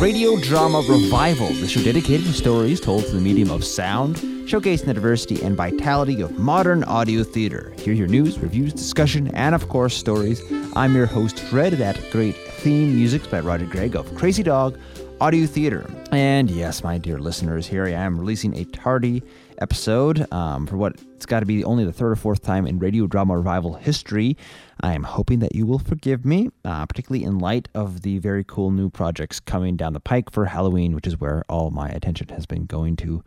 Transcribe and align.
Radio 0.00 0.38
Drama 0.38 0.84
Revival, 0.88 1.48
the 1.54 1.66
show 1.66 1.82
dedicated 1.82 2.24
to 2.26 2.32
stories 2.32 2.80
told 2.80 3.04
through 3.04 3.18
the 3.18 3.20
medium 3.20 3.50
of 3.50 3.64
sound, 3.64 4.14
showcasing 4.46 4.84
the 4.84 4.94
diversity 4.94 5.42
and 5.42 5.56
vitality 5.56 6.20
of 6.20 6.38
modern 6.38 6.84
audio 6.84 7.24
theater. 7.24 7.74
Here's 7.78 7.98
your 7.98 8.06
news, 8.06 8.38
reviews, 8.38 8.72
discussion, 8.72 9.26
and 9.34 9.56
of 9.56 9.68
course, 9.68 9.96
stories. 9.96 10.40
I'm 10.76 10.94
your 10.94 11.06
host, 11.06 11.40
Fred, 11.40 11.72
that 11.72 12.00
great 12.12 12.36
theme 12.36 12.94
music 12.94 13.28
by 13.28 13.40
Roger 13.40 13.66
Gregg 13.66 13.96
of 13.96 14.14
Crazy 14.14 14.44
Dog 14.44 14.78
Audio 15.20 15.46
Theater. 15.46 15.90
And 16.12 16.48
yes, 16.48 16.84
my 16.84 16.96
dear 16.98 17.18
listeners, 17.18 17.66
here 17.66 17.84
I 17.84 17.90
am 17.90 18.20
releasing 18.20 18.56
a 18.56 18.64
tardy 18.66 19.24
episode 19.60 20.30
um, 20.32 20.66
for 20.66 20.76
what 20.76 20.94
it's 21.14 21.26
got 21.26 21.40
to 21.40 21.46
be 21.46 21.64
only 21.64 21.84
the 21.84 21.92
third 21.92 22.12
or 22.12 22.16
fourth 22.16 22.42
time 22.42 22.66
in 22.66 22.78
radio 22.78 23.06
drama 23.06 23.36
revival 23.36 23.74
history. 23.74 24.36
I 24.80 24.94
am 24.94 25.02
hoping 25.02 25.40
that 25.40 25.54
you 25.54 25.66
will 25.66 25.78
forgive 25.78 26.24
me, 26.24 26.50
uh, 26.64 26.86
particularly 26.86 27.24
in 27.24 27.38
light 27.38 27.68
of 27.74 28.02
the 28.02 28.18
very 28.18 28.44
cool 28.44 28.70
new 28.70 28.88
projects 28.90 29.40
coming 29.40 29.76
down 29.76 29.92
the 29.92 30.00
pike 30.00 30.30
for 30.30 30.46
Halloween, 30.46 30.94
which 30.94 31.06
is 31.06 31.18
where 31.20 31.44
all 31.48 31.70
my 31.70 31.88
attention 31.88 32.28
has 32.28 32.46
been 32.46 32.66
going 32.66 32.96
to 32.96 33.22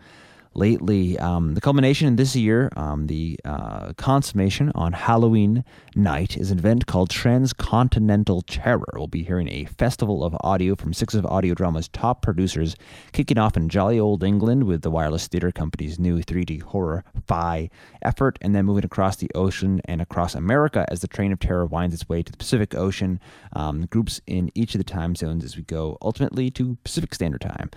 lately. 0.54 1.18
Um, 1.20 1.54
the 1.54 1.62
culmination 1.62 2.08
in 2.08 2.16
this 2.16 2.36
year, 2.36 2.70
um, 2.76 3.08
the 3.08 3.40
uh, 3.46 3.94
consummation 3.94 4.72
on 4.76 4.94
Halloween 4.94 5.64
night, 5.96 6.38
is 6.38 6.52
an 6.52 6.60
event 6.60 6.86
called 6.86 7.10
Transcontinental 7.10 8.42
Terror. 8.44 8.94
We'll 8.94 9.08
be 9.08 9.24
hearing 9.24 9.48
a 9.50 9.66
festival 9.66 10.24
of 10.24 10.36
audio 10.42 10.76
from 10.76 10.94
six 10.94 11.14
of 11.14 11.26
audio 11.26 11.54
drama's 11.54 11.88
top 11.88 12.22
producers, 12.22 12.76
kicking 13.14 13.38
off 13.38 13.56
in 13.56 13.70
jolly 13.70 14.00
old 14.00 14.24
England 14.24 14.66
with 14.66 14.82
the 14.82 14.92
Wireless 14.92 15.28
Theatre 15.28 15.52
Company's 15.52 16.00
new 16.00 16.22
3D 16.22 16.62
horror 16.62 17.04
Fi 17.28 17.70
effort, 18.02 18.38
and 18.42 18.54
then 18.56 18.66
moving 18.66 18.86
across 18.86 19.16
the 19.16 19.32
ocean 19.36 19.82
and 19.86 20.02
across 20.02 20.36
America 20.36 20.86
as 20.90 21.02
the 21.02 21.08
train 21.08 21.32
of 21.32 21.40
terror 21.40 21.66
winds 21.66 21.94
its 21.94 22.10
way 22.10 22.22
to 22.22 22.32
the 22.32 22.38
Pacific 22.38 22.76
Ocean. 22.76 23.20
Um, 23.54 23.86
groups 23.86 24.22
in 24.28 24.52
each 24.56 24.76
of 24.76 24.80
the 24.80 24.84
time 24.84 25.16
zones 25.16 25.44
as 25.44 25.56
we 25.56 25.64
go 25.64 25.98
ultimately 26.02 26.50
to 26.52 26.78
Pacific 26.84 27.14
Standard 27.14 27.42
Time. 27.42 27.70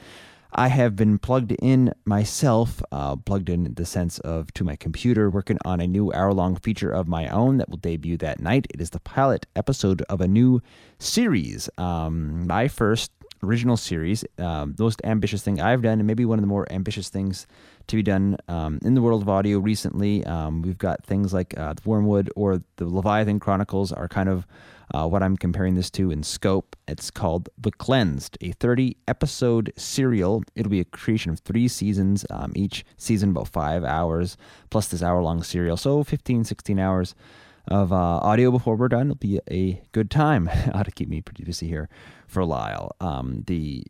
I 0.57 0.69
have 0.69 0.95
been 0.95 1.19
plugged 1.19 1.51
in 1.51 1.93
myself, 2.05 2.81
uh, 2.93 3.17
plugged 3.17 3.49
in 3.49 3.75
the 3.75 3.85
sense 3.85 4.21
of 4.21 4.55
to 4.55 4.63
my 4.63 4.77
computer, 4.77 5.29
working 5.29 5.59
on 5.65 5.81
a 5.81 5.87
new 5.89 6.13
hour 6.13 6.33
long 6.33 6.55
feature 6.55 6.91
of 6.91 7.09
my 7.09 7.27
own 7.29 7.57
that 7.57 7.69
will 7.69 7.79
debut 7.79 8.17
that 8.19 8.39
night. 8.39 8.69
It 8.71 8.81
is 8.81 8.91
the 8.91 9.01
pilot 9.01 9.47
episode 9.57 10.03
of 10.03 10.21
a 10.21 10.29
new 10.29 10.63
series, 11.01 11.69
um, 11.77 12.47
my 12.47 12.69
first 12.69 13.11
original 13.43 13.77
series, 13.77 14.25
um, 14.39 14.77
most 14.79 15.01
ambitious 15.03 15.43
thing 15.43 15.61
I've 15.61 15.83
done, 15.83 15.99
and 15.99 16.07
maybe 16.07 16.25
one 16.25 16.39
of 16.39 16.43
the 16.43 16.49
more 16.49 16.71
ambitious 16.71 17.09
things 17.09 17.49
to 17.89 17.97
be 17.97 18.03
done 18.03 18.37
um, 18.49 18.79
in 18.83 18.95
the 18.95 19.03
world 19.03 19.23
of 19.23 19.29
audio 19.29 19.59
recently. 19.59 20.25
Um, 20.25 20.63
we've 20.63 20.79
got 20.79 21.05
things 21.05 21.33
like 21.33 21.57
uh, 21.59 21.75
the 21.75 21.83
Wormwood 21.89 22.31
or 22.37 22.63
the 22.77 22.87
Leviathan 22.87 23.41
Chronicles 23.41 23.93
are 23.93 24.09
kind 24.09 24.29
of 24.29 24.47
uh, 24.95 25.07
what 25.07 25.23
I'm 25.23 25.37
comparing 25.37 25.75
this 25.75 25.91
to 25.93 26.11
in 26.11 26.23
scope. 26.23 26.77
It's 26.87 27.11
called 27.11 27.49
The 27.57 27.73
Cleansed, 27.73 28.37
a 28.41 28.53
30 28.53 28.97
episode 29.09 29.73
serial. 29.77 30.43
It'll 30.55 30.71
be 30.71 30.81
a 30.81 30.85
creation 30.85 31.33
of 31.33 31.41
three 31.41 31.69
seasons, 31.69 32.27
um, 32.31 32.53
each 32.55 32.85
season 32.97 33.31
about 33.31 33.49
five 33.49 33.85
hours, 33.85 34.37
plus 34.71 34.89
this 34.89 35.03
hour 35.03 35.23
long 35.23 35.43
serial. 35.43 35.77
So 35.77 36.05
15, 36.05 36.45
16 36.45 36.79
hours 36.79 37.15
of 37.69 37.93
uh, 37.93 37.97
audio 37.97 38.51
before 38.51 38.77
we're 38.77 38.89
done. 38.89 39.07
It'll 39.07 39.17
be 39.17 39.41
a 39.51 39.83
good 39.93 40.11
time. 40.11 40.47
How 40.47 40.83
to 40.83 40.91
keep 40.91 41.09
me 41.09 41.21
pretty 41.21 41.45
busy 41.45 41.69
here 41.69 41.89
for 42.27 42.41
a 42.41 42.47
while. 42.47 42.95
Um, 43.01 43.45
the 43.47 43.85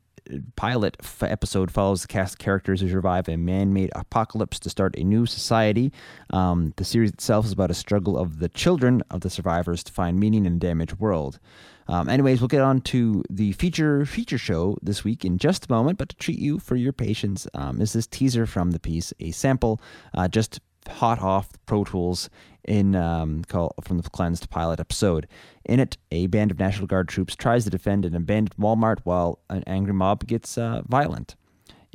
pilot 0.57 0.97
f- 1.01 1.23
episode 1.23 1.71
follows 1.71 2.03
the 2.03 2.09
cast 2.09 2.39
characters 2.39 2.81
who 2.81 2.89
survive 2.89 3.29
a 3.29 3.37
man-made 3.37 3.91
apocalypse 3.95 4.59
to 4.61 4.71
start 4.71 4.97
a 4.97 5.05
new 5.05 5.27
society. 5.27 5.93
Um, 6.31 6.73
the 6.77 6.85
series 6.85 7.11
itself 7.11 7.47
is 7.47 7.53
about 7.53 7.71
a 7.71 7.75
struggle 7.75 8.19
of 8.19 8.39
the 8.39 8.49
children 8.49 9.03
of 9.11 9.21
the 9.21 9.31
survivors 9.31 9.85
to 9.85 9.93
find 9.93 10.19
meaning 10.19 10.47
in 10.47 10.55
a 10.55 10.59
damaged 10.59 10.99
world. 10.99 11.39
Um, 11.87 12.09
anyways, 12.09 12.41
we'll 12.41 12.49
get 12.49 12.63
on 12.63 12.81
to 12.83 13.23
the 13.29 13.53
feature 13.53 14.07
feature 14.07 14.39
show 14.39 14.79
this 14.83 15.05
week 15.05 15.25
in 15.25 15.39
just 15.39 15.67
a 15.67 15.73
moment. 15.73 15.99
But 15.99 16.09
to 16.11 16.17
treat 16.17 16.39
you 16.39 16.59
for 16.59 16.77
your 16.77 16.93
patience 16.93 17.47
um, 17.53 17.81
is 17.81 17.93
this 17.93 18.07
teaser 18.07 18.47
from 18.47 18.71
the 18.71 18.81
piece, 18.81 19.13
a 19.21 19.31
sample 19.33 19.81
uh, 20.15 20.29
just 20.29 20.61
hot 20.89 21.21
off 21.21 21.51
Pro 21.67 21.85
Tools 21.85 22.31
in 22.65 22.95
um, 22.95 23.45
call, 23.45 23.75
from 23.83 23.99
the 23.99 24.09
cleansed 24.11 24.51
pilot 24.51 24.81
episode. 24.81 25.27
In 25.65 25.81
it, 25.81 25.97
a 26.11 26.27
band 26.27 26.51
of 26.51 26.59
National 26.59 26.87
Guard 26.87 27.09
troops 27.09 27.37
tries 27.37 27.65
to 27.65 27.71
defend 27.71 28.05
an 28.05 28.15
abandoned 28.15 28.57
Walmart 28.57 28.99
while 29.05 29.41
an 29.51 29.65
angry 29.67 29.93
mob 29.93 30.27
gets 30.27 30.57
uh, 30.57 30.83
violent. 30.87 31.37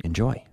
Enjoy. 0.04 0.44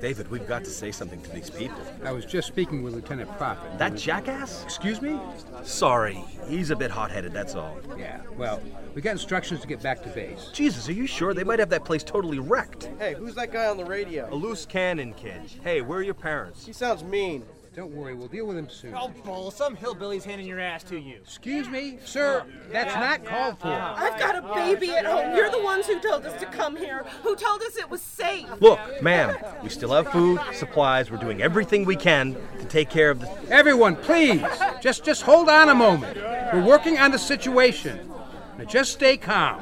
David, 0.00 0.30
we've 0.30 0.46
got 0.46 0.62
to 0.64 0.70
say 0.70 0.92
something 0.92 1.20
to 1.22 1.30
these 1.30 1.48
people. 1.48 1.80
I 2.04 2.12
was 2.12 2.24
just 2.24 2.48
speaking 2.48 2.82
with 2.82 2.94
Lieutenant 2.94 3.34
Prophet. 3.38 3.78
That 3.78 3.94
jackass? 3.94 4.62
Excuse 4.62 5.00
me? 5.00 5.18
Sorry, 5.62 6.22
he's 6.48 6.70
a 6.70 6.76
bit 6.76 6.90
hot 6.90 7.10
headed, 7.10 7.32
that's 7.32 7.54
all. 7.54 7.78
Yeah, 7.98 8.20
well, 8.36 8.60
we 8.94 9.00
got 9.00 9.12
instructions 9.12 9.60
to 9.60 9.66
get 9.66 9.82
back 9.82 10.02
to 10.02 10.08
base. 10.10 10.50
Jesus, 10.52 10.88
are 10.88 10.92
you 10.92 11.06
sure? 11.06 11.32
They 11.32 11.44
might 11.44 11.58
have 11.58 11.70
that 11.70 11.84
place 11.84 12.02
totally 12.02 12.38
wrecked. 12.38 12.90
Hey, 12.98 13.14
who's 13.14 13.34
that 13.36 13.52
guy 13.52 13.66
on 13.66 13.76
the 13.78 13.84
radio? 13.84 14.32
A 14.32 14.34
loose 14.34 14.66
cannon 14.66 15.14
kid. 15.14 15.40
Hey, 15.62 15.80
where 15.80 16.00
are 16.00 16.02
your 16.02 16.14
parents? 16.14 16.66
He 16.66 16.72
sounds 16.72 17.02
mean. 17.02 17.44
Don't 17.76 17.92
worry, 17.92 18.14
we'll 18.14 18.26
deal 18.26 18.46
with 18.46 18.56
him 18.56 18.70
soon. 18.70 18.94
Oh, 18.96 19.12
bull, 19.22 19.50
some 19.50 19.76
hillbilly's 19.76 20.24
handing 20.24 20.46
your 20.46 20.58
ass 20.58 20.82
to 20.84 20.98
you. 20.98 21.16
Excuse 21.16 21.68
me, 21.68 21.98
sir, 22.06 22.46
that's 22.72 22.94
not 22.94 23.22
called 23.22 23.58
for. 23.58 23.68
I've 23.68 24.18
got 24.18 24.34
a 24.34 24.54
baby 24.54 24.92
at 24.92 25.04
home. 25.04 25.36
You're 25.36 25.50
the 25.50 25.62
ones 25.62 25.86
who 25.86 26.00
told 26.00 26.24
us 26.24 26.40
to 26.40 26.46
come 26.46 26.74
here, 26.74 27.04
who 27.22 27.36
told 27.36 27.60
us 27.60 27.76
it 27.76 27.90
was 27.90 28.00
safe. 28.00 28.48
Look, 28.62 28.80
ma'am, 29.02 29.36
we 29.62 29.68
still 29.68 29.92
have 29.92 30.10
food, 30.10 30.40
supplies. 30.54 31.10
We're 31.10 31.18
doing 31.18 31.42
everything 31.42 31.84
we 31.84 31.96
can 31.96 32.34
to 32.58 32.64
take 32.64 32.88
care 32.88 33.10
of 33.10 33.20
the. 33.20 33.30
Everyone, 33.50 33.94
please, 33.94 34.40
just 34.80 35.04
just 35.04 35.20
hold 35.20 35.50
on 35.50 35.68
a 35.68 35.74
moment. 35.74 36.16
We're 36.54 36.64
working 36.64 36.96
on 36.96 37.10
the 37.10 37.18
situation. 37.18 38.10
Now 38.56 38.64
just 38.64 38.92
stay 38.92 39.18
calm. 39.18 39.60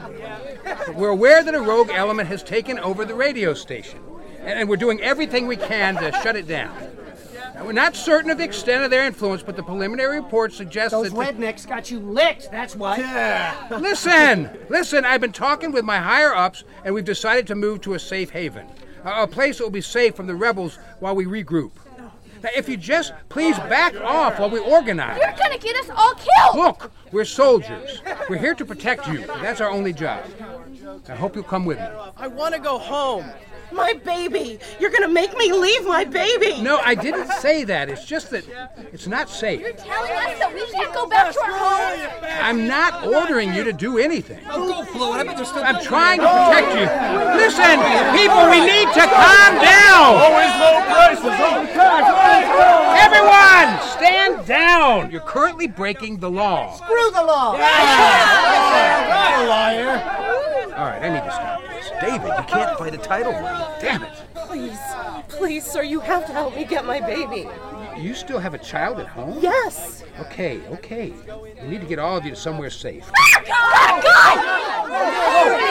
We're 0.94 1.08
aware 1.08 1.42
that 1.42 1.52
a 1.52 1.60
rogue 1.60 1.90
element 1.92 2.28
has 2.28 2.44
taken 2.44 2.78
over 2.78 3.04
the 3.04 3.16
radio 3.16 3.54
station, 3.54 3.98
and 4.38 4.50
and 4.50 4.68
we're 4.68 4.76
doing 4.76 5.00
everything 5.00 5.48
we 5.48 5.56
can 5.56 5.96
to 5.96 6.12
shut 6.22 6.36
it 6.36 6.46
down. 6.46 6.72
Now, 7.54 7.64
we're 7.64 7.72
not 7.72 7.94
certain 7.94 8.30
of 8.30 8.38
the 8.38 8.44
extent 8.44 8.82
of 8.82 8.90
their 8.90 9.06
influence, 9.06 9.42
but 9.42 9.54
the 9.54 9.62
preliminary 9.62 10.16
report 10.16 10.52
suggests 10.52 10.90
Those 10.90 11.12
that. 11.12 11.16
the- 11.16 11.44
rednecks 11.44 11.66
got 11.66 11.88
you 11.90 12.00
licked, 12.00 12.50
that's 12.50 12.74
what. 12.74 12.98
Listen, 13.80 14.50
listen, 14.68 15.04
I've 15.04 15.20
been 15.20 15.32
talking 15.32 15.70
with 15.70 15.84
my 15.84 15.98
higher 15.98 16.34
ups, 16.34 16.64
and 16.84 16.92
we've 16.94 17.04
decided 17.04 17.46
to 17.48 17.54
move 17.54 17.80
to 17.82 17.94
a 17.94 17.98
safe 17.98 18.30
haven. 18.30 18.66
A, 19.04 19.22
a 19.22 19.26
place 19.28 19.58
that 19.58 19.64
will 19.64 19.70
be 19.70 19.80
safe 19.80 20.16
from 20.16 20.26
the 20.26 20.34
rebels 20.34 20.78
while 20.98 21.14
we 21.14 21.26
regroup. 21.26 21.70
Now, 22.42 22.50
if 22.56 22.68
you 22.68 22.76
just 22.76 23.12
please 23.28 23.56
back 23.58 23.94
off 24.00 24.38
while 24.40 24.50
we 24.50 24.58
organize. 24.58 25.16
You're 25.16 25.32
gonna 25.38 25.56
get 25.58 25.76
us 25.76 25.90
all 25.94 26.14
killed! 26.14 26.56
Look, 26.56 26.92
we're 27.12 27.24
soldiers. 27.24 28.02
We're 28.28 28.36
here 28.36 28.54
to 28.54 28.64
protect 28.64 29.06
you. 29.06 29.26
That's 29.26 29.60
our 29.60 29.70
only 29.70 29.92
job. 29.92 30.24
I 31.08 31.14
hope 31.14 31.34
you'll 31.36 31.44
come 31.44 31.64
with 31.64 31.78
me. 31.78 31.86
I 32.16 32.26
want 32.26 32.54
to 32.54 32.60
go 32.60 32.78
home. 32.78 33.24
My 33.74 33.92
baby. 34.04 34.58
You're 34.78 34.90
going 34.90 35.02
to 35.02 35.08
make 35.08 35.36
me 35.36 35.52
leave 35.52 35.84
my 35.84 36.04
baby. 36.04 36.62
No, 36.62 36.78
I 36.84 36.94
didn't 36.94 37.28
say 37.40 37.64
that. 37.64 37.90
It's 37.90 38.04
just 38.04 38.30
that 38.30 38.44
it's 38.92 39.06
not 39.08 39.28
safe. 39.28 39.60
You're 39.60 39.72
telling 39.72 40.12
us 40.12 40.38
that 40.38 40.54
we 40.54 40.64
can't 40.70 40.94
go 40.94 41.08
back 41.08 41.32
to 41.32 41.40
our 41.40 41.58
home. 41.58 41.98
I'm 42.40 42.68
not 42.68 43.04
ordering 43.06 43.52
you 43.52 43.64
to 43.64 43.72
do 43.72 43.98
anything. 43.98 44.38
Oh, 44.48 44.68
go, 44.68 44.84
Flo, 44.84 45.12
I 45.12 45.24
bet 45.24 45.36
there's 45.36 45.48
still. 45.48 45.64
I'm 45.64 45.82
trying 45.82 46.20
to 46.20 46.26
protect 46.26 46.70
you. 46.78 46.86
Listen, 47.34 47.82
people, 48.14 48.46
we 48.46 48.62
need 48.62 48.88
to 48.94 49.04
calm 49.10 49.58
down. 49.58 50.22
Always 50.22 50.54
low 50.62 50.78
prices. 50.86 51.34
Everyone, 52.94 53.68
stand 53.90 54.46
down. 54.46 55.10
You're 55.10 55.20
currently 55.22 55.66
breaking 55.66 56.20
the 56.20 56.30
law. 56.30 56.76
Screw 56.76 57.10
the 57.10 57.22
law! 57.22 57.52
All 60.74 60.90
right, 60.90 61.02
I 61.02 61.08
need 61.08 61.22
to 61.22 61.30
stop 61.30 61.60
this. 61.60 61.63
David, 62.00 62.28
you 62.28 62.44
can't 62.44 62.78
fight 62.78 62.94
a 62.94 62.98
title 62.98 63.32
war. 63.32 63.76
Damn 63.80 64.02
it. 64.02 64.12
Please, 64.34 64.78
please, 65.28 65.64
sir, 65.64 65.82
you 65.82 66.00
have 66.00 66.26
to 66.26 66.32
help 66.32 66.54
me 66.54 66.64
get 66.64 66.84
my 66.84 67.00
baby. 67.00 67.48
You 67.98 68.14
still 68.14 68.38
have 68.38 68.54
a 68.54 68.58
child 68.58 68.98
at 69.00 69.06
home? 69.06 69.38
Yes. 69.40 70.02
Okay, 70.20 70.60
okay. 70.68 71.12
We 71.62 71.68
need 71.68 71.80
to 71.80 71.86
get 71.86 71.98
all 71.98 72.16
of 72.16 72.24
you 72.24 72.30
to 72.30 72.36
somewhere 72.36 72.70
safe. 72.70 73.10
Oh, 73.16 74.00
oh, 74.96 75.14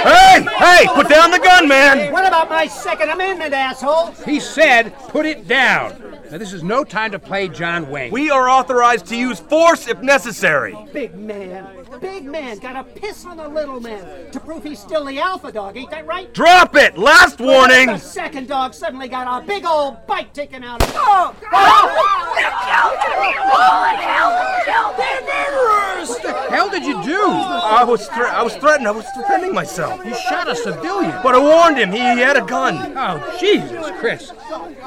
hey, 0.04 0.46
hey, 0.58 0.88
put 0.94 1.10
down 1.10 1.32
the 1.32 1.40
gun, 1.40 1.68
man. 1.68 2.12
What 2.12 2.26
about 2.26 2.50
my 2.50 2.68
Second 2.68 3.10
Amendment, 3.10 3.54
asshole? 3.54 4.12
He 4.26 4.40
said, 4.40 4.94
put 5.10 5.26
it 5.26 5.48
down. 5.48 6.13
Now, 6.34 6.40
this 6.40 6.52
is 6.52 6.64
no 6.64 6.84
time 6.84 7.12
to 7.12 7.20
play 7.20 7.48
John 7.48 7.92
Wayne. 7.92 8.12
We 8.12 8.32
are 8.32 8.50
authorized 8.50 9.06
to 9.10 9.16
use 9.16 9.40
force 9.40 9.88
if 9.88 10.02
necessary. 10.02 10.76
Big 10.92 11.14
man. 11.14 11.86
Big 12.02 12.26
man 12.26 12.58
got 12.58 12.76
a 12.76 12.84
piss 12.84 13.24
on 13.24 13.38
the 13.38 13.48
little 13.48 13.80
man 13.80 14.32
to 14.32 14.40
prove 14.40 14.64
he's 14.64 14.80
still 14.80 15.06
the 15.06 15.20
alpha 15.20 15.52
dog, 15.52 15.78
ain't 15.78 15.92
that 15.92 16.08
right? 16.08 16.34
Drop 16.34 16.76
it! 16.76 16.98
Last 16.98 17.40
warning! 17.40 17.86
The 17.86 18.00
second 18.00 18.48
dog 18.48 18.74
suddenly 18.74 19.08
got 19.08 19.44
a 19.44 19.46
big 19.46 19.64
old 19.64 20.08
bite 20.08 20.34
taken 20.34 20.64
out 20.64 20.82
of 20.82 20.90
him. 20.90 21.02
Oh! 21.06 21.36
What 26.08 26.22
the 26.22 26.34
hell 26.50 26.70
did 26.70 26.84
you 26.84 27.02
do? 27.04 27.22
I 27.28 27.84
was 27.84 28.08
thre- 28.08 28.24
I 28.24 28.42
was 28.42 28.56
threatened. 28.56 28.88
I 28.88 28.92
was 28.92 29.06
defending 29.16 29.54
myself. 29.54 30.04
You 30.04 30.16
shot 30.16 30.50
a 30.50 30.56
civilian. 30.56 31.18
But 31.22 31.36
I 31.36 31.40
warned 31.40 31.78
him. 31.78 31.92
He, 31.92 32.00
he 32.00 32.20
had 32.20 32.38
a 32.38 32.42
gun. 32.42 32.98
Oh, 32.98 33.38
Jesus, 33.40 33.92
Chris. 34.00 34.32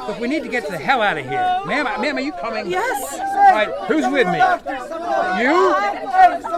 Look, 0.07 0.21
we 0.21 0.29
need 0.29 0.43
to 0.43 0.49
get 0.49 0.69
the 0.69 0.77
hell 0.77 1.03
out 1.03 1.19
of 1.19 1.25
here. 1.27 1.36
Ma'am, 1.67 2.01
ma'am, 2.01 2.17
are 2.17 2.21
you 2.21 2.33
coming? 2.33 2.67
Yes. 2.71 3.19
All 3.19 3.53
right, 3.53 3.69
who's 3.89 4.07
with 4.09 4.27
me? 4.27 4.39
You? 5.43 5.53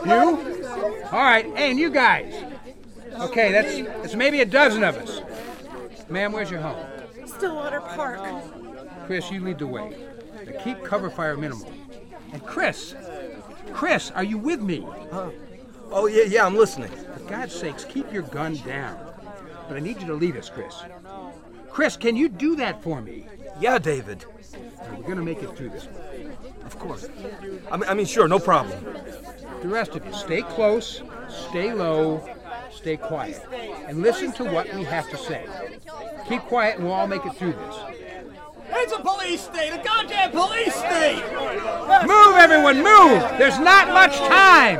You? 0.06 1.04
All 1.06 1.22
right, 1.22 1.46
hey, 1.56 1.70
and 1.70 1.78
you 1.78 1.90
guys. 1.90 2.34
Okay, 3.20 3.52
that's, 3.52 3.76
that's 4.02 4.14
maybe 4.14 4.40
a 4.40 4.46
dozen 4.46 4.84
of 4.84 4.96
us. 4.96 5.20
Ma'am, 6.08 6.32
where's 6.32 6.50
your 6.50 6.60
home? 6.60 6.84
Stillwater 7.26 7.80
Park. 7.80 8.20
Chris, 9.06 9.30
you 9.30 9.40
lead 9.40 9.58
the 9.58 9.66
way. 9.66 9.96
Now 10.46 10.60
keep 10.62 10.82
cover 10.84 11.10
fire 11.10 11.36
minimal. 11.36 11.70
And 12.32 12.44
Chris, 12.44 12.94
Chris, 13.72 14.10
are 14.12 14.24
you 14.24 14.38
with 14.38 14.60
me? 14.60 14.86
Oh 15.90 16.06
yeah, 16.06 16.24
yeah. 16.24 16.44
I'm 16.46 16.56
listening. 16.56 16.90
For 16.90 17.20
God's 17.20 17.54
sakes, 17.54 17.84
keep 17.84 18.12
your 18.12 18.22
gun 18.22 18.56
down. 18.56 18.98
But 19.66 19.76
I 19.76 19.80
need 19.80 20.00
you 20.00 20.06
to 20.08 20.14
lead 20.14 20.36
us, 20.36 20.48
Chris. 20.50 20.74
Chris, 21.70 21.96
can 21.96 22.16
you 22.16 22.28
do 22.28 22.56
that 22.56 22.82
for 22.82 23.00
me? 23.00 23.26
Yeah, 23.60 23.78
David. 23.78 24.24
We're 24.96 25.08
gonna 25.08 25.22
make 25.22 25.42
it 25.42 25.56
through 25.56 25.70
this. 25.70 25.88
Of 26.64 26.78
course. 26.78 27.08
I 27.70 27.76
mean, 27.76 27.88
I 27.88 27.94
mean, 27.94 28.06
sure, 28.06 28.28
no 28.28 28.38
problem. 28.38 28.84
The 29.62 29.68
rest 29.68 29.96
of 29.96 30.04
you, 30.06 30.12
stay 30.12 30.42
close, 30.42 31.02
stay 31.28 31.72
low, 31.72 32.28
stay 32.70 32.96
quiet, 32.96 33.40
and 33.86 34.02
listen 34.02 34.32
to 34.32 34.44
what 34.44 34.72
we 34.74 34.84
have 34.84 35.08
to 35.10 35.16
say. 35.16 35.46
Keep 36.28 36.42
quiet, 36.42 36.76
and 36.76 36.84
we'll 36.84 36.94
all 36.94 37.06
make 37.06 37.24
it 37.24 37.34
through 37.34 37.52
this. 37.52 37.76
It's 38.70 38.92
a 38.92 39.00
police 39.00 39.40
state, 39.40 39.70
a 39.70 39.82
goddamn 39.82 40.30
police 40.30 40.74
state! 40.74 41.22
Move, 42.06 42.36
everyone, 42.36 42.76
move! 42.76 43.20
There's 43.38 43.58
not 43.58 43.88
much 43.88 44.16
time. 44.18 44.78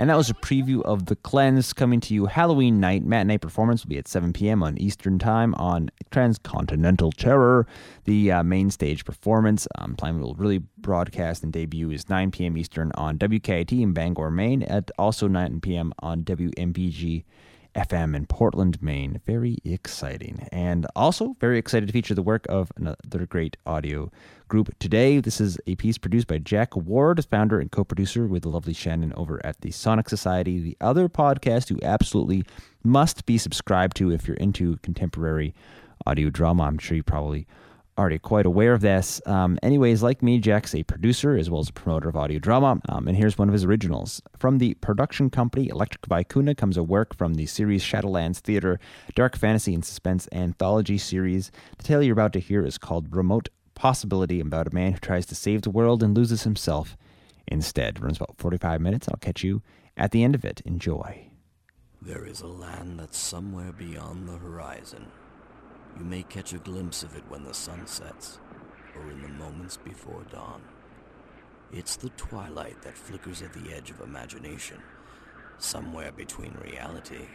And 0.00 0.08
that 0.08 0.16
was 0.16 0.30
a 0.30 0.34
preview 0.34 0.80
of 0.80 1.04
The 1.06 1.16
Cleanse 1.16 1.74
coming 1.74 2.00
to 2.00 2.14
you 2.14 2.24
Halloween 2.24 2.80
night. 2.80 3.04
Matinee 3.04 3.36
performance 3.36 3.84
will 3.84 3.90
be 3.90 3.98
at 3.98 4.08
7 4.08 4.32
p.m. 4.32 4.62
on 4.62 4.78
Eastern 4.78 5.18
Time 5.18 5.54
on 5.56 5.90
Transcontinental 6.10 7.12
Terror. 7.12 7.66
The 8.04 8.32
uh, 8.32 8.42
main 8.42 8.70
stage 8.70 9.04
performance, 9.04 9.68
um, 9.76 9.96
plan 9.96 10.18
will 10.18 10.32
really 10.36 10.62
broadcast 10.78 11.42
and 11.42 11.52
debut 11.52 11.90
is 11.90 12.08
9 12.08 12.30
p.m. 12.30 12.56
Eastern 12.56 12.92
on 12.94 13.18
WKIT 13.18 13.78
in 13.78 13.92
Bangor, 13.92 14.30
Maine, 14.30 14.62
at 14.62 14.90
also 14.98 15.28
9 15.28 15.60
p.m. 15.60 15.92
on 15.98 16.24
WMPG 16.24 17.24
FM 17.74 18.16
in 18.16 18.24
Portland, 18.24 18.82
Maine. 18.82 19.20
Very 19.26 19.58
exciting. 19.66 20.48
And 20.50 20.86
also 20.96 21.36
very 21.40 21.58
excited 21.58 21.88
to 21.88 21.92
feature 21.92 22.14
the 22.14 22.22
work 22.22 22.46
of 22.48 22.72
another 22.76 23.26
great 23.28 23.58
audio 23.66 24.10
group 24.50 24.78
today. 24.78 25.20
This 25.20 25.40
is 25.40 25.56
a 25.66 25.76
piece 25.76 25.96
produced 25.96 26.26
by 26.26 26.36
Jack 26.36 26.76
Ward, 26.76 27.24
founder 27.24 27.58
and 27.58 27.70
co 27.70 27.84
producer 27.84 28.26
with 28.26 28.42
the 28.42 28.50
lovely 28.50 28.74
Shannon 28.74 29.14
over 29.14 29.40
at 29.46 29.62
the 29.62 29.70
Sonic 29.70 30.10
Society, 30.10 30.60
the 30.60 30.76
other 30.82 31.08
podcast 31.08 31.70
you 31.70 31.78
absolutely 31.82 32.44
must 32.84 33.24
be 33.24 33.38
subscribed 33.38 33.96
to 33.96 34.10
if 34.10 34.28
you're 34.28 34.36
into 34.36 34.76
contemporary 34.78 35.54
audio 36.04 36.28
drama. 36.28 36.64
I'm 36.64 36.78
sure 36.78 36.96
you 36.96 37.02
probably 37.02 37.46
already 37.96 38.18
quite 38.18 38.46
aware 38.46 38.72
of 38.72 38.80
this. 38.80 39.20
Um, 39.26 39.58
anyways, 39.62 40.02
like 40.02 40.22
me, 40.22 40.38
Jack's 40.38 40.74
a 40.74 40.82
producer 40.82 41.36
as 41.36 41.50
well 41.50 41.60
as 41.60 41.68
a 41.68 41.72
promoter 41.72 42.08
of 42.08 42.16
audio 42.16 42.38
drama, 42.38 42.80
um, 42.88 43.06
and 43.06 43.16
here's 43.16 43.38
one 43.38 43.48
of 43.48 43.52
his 43.52 43.64
originals. 43.64 44.20
From 44.38 44.58
the 44.58 44.74
production 44.74 45.30
company 45.30 45.68
Electric 45.68 46.02
Vicuna 46.02 46.56
comes 46.56 46.76
a 46.76 46.82
work 46.82 47.16
from 47.16 47.34
the 47.34 47.46
series 47.46 47.84
Shadowlands 47.84 48.38
Theater, 48.38 48.80
dark 49.14 49.36
fantasy 49.36 49.74
and 49.74 49.84
suspense 49.84 50.28
anthology 50.32 50.98
series. 50.98 51.52
The 51.78 51.84
tale 51.84 52.02
you're 52.02 52.14
about 52.14 52.32
to 52.32 52.40
hear 52.40 52.64
is 52.64 52.78
called 52.78 53.14
Remote 53.14 53.48
Possibility, 53.80 54.40
about 54.40 54.66
a 54.66 54.74
man 54.74 54.92
who 54.92 54.98
tries 54.98 55.24
to 55.24 55.34
save 55.34 55.62
the 55.62 55.70
world 55.70 56.02
and 56.02 56.14
loses 56.14 56.42
himself 56.42 56.98
instead. 57.48 57.98
Runs 57.98 58.18
about 58.18 58.36
45 58.36 58.78
minutes. 58.78 59.08
I'll 59.08 59.16
catch 59.16 59.42
you 59.42 59.62
at 59.96 60.10
the 60.10 60.22
end 60.22 60.34
of 60.34 60.44
it. 60.44 60.60
Enjoy. 60.66 61.30
There 62.02 62.26
is 62.26 62.42
a 62.42 62.46
land 62.46 63.00
that's 63.00 63.16
somewhere 63.16 63.72
beyond 63.72 64.28
the 64.28 64.36
horizon. 64.36 65.06
You 65.98 66.04
may 66.04 66.24
catch 66.24 66.52
a 66.52 66.58
glimpse 66.58 67.02
of 67.02 67.16
it 67.16 67.24
when 67.30 67.42
the 67.42 67.54
sun 67.54 67.86
sets, 67.86 68.38
or 68.94 69.10
in 69.10 69.22
the 69.22 69.28
moments 69.28 69.78
before 69.78 70.26
dawn. 70.30 70.60
It's 71.72 71.96
the 71.96 72.10
twilight 72.10 72.82
that 72.82 72.98
flickers 72.98 73.40
at 73.40 73.54
the 73.54 73.72
edge 73.72 73.90
of 73.90 74.02
imagination, 74.02 74.82
somewhere 75.56 76.12
between 76.12 76.52
reality 76.62 77.28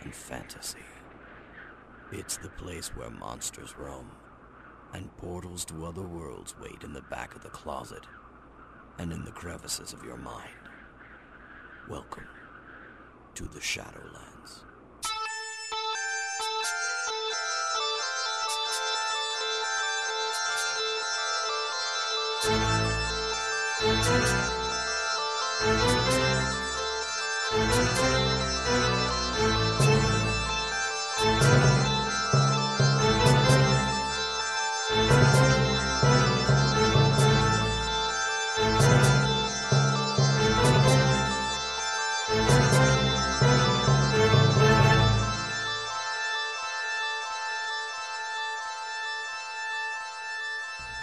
and 0.00 0.14
fantasy. 0.14 0.78
It's 2.12 2.38
the 2.38 2.48
place 2.48 2.96
where 2.96 3.10
monsters 3.10 3.74
roam, 3.76 4.12
and 4.92 5.16
portals 5.16 5.64
to 5.66 5.86
other 5.86 6.02
worlds 6.02 6.54
wait 6.60 6.82
in 6.82 6.92
the 6.92 7.02
back 7.02 7.34
of 7.34 7.42
the 7.42 7.48
closet, 7.50 8.06
and 8.98 9.12
in 9.12 9.24
the 9.24 9.30
crevices 9.30 9.92
of 9.92 10.04
your 10.04 10.16
mind. 10.16 10.50
Welcome 11.88 12.26
to 13.34 13.44
the 13.44 13.60
Shadowlands. 13.60 14.64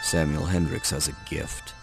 Samuel 0.07 0.45
Hendricks 0.45 0.91
has 0.91 1.09
a 1.09 1.29
gift. 1.29 1.73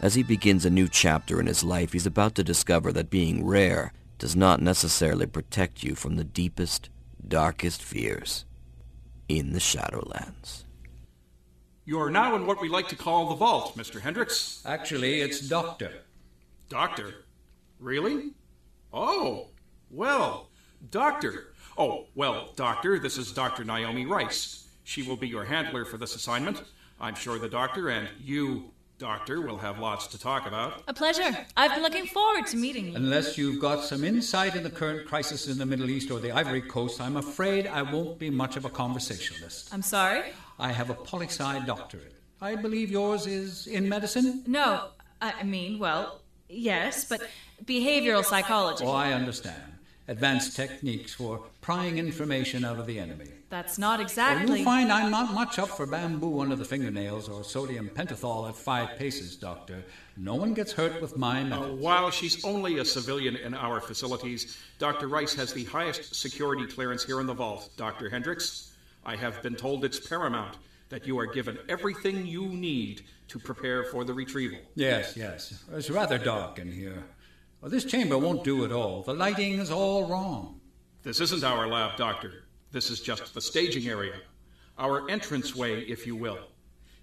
As 0.00 0.16
he 0.16 0.24
begins 0.24 0.64
a 0.64 0.70
new 0.70 0.88
chapter 0.88 1.38
in 1.38 1.46
his 1.46 1.62
life, 1.62 1.92
he's 1.92 2.04
about 2.04 2.34
to 2.34 2.42
discover 2.42 2.90
that 2.90 3.10
being 3.10 3.46
rare 3.46 3.92
does 4.18 4.34
not 4.34 4.60
necessarily 4.60 5.26
protect 5.26 5.84
you 5.84 5.94
from 5.94 6.16
the 6.16 6.24
deepest, 6.24 6.90
darkest 7.28 7.80
fears 7.80 8.44
in 9.28 9.52
the 9.52 9.60
Shadowlands. 9.60 10.64
You're 11.84 12.10
now 12.10 12.34
in 12.34 12.44
what 12.44 12.60
we 12.60 12.68
like 12.68 12.88
to 12.88 12.96
call 12.96 13.28
the 13.28 13.36
vault, 13.36 13.76
Mr. 13.76 14.00
Hendricks. 14.00 14.60
Actually, 14.66 15.20
it's 15.20 15.48
Doctor. 15.48 15.92
Doctor? 16.68 17.24
Really? 17.78 18.32
Oh, 18.92 19.50
well, 19.92 20.48
Doctor. 20.90 21.52
Oh, 21.78 22.06
well, 22.16 22.50
Doctor, 22.56 22.98
this 22.98 23.16
is 23.16 23.30
Dr. 23.30 23.62
Naomi 23.62 24.06
Rice. 24.06 24.66
She 24.82 25.02
will 25.02 25.16
be 25.16 25.28
your 25.28 25.44
handler 25.44 25.84
for 25.84 25.98
this 25.98 26.16
assignment. 26.16 26.60
I'm 27.00 27.14
sure 27.14 27.38
the 27.38 27.48
doctor 27.48 27.88
and 27.90 28.08
you, 28.22 28.70
Doctor, 28.98 29.40
will 29.40 29.58
have 29.58 29.78
lots 29.78 30.06
to 30.08 30.18
talk 30.18 30.46
about. 30.46 30.82
A 30.86 30.94
pleasure. 30.94 31.36
I've 31.56 31.72
been 31.72 31.82
looking 31.82 32.06
forward 32.06 32.46
to 32.46 32.56
meeting 32.56 32.88
you. 32.88 32.96
Unless 32.96 33.36
you've 33.36 33.60
got 33.60 33.84
some 33.84 34.04
insight 34.04 34.54
in 34.54 34.62
the 34.62 34.70
current 34.70 35.06
crisis 35.06 35.48
in 35.48 35.58
the 35.58 35.66
Middle 35.66 35.90
East 35.90 36.10
or 36.10 36.20
the 36.20 36.30
Ivory 36.32 36.62
Coast, 36.62 37.00
I'm 37.00 37.16
afraid 37.16 37.66
I 37.66 37.82
won't 37.82 38.18
be 38.18 38.30
much 38.30 38.56
of 38.56 38.64
a 38.64 38.70
conversationalist. 38.70 39.74
I'm 39.74 39.82
sorry? 39.82 40.32
I 40.58 40.72
have 40.72 40.90
a 40.90 40.94
poli 40.94 41.26
sci 41.26 41.58
doctorate. 41.66 42.14
I 42.40 42.54
believe 42.54 42.90
yours 42.90 43.26
is 43.26 43.66
in 43.66 43.88
medicine? 43.88 44.44
No, 44.46 44.88
I 45.20 45.42
mean, 45.42 45.78
well, 45.78 46.20
yes, 46.48 47.04
but 47.04 47.22
behavioral 47.64 48.24
psychology. 48.24 48.84
Oh, 48.84 48.92
I 48.92 49.12
understand. 49.12 49.73
Advanced 50.06 50.54
techniques 50.54 51.14
for 51.14 51.42
prying 51.62 51.96
information 51.96 52.62
out 52.62 52.78
of 52.78 52.86
the 52.86 52.98
enemy. 52.98 53.24
That's 53.48 53.78
not 53.78 53.98
Well, 54.00 54.06
exactly. 54.06 54.56
you'll 54.56 54.64
find 54.64 54.92
I'm 54.92 55.10
not 55.10 55.32
much 55.32 55.58
up 55.58 55.70
for 55.70 55.86
bamboo 55.86 56.40
under 56.40 56.56
the 56.56 56.64
fingernails 56.66 57.26
or 57.26 57.42
sodium 57.42 57.88
pentothal 57.88 58.46
at 58.50 58.54
five 58.54 58.98
paces, 58.98 59.34
Doctor. 59.34 59.82
No 60.18 60.34
one 60.34 60.52
gets 60.52 60.72
hurt 60.72 61.00
with 61.00 61.16
my 61.16 61.40
Uh, 61.40 61.44
methods. 61.44 61.80
while 61.80 62.10
she's 62.10 62.44
only 62.44 62.78
a 62.78 62.84
civilian 62.84 63.34
in 63.36 63.54
our 63.54 63.80
facilities, 63.80 64.58
Dr. 64.78 65.08
Rice 65.08 65.32
has 65.34 65.54
the 65.54 65.64
highest 65.64 66.14
security 66.14 66.66
clearance 66.66 67.02
here 67.04 67.20
in 67.22 67.26
the 67.26 67.32
vault, 67.34 67.70
Dr. 67.78 68.10
Hendricks. 68.10 68.72
I 69.06 69.16
have 69.16 69.40
been 69.42 69.54
told 69.54 69.86
it's 69.86 70.00
paramount 70.06 70.58
that 70.90 71.06
you 71.06 71.18
are 71.18 71.26
given 71.26 71.58
everything 71.68 72.26
you 72.26 72.46
need 72.48 73.02
to 73.28 73.38
prepare 73.38 73.84
for 73.84 74.04
the 74.04 74.12
retrieval. 74.12 74.58
Yes, 74.74 75.16
yes. 75.16 75.64
It's 75.72 75.88
rather 75.88 76.18
dark 76.18 76.58
in 76.58 76.70
here. 76.70 77.04
Well, 77.64 77.70
this 77.70 77.86
chamber 77.86 78.18
won't 78.18 78.44
do 78.44 78.66
at 78.66 78.72
all. 78.72 79.00
The 79.04 79.14
lighting 79.14 79.54
is 79.54 79.70
all 79.70 80.06
wrong. 80.06 80.60
This 81.02 81.18
isn't 81.20 81.42
our 81.42 81.66
lab, 81.66 81.96
Doctor. 81.96 82.44
This 82.72 82.90
is 82.90 83.00
just 83.00 83.32
the 83.32 83.40
staging 83.40 83.88
area. 83.88 84.16
Our 84.76 85.08
entranceway, 85.08 85.80
if 85.84 86.06
you 86.06 86.14
will. 86.14 86.40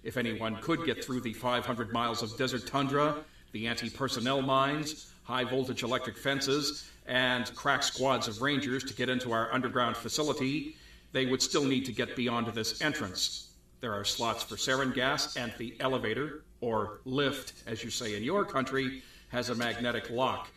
If 0.04 0.16
anyone 0.16 0.54
could 0.62 0.84
get 0.84 1.04
through 1.04 1.22
the 1.22 1.32
500 1.32 1.92
miles 1.92 2.22
of 2.22 2.38
desert 2.38 2.64
tundra, 2.64 3.24
the 3.50 3.66
anti 3.66 3.90
personnel 3.90 4.40
mines, 4.40 5.12
high 5.24 5.42
voltage 5.42 5.82
electric 5.82 6.16
fences, 6.16 6.88
and 7.06 7.52
crack 7.56 7.82
squads 7.82 8.28
of 8.28 8.40
rangers 8.40 8.84
to 8.84 8.94
get 8.94 9.08
into 9.08 9.32
our 9.32 9.52
underground 9.52 9.96
facility, 9.96 10.76
they 11.10 11.26
would 11.26 11.42
still 11.42 11.64
need 11.64 11.84
to 11.86 11.92
get 11.92 12.14
beyond 12.14 12.46
this 12.54 12.80
entrance. 12.80 13.50
There 13.80 13.92
are 13.92 14.04
slots 14.04 14.44
for 14.44 14.54
sarin 14.54 14.94
gas, 14.94 15.36
and 15.36 15.52
the 15.58 15.74
elevator, 15.80 16.44
or 16.60 17.00
lift, 17.04 17.64
as 17.66 17.82
you 17.82 17.90
say 17.90 18.16
in 18.16 18.22
your 18.22 18.44
country, 18.44 19.02
has 19.32 19.48
a 19.48 19.54
magnetic 19.54 20.10
lock. 20.10 20.48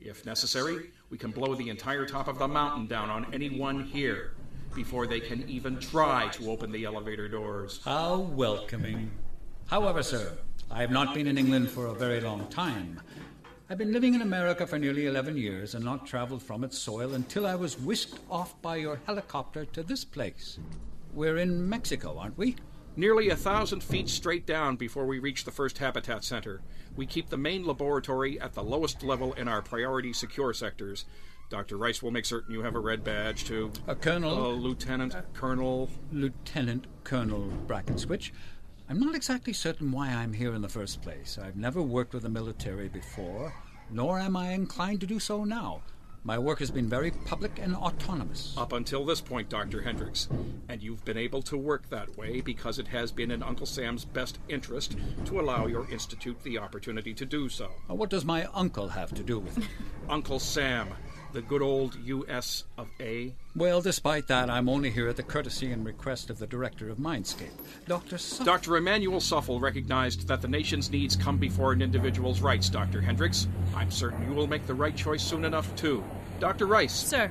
If 0.00 0.26
necessary, 0.26 0.90
we 1.08 1.16
can 1.16 1.30
blow 1.30 1.54
the 1.54 1.70
entire 1.70 2.04
top 2.04 2.26
of 2.26 2.36
the 2.36 2.48
mountain 2.48 2.88
down 2.88 3.08
on 3.08 3.32
anyone 3.32 3.84
here 3.84 4.32
before 4.74 5.06
they 5.06 5.20
can 5.20 5.48
even 5.48 5.78
try 5.78 6.28
to 6.32 6.50
open 6.50 6.72
the 6.72 6.84
elevator 6.84 7.28
doors. 7.28 7.80
How 7.84 8.18
welcoming. 8.18 9.12
However, 9.66 10.02
sir, 10.02 10.32
I 10.68 10.80
have 10.80 10.90
not 10.90 11.14
been 11.14 11.28
in 11.28 11.38
England 11.38 11.70
for 11.70 11.86
a 11.86 11.94
very 11.94 12.20
long 12.20 12.48
time. 12.48 13.00
I've 13.70 13.78
been 13.78 13.92
living 13.92 14.14
in 14.14 14.20
America 14.20 14.66
for 14.66 14.80
nearly 14.80 15.06
11 15.06 15.36
years 15.36 15.76
and 15.76 15.84
not 15.84 16.04
traveled 16.04 16.42
from 16.42 16.64
its 16.64 16.76
soil 16.76 17.14
until 17.14 17.46
I 17.46 17.54
was 17.54 17.78
whisked 17.78 18.18
off 18.28 18.60
by 18.60 18.76
your 18.76 19.00
helicopter 19.06 19.64
to 19.66 19.84
this 19.84 20.04
place. 20.04 20.58
We're 21.12 21.36
in 21.36 21.68
Mexico, 21.68 22.18
aren't 22.18 22.36
we? 22.36 22.56
Nearly 22.96 23.28
a 23.28 23.36
thousand 23.36 23.82
feet 23.82 24.08
straight 24.08 24.46
down 24.46 24.76
before 24.76 25.04
we 25.04 25.18
reach 25.18 25.44
the 25.44 25.50
first 25.50 25.78
habitat 25.78 26.22
center. 26.22 26.60
We 26.94 27.06
keep 27.06 27.28
the 27.28 27.36
main 27.36 27.66
laboratory 27.66 28.40
at 28.40 28.54
the 28.54 28.62
lowest 28.62 29.02
level 29.02 29.32
in 29.32 29.48
our 29.48 29.62
priority 29.62 30.12
secure 30.12 30.52
sectors. 30.52 31.04
Dr. 31.50 31.76
Rice 31.76 32.02
will 32.02 32.12
make 32.12 32.24
certain 32.24 32.54
you 32.54 32.62
have 32.62 32.76
a 32.76 32.80
red 32.80 33.02
badge, 33.02 33.44
too. 33.44 33.72
A 33.88 33.96
colonel? 33.96 34.46
A 34.46 34.52
lieutenant 34.52 35.14
uh, 35.14 35.22
colonel. 35.32 35.90
Lieutenant 36.12 36.86
Colonel 37.02 37.52
Brackenswitch. 37.66 38.30
I'm 38.88 39.00
not 39.00 39.16
exactly 39.16 39.52
certain 39.52 39.90
why 39.90 40.10
I'm 40.10 40.32
here 40.32 40.54
in 40.54 40.62
the 40.62 40.68
first 40.68 41.02
place. 41.02 41.36
I've 41.42 41.56
never 41.56 41.82
worked 41.82 42.14
with 42.14 42.22
the 42.22 42.28
military 42.28 42.88
before, 42.88 43.52
nor 43.90 44.20
am 44.20 44.36
I 44.36 44.52
inclined 44.52 45.00
to 45.00 45.06
do 45.06 45.18
so 45.18 45.42
now. 45.42 45.82
My 46.26 46.38
work 46.38 46.60
has 46.60 46.70
been 46.70 46.88
very 46.88 47.10
public 47.10 47.58
and 47.60 47.76
autonomous. 47.76 48.54
Up 48.56 48.72
until 48.72 49.04
this 49.04 49.20
point, 49.20 49.50
Dr. 49.50 49.82
Hendricks. 49.82 50.26
And 50.70 50.82
you've 50.82 51.04
been 51.04 51.18
able 51.18 51.42
to 51.42 51.58
work 51.58 51.90
that 51.90 52.16
way 52.16 52.40
because 52.40 52.78
it 52.78 52.88
has 52.88 53.12
been 53.12 53.30
in 53.30 53.42
Uncle 53.42 53.66
Sam's 53.66 54.06
best 54.06 54.38
interest 54.48 54.96
to 55.26 55.38
allow 55.38 55.66
your 55.66 55.86
institute 55.90 56.42
the 56.42 56.56
opportunity 56.56 57.12
to 57.12 57.26
do 57.26 57.50
so. 57.50 57.70
What 57.88 58.08
does 58.08 58.24
my 58.24 58.46
uncle 58.54 58.88
have 58.88 59.12
to 59.12 59.22
do 59.22 59.38
with 59.38 59.58
it? 59.58 59.68
Uncle 60.08 60.38
Sam, 60.38 60.88
the 61.34 61.42
good 61.42 61.62
old 61.62 61.96
U.S. 62.04 62.62
of 62.78 62.86
A. 63.00 63.34
Well, 63.56 63.82
despite 63.82 64.28
that, 64.28 64.48
I'm 64.48 64.68
only 64.68 64.88
here 64.88 65.08
at 65.08 65.16
the 65.16 65.24
courtesy 65.24 65.72
and 65.72 65.84
request 65.84 66.30
of 66.30 66.38
the 66.38 66.46
director 66.46 66.88
of 66.88 66.98
Mindscape, 66.98 67.50
Dr. 67.88 68.18
Suffel. 68.18 68.46
Dr. 68.46 68.76
Emmanuel 68.76 69.20
Suffel 69.20 69.58
recognized 69.58 70.28
that 70.28 70.40
the 70.40 70.48
nation's 70.48 70.90
needs 70.90 71.16
come 71.16 71.36
before 71.36 71.72
an 71.72 71.82
individual's 71.82 72.40
rights, 72.40 72.68
Dr. 72.68 73.00
Hendricks. 73.00 73.48
I'm 73.74 73.90
certain 73.90 74.24
you 74.28 74.32
will 74.32 74.46
make 74.46 74.64
the 74.68 74.74
right 74.74 74.96
choice 74.96 75.24
soon 75.24 75.44
enough, 75.44 75.74
too. 75.74 76.04
Dr. 76.38 76.66
Rice. 76.66 76.94
Sir. 76.94 77.28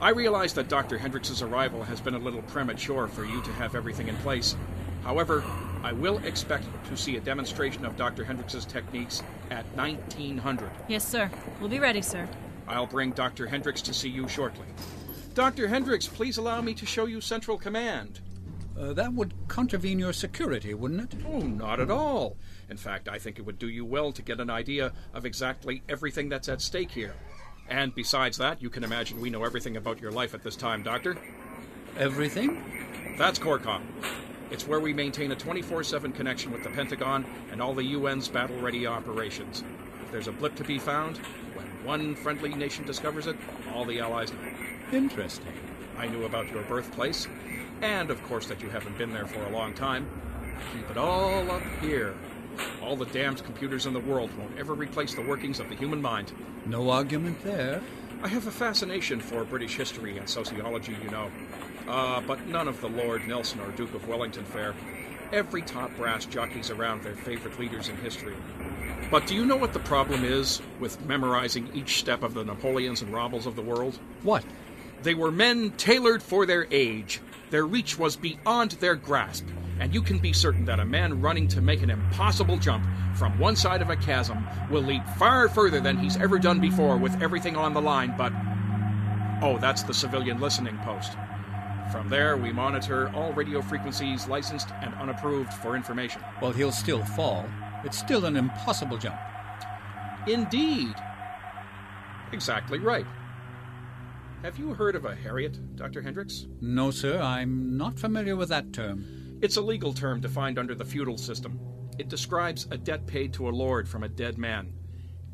I 0.00 0.10
realize 0.10 0.54
that 0.54 0.68
Dr. 0.68 0.96
Hendricks's 0.96 1.42
arrival 1.42 1.82
has 1.82 2.00
been 2.00 2.14
a 2.14 2.18
little 2.18 2.42
premature 2.42 3.08
for 3.08 3.24
you 3.24 3.42
to 3.42 3.52
have 3.54 3.74
everything 3.74 4.06
in 4.06 4.16
place. 4.18 4.56
However, 5.02 5.42
I 5.82 5.90
will 5.90 6.18
expect 6.18 6.66
to 6.90 6.96
see 6.96 7.16
a 7.16 7.20
demonstration 7.20 7.84
of 7.84 7.96
Dr. 7.96 8.24
Hendricks's 8.24 8.64
techniques 8.64 9.20
at 9.50 9.64
1900. 9.76 10.70
Yes, 10.86 11.06
sir. 11.06 11.28
We'll 11.58 11.68
be 11.68 11.80
ready, 11.80 12.02
sir. 12.02 12.28
I'll 12.72 12.86
bring 12.86 13.10
Dr. 13.10 13.46
Hendricks 13.46 13.82
to 13.82 13.94
see 13.94 14.08
you 14.08 14.26
shortly. 14.28 14.66
Dr. 15.34 15.68
Hendricks, 15.68 16.08
please 16.08 16.38
allow 16.38 16.60
me 16.60 16.74
to 16.74 16.86
show 16.86 17.06
you 17.06 17.20
Central 17.20 17.58
Command. 17.58 18.20
Uh, 18.78 18.92
that 18.94 19.12
would 19.12 19.34
contravene 19.48 19.98
your 19.98 20.12
security, 20.12 20.72
wouldn't 20.72 21.12
it? 21.12 21.20
Oh, 21.26 21.40
not 21.40 21.80
at 21.80 21.90
all. 21.90 22.36
In 22.70 22.76
fact, 22.76 23.08
I 23.08 23.18
think 23.18 23.38
it 23.38 23.42
would 23.42 23.58
do 23.58 23.68
you 23.68 23.84
well 23.84 24.12
to 24.12 24.22
get 24.22 24.40
an 24.40 24.50
idea 24.50 24.92
of 25.12 25.26
exactly 25.26 25.82
everything 25.88 26.28
that's 26.28 26.48
at 26.48 26.62
stake 26.62 26.90
here. 26.90 27.14
And 27.68 27.94
besides 27.94 28.38
that, 28.38 28.62
you 28.62 28.70
can 28.70 28.84
imagine 28.84 29.20
we 29.20 29.30
know 29.30 29.44
everything 29.44 29.76
about 29.76 30.00
your 30.00 30.10
life 30.10 30.34
at 30.34 30.42
this 30.42 30.56
time, 30.56 30.82
Doctor. 30.82 31.16
Everything? 31.98 33.14
That's 33.18 33.38
CORCOM. 33.38 33.82
It's 34.50 34.66
where 34.66 34.80
we 34.80 34.92
maintain 34.92 35.32
a 35.32 35.36
24 35.36 35.84
7 35.84 36.12
connection 36.12 36.50
with 36.50 36.62
the 36.62 36.70
Pentagon 36.70 37.24
and 37.50 37.60
all 37.60 37.74
the 37.74 37.94
UN's 37.94 38.28
battle 38.28 38.58
ready 38.60 38.86
operations. 38.86 39.62
If 40.02 40.10
there's 40.10 40.28
a 40.28 40.32
blip 40.32 40.54
to 40.56 40.64
be 40.64 40.78
found, 40.78 41.20
one 41.84 42.14
friendly 42.14 42.54
nation 42.54 42.84
discovers 42.84 43.26
it, 43.26 43.36
all 43.74 43.84
the 43.84 44.00
allies 44.00 44.32
know. 44.32 44.38
Interesting. 44.92 45.52
I 45.98 46.06
knew 46.06 46.24
about 46.24 46.50
your 46.50 46.62
birthplace, 46.64 47.28
and 47.80 48.10
of 48.10 48.22
course 48.24 48.46
that 48.46 48.60
you 48.62 48.68
haven't 48.68 48.96
been 48.98 49.12
there 49.12 49.26
for 49.26 49.42
a 49.44 49.50
long 49.50 49.74
time. 49.74 50.06
Keep 50.72 50.90
it 50.90 50.96
all 50.96 51.50
up 51.50 51.62
here. 51.80 52.14
All 52.82 52.96
the 52.96 53.06
damned 53.06 53.42
computers 53.44 53.86
in 53.86 53.92
the 53.92 54.00
world 54.00 54.30
won't 54.38 54.58
ever 54.58 54.74
replace 54.74 55.14
the 55.14 55.22
workings 55.22 55.60
of 55.60 55.68
the 55.68 55.74
human 55.74 56.00
mind. 56.00 56.32
No 56.66 56.90
argument 56.90 57.42
there. 57.42 57.80
I 58.22 58.28
have 58.28 58.46
a 58.46 58.52
fascination 58.52 59.20
for 59.20 59.44
British 59.44 59.76
history 59.76 60.18
and 60.18 60.28
sociology, 60.28 60.96
you 61.02 61.10
know. 61.10 61.30
Uh, 61.88 62.20
but 62.20 62.46
none 62.46 62.68
of 62.68 62.80
the 62.80 62.88
Lord 62.88 63.26
Nelson 63.26 63.60
or 63.60 63.70
Duke 63.72 63.94
of 63.94 64.06
Wellington 64.06 64.44
fare. 64.44 64.74
Every 65.32 65.62
top 65.62 65.96
brass 65.96 66.26
jockey's 66.26 66.68
around 66.68 67.02
their 67.02 67.14
favorite 67.14 67.58
leaders 67.58 67.88
in 67.88 67.96
history. 67.96 68.36
But 69.10 69.26
do 69.26 69.34
you 69.34 69.46
know 69.46 69.56
what 69.56 69.72
the 69.72 69.78
problem 69.78 70.24
is 70.24 70.60
with 70.78 71.00
memorizing 71.06 71.70
each 71.72 71.98
step 71.98 72.22
of 72.22 72.34
the 72.34 72.44
Napoleons 72.44 73.00
and 73.00 73.10
Rommels 73.14 73.46
of 73.46 73.56
the 73.56 73.62
world? 73.62 73.98
What? 74.22 74.44
They 75.02 75.14
were 75.14 75.30
men 75.30 75.70
tailored 75.78 76.22
for 76.22 76.44
their 76.44 76.66
age. 76.70 77.22
Their 77.48 77.64
reach 77.64 77.98
was 77.98 78.14
beyond 78.14 78.72
their 78.72 78.94
grasp. 78.94 79.46
And 79.80 79.94
you 79.94 80.02
can 80.02 80.18
be 80.18 80.34
certain 80.34 80.66
that 80.66 80.80
a 80.80 80.84
man 80.84 81.22
running 81.22 81.48
to 81.48 81.62
make 81.62 81.82
an 81.82 81.88
impossible 81.88 82.58
jump 82.58 82.84
from 83.14 83.38
one 83.38 83.56
side 83.56 83.80
of 83.80 83.88
a 83.88 83.96
chasm 83.96 84.46
will 84.70 84.82
leap 84.82 85.02
far 85.16 85.48
further 85.48 85.80
than 85.80 85.96
he's 85.96 86.18
ever 86.18 86.38
done 86.38 86.60
before 86.60 86.98
with 86.98 87.20
everything 87.22 87.56
on 87.56 87.72
the 87.72 87.80
line, 87.80 88.14
but. 88.18 88.34
Oh, 89.42 89.56
that's 89.58 89.82
the 89.82 89.94
civilian 89.94 90.40
listening 90.40 90.78
post. 90.84 91.16
From 91.92 92.08
there, 92.08 92.38
we 92.38 92.54
monitor 92.54 93.10
all 93.14 93.34
radio 93.34 93.60
frequencies 93.60 94.26
licensed 94.26 94.70
and 94.80 94.94
unapproved 94.94 95.52
for 95.52 95.76
information. 95.76 96.22
Well, 96.40 96.50
he'll 96.50 96.72
still 96.72 97.04
fall. 97.04 97.44
It's 97.84 97.98
still 97.98 98.24
an 98.24 98.34
impossible 98.34 98.96
jump. 98.96 99.20
Indeed. 100.26 100.94
Exactly 102.32 102.78
right. 102.78 103.04
Have 104.42 104.58
you 104.58 104.72
heard 104.72 104.96
of 104.96 105.04
a 105.04 105.14
heriot, 105.14 105.76
Dr. 105.76 106.00
Hendricks? 106.00 106.46
No, 106.62 106.90
sir, 106.90 107.20
I'm 107.20 107.76
not 107.76 107.98
familiar 107.98 108.36
with 108.36 108.48
that 108.48 108.72
term. 108.72 109.38
It's 109.42 109.58
a 109.58 109.62
legal 109.62 109.92
term 109.92 110.20
defined 110.20 110.58
under 110.58 110.74
the 110.74 110.86
feudal 110.86 111.18
system. 111.18 111.60
It 111.98 112.08
describes 112.08 112.66
a 112.70 112.78
debt 112.78 113.06
paid 113.06 113.34
to 113.34 113.50
a 113.50 113.50
lord 113.50 113.86
from 113.86 114.02
a 114.02 114.08
dead 114.08 114.38
man. 114.38 114.72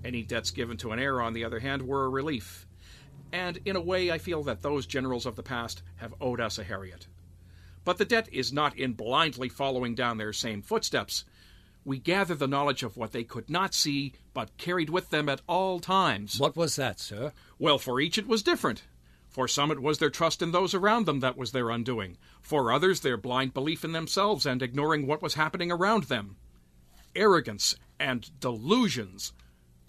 Any 0.05 0.25
debts 0.25 0.51
given 0.51 0.77
to 0.79 0.91
an 0.91 0.99
heir, 0.99 1.21
on 1.23 1.35
the 1.35 1.45
other 1.45 1.61
hand, 1.61 1.83
were 1.83 2.07
a 2.07 2.09
relief. 2.09 2.68
And 3.33 3.59
in 3.65 3.77
a 3.77 3.81
way, 3.81 4.11
I 4.11 4.19
feel 4.19 4.43
that 4.45 4.63
those 4.63 4.87
generals 4.87 5.27
of 5.27 5.37
the 5.37 5.43
past 5.43 5.83
have 5.97 6.15
owed 6.21 6.41
us 6.41 6.59
a 6.59 6.65
heriot. 6.65 7.07
But 7.85 7.99
the 7.99 8.05
debt 8.05 8.29
is 8.33 8.53
not 8.53 8.77
in 8.77 8.93
blindly 8.93 9.49
following 9.49 9.95
down 9.95 10.19
their 10.19 10.33
same 10.33 10.63
footsteps. 10.63 11.25
We 11.85 11.99
gather 11.99 12.35
the 12.35 12.47
knowledge 12.47 12.83
of 12.83 12.97
what 12.97 13.13
they 13.13 13.25
could 13.25 13.49
not 13.49 13.75
see, 13.75 14.13
but 14.35 14.57
carried 14.59 14.91
with 14.91 15.11
them 15.11 15.29
at 15.29 15.41
all 15.47 15.81
times. 15.81 16.39
What 16.39 16.57
was 16.57 16.77
that, 16.77 17.01
sir? 17.01 17.33
Well, 17.59 17.79
for 17.79 18.01
each 18.01 18.19
it 18.19 18.27
was 18.27 18.43
different. 18.43 18.83
For 19.29 19.47
some, 19.47 19.71
it 19.71 19.81
was 19.81 19.99
their 19.99 20.11
trust 20.11 20.43
in 20.43 20.53
those 20.53 20.75
around 20.75 21.07
them 21.07 21.21
that 21.21 21.37
was 21.37 21.53
their 21.53 21.71
undoing. 21.71 22.17
For 22.41 22.73
others, 22.73 23.01
their 23.01 23.17
blind 23.17 23.55
belief 23.55 23.85
in 23.85 23.93
themselves 23.93 24.47
and 24.47 24.63
ignoring 24.63 25.07
what 25.07 25.23
was 25.23 25.35
happening 25.35 25.71
around 25.71 26.05
them. 26.05 26.37
Arrogance 27.15 27.77
and 28.01 28.29
delusions. 28.41 29.33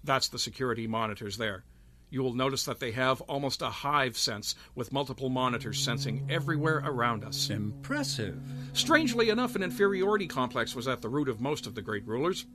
That's 0.04 0.28
the 0.28 0.40
security 0.40 0.88
monitors 0.88 1.38
there. 1.38 1.64
You 2.10 2.24
will 2.24 2.34
notice 2.34 2.66
that 2.66 2.80
they 2.80 2.92
have 2.92 3.22
almost 3.22 3.62
a 3.62 3.70
hive 3.70 4.18
sense, 4.18 4.56
with 4.74 4.92
multiple 4.92 5.30
monitors 5.30 5.80
sensing 5.80 6.26
everywhere 6.30 6.82
around 6.84 7.24
us. 7.24 7.50
Impressive. 7.50 8.42
Strangely 8.74 9.30
enough, 9.30 9.56
an 9.56 9.64
inferiority 9.64 10.28
complex 10.28 10.76
was 10.76 10.88
at 10.88 11.02
the 11.02 11.10
root 11.10 11.30
of 11.30 11.40
most 11.40 11.68
of 11.68 11.76
the 11.76 11.82
great 11.82 12.08
rulers. 12.08 12.46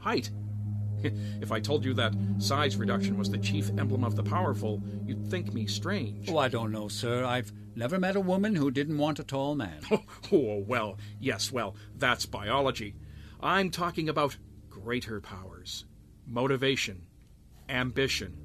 Height. 0.00 0.30
If 1.40 1.50
I 1.50 1.58
told 1.58 1.84
you 1.84 1.94
that 1.94 2.14
size 2.38 2.76
reduction 2.76 3.18
was 3.18 3.28
the 3.28 3.38
chief 3.38 3.70
emblem 3.76 4.04
of 4.04 4.14
the 4.14 4.22
powerful, 4.22 4.80
you'd 5.04 5.26
think 5.26 5.52
me 5.52 5.66
strange. 5.66 6.30
Oh, 6.30 6.38
I 6.38 6.46
don't 6.46 6.70
know, 6.70 6.86
sir. 6.86 7.24
I've 7.24 7.52
never 7.74 7.98
met 7.98 8.14
a 8.14 8.20
woman 8.20 8.54
who 8.54 8.70
didn't 8.70 8.98
want 8.98 9.18
a 9.18 9.24
tall 9.24 9.56
man. 9.56 9.80
oh, 10.32 10.62
well, 10.64 10.98
yes, 11.18 11.50
well, 11.50 11.74
that's 11.96 12.24
biology. 12.26 12.94
I'm 13.40 13.70
talking 13.70 14.08
about 14.08 14.36
greater 14.70 15.20
powers 15.20 15.84
motivation, 16.24 17.02
ambition, 17.68 18.38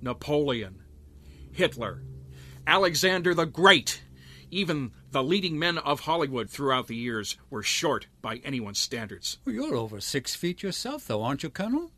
Napoleon, 0.00 0.82
Hitler, 1.52 2.02
Alexander 2.66 3.34
the 3.34 3.46
Great. 3.46 4.02
Even 4.52 4.92
the 5.12 5.22
leading 5.22 5.58
men 5.58 5.78
of 5.78 6.00
Hollywood 6.00 6.50
throughout 6.50 6.88
the 6.88 6.96
years 6.96 7.36
were 7.50 7.62
short 7.62 8.08
by 8.20 8.36
anyone's 8.36 8.80
standards. 8.80 9.38
Well, 9.44 9.54
you're 9.54 9.76
over 9.76 10.00
six 10.00 10.34
feet 10.34 10.62
yourself, 10.62 11.06
though, 11.06 11.22
aren't 11.22 11.42
you, 11.42 11.50
Colonel? 11.50 11.92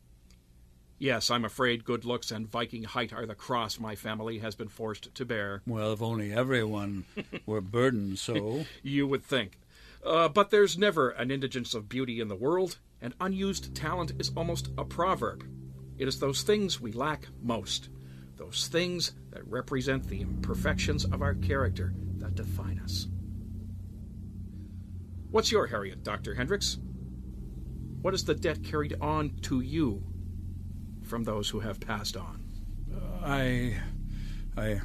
Yes, 0.99 1.31
I'm 1.31 1.43
afraid 1.43 1.83
good 1.83 2.05
looks 2.05 2.31
and 2.31 2.47
Viking 2.47 2.83
height 2.83 3.11
are 3.11 3.25
the 3.25 3.35
cross 3.35 3.79
my 3.79 3.95
family 3.95 4.39
has 4.39 4.55
been 4.55 4.67
forced 4.67 5.13
to 5.15 5.25
bear. 5.25 5.61
Well, 5.65 5.93
if 5.93 6.01
only 6.01 6.31
everyone 6.31 7.05
were 7.45 7.61
burdened 7.61 8.19
so. 8.19 8.65
you 8.83 9.07
would 9.07 9.23
think. 9.23 9.59
Uh, 10.05 10.29
but 10.29 10.49
there's 10.49 10.77
never 10.77 11.09
an 11.09 11.31
indigence 11.31 11.73
of 11.73 11.89
beauty 11.89 12.19
in 12.19 12.27
the 12.27 12.35
world, 12.35 12.77
and 13.01 13.13
unused 13.19 13.75
talent 13.75 14.13
is 14.19 14.31
almost 14.35 14.69
a 14.77 14.85
proverb. 14.85 15.43
It 16.03 16.09
is 16.09 16.19
those 16.19 16.41
things 16.43 16.81
we 16.81 16.91
lack 16.91 17.29
most, 17.41 17.87
those 18.35 18.67
things 18.67 19.13
that 19.31 19.47
represent 19.47 20.05
the 20.05 20.19
imperfections 20.19 21.05
of 21.05 21.21
our 21.21 21.33
character, 21.33 21.93
that 22.17 22.35
define 22.35 22.79
us. 22.79 23.07
What's 25.31 25.49
your 25.49 25.65
heriot, 25.65 26.03
Dr. 26.03 26.35
Hendricks? 26.35 26.77
What 28.01 28.13
is 28.13 28.25
the 28.25 28.35
debt 28.35 28.65
carried 28.65 28.97
on 28.99 29.37
to 29.43 29.61
you 29.61 30.03
from 31.03 31.23
those 31.23 31.47
who 31.47 31.61
have 31.61 31.79
passed 31.79 32.17
on? 32.17 32.43
Uh, 32.93 33.25
I. 33.25 33.77
I. 34.57 34.81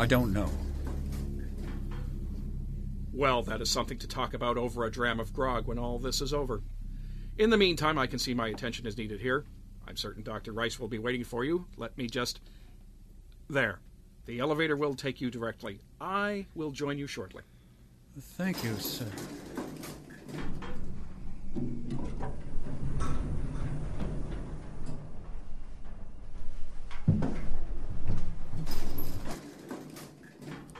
I 0.00 0.06
don't 0.06 0.32
know. 0.32 0.50
Well, 3.12 3.44
that 3.44 3.60
is 3.60 3.70
something 3.70 3.98
to 3.98 4.08
talk 4.08 4.34
about 4.34 4.58
over 4.58 4.84
a 4.84 4.90
dram 4.90 5.20
of 5.20 5.32
grog 5.32 5.68
when 5.68 5.78
all 5.78 6.00
this 6.00 6.20
is 6.20 6.34
over. 6.34 6.60
In 7.38 7.50
the 7.50 7.56
meantime, 7.56 7.98
I 7.98 8.08
can 8.08 8.18
see 8.18 8.34
my 8.34 8.48
attention 8.48 8.84
is 8.84 8.98
needed 8.98 9.20
here. 9.20 9.44
I'm 9.86 9.96
certain 9.96 10.22
Dr. 10.22 10.52
Rice 10.52 10.78
will 10.78 10.88
be 10.88 10.98
waiting 10.98 11.24
for 11.24 11.44
you. 11.44 11.66
Let 11.76 11.96
me 11.98 12.06
just. 12.06 12.40
There. 13.48 13.80
The 14.26 14.38
elevator 14.38 14.76
will 14.76 14.94
take 14.94 15.20
you 15.20 15.30
directly. 15.30 15.80
I 16.00 16.46
will 16.54 16.70
join 16.70 16.96
you 16.98 17.06
shortly. 17.06 17.42
Thank 18.18 18.62
you, 18.62 18.76
sir. 18.76 19.06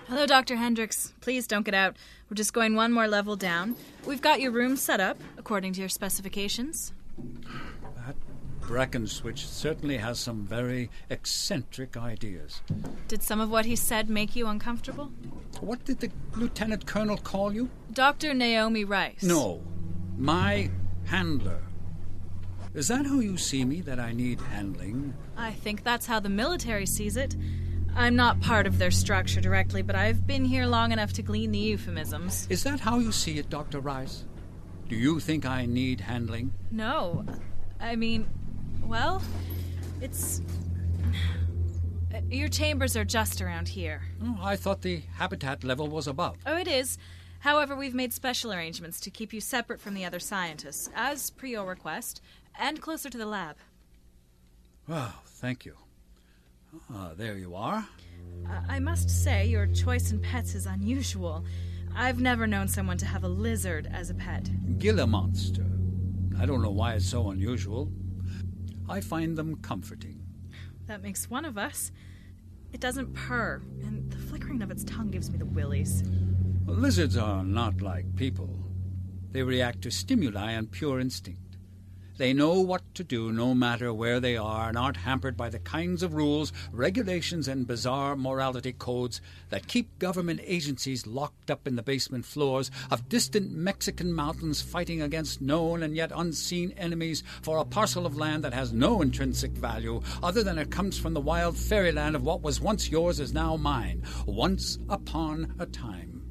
Hello, 0.09 0.27
Dr. 0.27 0.57
Hendricks. 0.57 1.13
Please 1.21 1.47
don't 1.47 1.65
get 1.65 1.75
out. 1.75 1.97
We're 2.29 2.35
just 2.35 2.53
going 2.53 2.77
one 2.77 2.93
more 2.93 3.09
level 3.09 3.35
down. 3.35 3.77
We've 4.07 4.21
got 4.21 4.41
your 4.41 4.53
room 4.53 4.77
set 4.77 5.01
up 5.01 5.17
according 5.39 5.73
to 5.73 5.81
your 5.81 5.89
specifications. 5.89 6.93
Switch 9.07 9.47
certainly 9.47 9.99
has 9.99 10.19
some 10.19 10.47
very 10.47 10.91
eccentric 11.11 11.97
ideas. 11.97 12.63
Did 13.07 13.23
some 13.23 13.41
of 13.41 13.51
what 13.51 13.67
he 13.67 13.77
said 13.77 14.09
make 14.09 14.35
you 14.35 14.47
uncomfortable? 14.47 15.13
What 15.61 15.85
did 15.85 16.01
the 16.01 16.11
lieutenant 16.37 16.87
colonel 16.87 17.19
call 17.19 17.53
you? 17.53 17.69
Dr. 17.93 18.33
Naomi 18.33 18.85
Rice. 18.85 19.23
No, 19.23 19.63
my 20.17 20.71
handler. 21.05 21.61
Is 22.75 22.89
that 22.89 23.05
how 23.05 23.21
you 23.21 23.37
see 23.37 23.65
me, 23.67 23.83
that 23.83 24.01
I 24.01 24.13
need 24.13 24.41
handling? 24.41 25.13
I 25.37 25.53
think 25.53 25.85
that's 25.85 26.07
how 26.07 26.21
the 26.21 26.31
military 26.31 26.87
sees 26.87 27.19
it. 27.19 27.37
I'm 27.95 28.17
not 28.17 28.41
part 28.41 28.67
of 28.67 28.79
their 28.79 28.91
structure 28.91 29.43
directly, 29.43 29.83
but 29.83 29.97
I've 29.97 30.27
been 30.27 30.47
here 30.47 30.65
long 30.65 30.93
enough 30.93 31.13
to 31.15 31.23
glean 31.23 31.53
the 31.53 31.59
euphemisms. 31.59 32.47
Is 32.49 32.63
that 32.63 32.81
how 32.81 32.99
you 32.99 33.13
see 33.13 33.39
it, 33.39 33.51
Dr. 33.51 33.81
Rice? 33.81 34.25
Do 34.89 34.97
you 34.97 35.21
think 35.21 35.45
I 35.45 35.67
need 35.67 36.01
handling? 36.01 36.55
No. 36.71 37.27
I 37.79 37.97
mean, 37.97 38.27
well, 38.85 39.23
it's. 40.01 40.41
Your 42.31 42.49
chambers 42.49 42.97
are 42.97 43.05
just 43.05 43.41
around 43.41 43.69
here. 43.69 44.03
Oh, 44.23 44.39
I 44.41 44.57
thought 44.57 44.83
the 44.83 45.03
habitat 45.15 45.65
level 45.65 45.89
was 45.89 46.07
above. 46.07 46.37
Oh, 46.47 46.57
it 46.57 46.69
is. 46.69 46.99
However, 47.41 47.75
we've 47.75 47.95
made 47.95 48.13
special 48.13 48.53
arrangements 48.53 49.01
to 49.01 49.11
keep 49.11 49.33
you 49.33 49.41
separate 49.41 49.81
from 49.81 49.95
the 49.95 50.05
other 50.05 50.21
scientists, 50.21 50.89
as 50.95 51.31
per 51.31 51.47
your 51.47 51.67
request, 51.67 52.23
and 52.59 52.81
closer 52.81 53.11
to 53.11 53.19
the 53.19 53.27
lab. 53.27 53.57
Well, 54.87 55.13
thank 55.27 55.65
you. 55.65 55.77
Ah, 56.91 57.13
there 57.17 57.37
you 57.37 57.55
are. 57.55 57.87
I 58.69 58.79
must 58.79 59.11
say, 59.11 59.47
your 59.47 59.67
choice 59.67 60.13
in 60.13 60.21
pets 60.21 60.55
is 60.55 60.67
unusual. 60.67 61.45
I've 61.95 62.21
never 62.21 62.47
known 62.47 62.69
someone 62.69 62.97
to 62.99 63.07
have 63.07 63.25
a 63.25 63.29
lizard 63.29 63.89
as 63.93 64.09
a 64.09 64.15
pet. 64.15 64.49
Gila 64.79 65.07
monster. 65.07 65.67
I 66.39 66.47
don't 66.47 66.63
know 66.63 66.71
why 66.71 66.95
it's 66.95 67.07
so 67.09 67.31
unusual. 67.31 67.91
I 68.89 69.01
find 69.01 69.37
them 69.37 69.57
comforting. 69.57 70.23
That 70.87 71.03
makes 71.03 71.31
one 71.31 71.45
of 71.45 71.57
us. 71.57 71.93
It 72.73 72.81
doesn't 72.81 73.15
purr, 73.15 73.63
and 73.83 74.11
the 74.11 74.19
flickering 74.19 74.63
of 74.63 74.71
its 74.71 74.85
tongue 74.85 75.11
gives 75.11 75.31
me 75.31 75.39
the 75.39 75.45
willies. 75.45 76.03
Lizards 76.67 77.17
are 77.17 77.45
not 77.45 77.83
like 77.83 78.17
people. 78.17 78.49
They 79.31 79.43
react 79.43 79.83
to 79.83 79.91
stimuli 79.91 80.55
on 80.55 80.67
pure 80.67 81.01
instinct. 81.01 81.42
They 82.19 82.35
know 82.35 82.61
what 82.61 82.83
to 82.95 83.05
do 83.05 83.33
no 83.33 83.55
matter 83.55 83.93
where 83.93 84.21
they 84.21 84.37
are 84.37 84.69
and 84.69 84.77
aren't 84.77 84.99
hampered 84.99 85.37
by 85.37 85.49
the 85.49 85.59
kinds 85.59 86.03
of 86.03 86.15
rules, 86.15 86.53
regulations, 86.71 87.49
and 87.49 87.67
bizarre 87.67 88.17
morality 88.17 88.73
codes 88.73 89.21
that 89.49 89.67
keep 89.67 89.99
government 89.99 90.41
agencies 90.45 91.07
locked 91.07 91.51
up 91.51 91.67
in 91.67 91.77
the 91.77 91.83
basement 91.83 92.27
floors 92.27 92.71
of 92.91 93.09
distant 93.09 93.51
Mexican 93.53 94.13
mountains 94.13 94.61
fighting 94.61 95.01
against 95.01 95.41
known 95.41 95.83
and 95.83 95.97
yet 95.97 96.13
unseen 96.15 96.73
enemies 96.77 97.23
for 97.41 97.59
a 97.59 97.65
parcel 97.65 98.05
of 98.05 98.17
land 98.17 98.45
that 98.45 98.55
has 98.55 98.73
no 98.73 99.01
intrinsic 99.01 99.53
value 99.53 100.01
other 100.23 100.43
than 100.43 100.59
it 100.59 100.71
comes 100.71 100.99
from 100.99 101.15
the 101.15 101.21
wild 101.21 101.57
fairyland 101.57 102.15
of 102.15 102.23
what 102.23 102.43
was 102.43 102.61
once 102.61 102.91
yours 102.91 103.21
is 103.21 103.33
now 103.33 103.57
mine, 103.57 104.03
once 104.27 104.79
upon 104.91 105.55
a 105.59 105.67
time. 105.67 106.23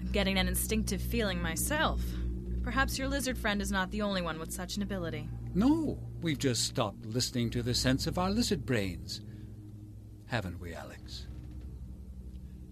I'm 0.00 0.12
getting 0.12 0.38
an 0.38 0.48
instinctive 0.48 1.00
feeling 1.00 1.40
myself. 1.40 2.00
Perhaps 2.68 2.98
your 2.98 3.08
lizard 3.08 3.38
friend 3.38 3.62
is 3.62 3.72
not 3.72 3.90
the 3.90 4.02
only 4.02 4.20
one 4.20 4.38
with 4.38 4.52
such 4.52 4.76
an 4.76 4.82
ability. 4.82 5.26
No, 5.54 5.98
we've 6.20 6.38
just 6.38 6.64
stopped 6.64 7.06
listening 7.06 7.48
to 7.52 7.62
the 7.62 7.72
sense 7.72 8.06
of 8.06 8.18
our 8.18 8.28
lizard 8.28 8.66
brains. 8.66 9.22
Haven't 10.26 10.60
we, 10.60 10.74
Alex? 10.74 11.26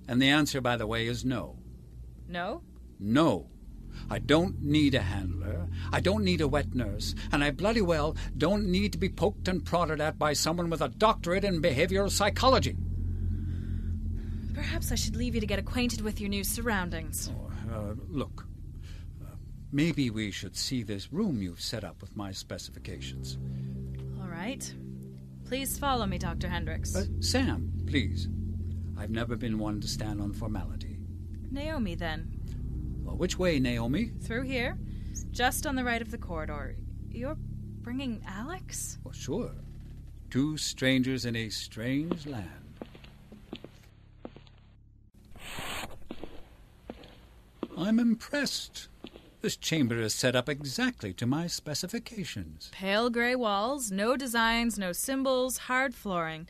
And 0.06 0.20
the 0.20 0.28
answer, 0.28 0.60
by 0.60 0.76
the 0.76 0.86
way, 0.86 1.06
is 1.06 1.24
no. 1.24 1.56
No? 2.28 2.60
No. 3.00 3.48
I 4.10 4.18
don't 4.18 4.60
need 4.60 4.94
a 4.94 5.00
handler. 5.00 5.66
I 5.90 6.00
don't 6.00 6.24
need 6.24 6.42
a 6.42 6.48
wet 6.48 6.74
nurse. 6.74 7.14
And 7.32 7.42
I 7.42 7.50
bloody 7.50 7.80
well 7.80 8.18
don't 8.36 8.66
need 8.66 8.92
to 8.92 8.98
be 8.98 9.08
poked 9.08 9.48
and 9.48 9.64
prodded 9.64 10.02
at 10.02 10.18
by 10.18 10.34
someone 10.34 10.68
with 10.68 10.82
a 10.82 10.90
doctorate 10.90 11.42
in 11.42 11.62
behavioral 11.62 12.10
psychology. 12.10 12.76
Perhaps 14.52 14.92
I 14.92 14.96
should 14.96 15.16
leave 15.16 15.34
you 15.34 15.40
to 15.40 15.46
get 15.46 15.58
acquainted 15.58 16.02
with 16.02 16.20
your 16.20 16.28
new 16.28 16.44
surroundings. 16.44 17.30
Oh, 17.34 17.74
uh, 17.74 17.94
look, 18.10 18.46
maybe 19.76 20.08
we 20.08 20.30
should 20.30 20.56
see 20.56 20.82
this 20.82 21.12
room 21.12 21.42
you've 21.42 21.60
set 21.60 21.84
up 21.84 22.00
with 22.00 22.16
my 22.16 22.32
specifications. 22.32 23.36
All 24.18 24.26
right. 24.26 24.72
Please 25.44 25.78
follow 25.78 26.06
me, 26.06 26.16
Dr. 26.16 26.48
Hendricks. 26.48 26.96
Uh, 26.96 27.04
Sam, 27.20 27.70
please. 27.86 28.26
I've 28.98 29.10
never 29.10 29.36
been 29.36 29.58
one 29.58 29.82
to 29.82 29.86
stand 29.86 30.22
on 30.22 30.32
formality. 30.32 30.98
Naomi, 31.50 31.94
then. 31.94 32.32
Well, 33.04 33.16
which 33.16 33.38
way, 33.38 33.60
Naomi? 33.60 34.12
Through 34.22 34.42
here, 34.44 34.78
just 35.30 35.66
on 35.66 35.76
the 35.76 35.84
right 35.84 36.00
of 36.00 36.10
the 36.10 36.18
corridor. 36.18 36.74
You're 37.10 37.36
bringing 37.82 38.24
Alex? 38.26 38.96
Well, 39.04 39.12
sure. 39.12 39.52
Two 40.30 40.56
strangers 40.56 41.26
in 41.26 41.36
a 41.36 41.50
strange 41.50 42.26
land. 42.26 42.48
I'm 47.76 47.98
impressed. 47.98 48.88
This 49.46 49.56
chamber 49.56 50.00
is 50.00 50.12
set 50.12 50.34
up 50.34 50.48
exactly 50.48 51.12
to 51.12 51.24
my 51.24 51.46
specifications. 51.46 52.68
Pale 52.72 53.10
gray 53.10 53.36
walls, 53.36 53.92
no 53.92 54.16
designs, 54.16 54.76
no 54.76 54.90
symbols, 54.90 55.56
hard 55.56 55.94
flooring. 55.94 56.48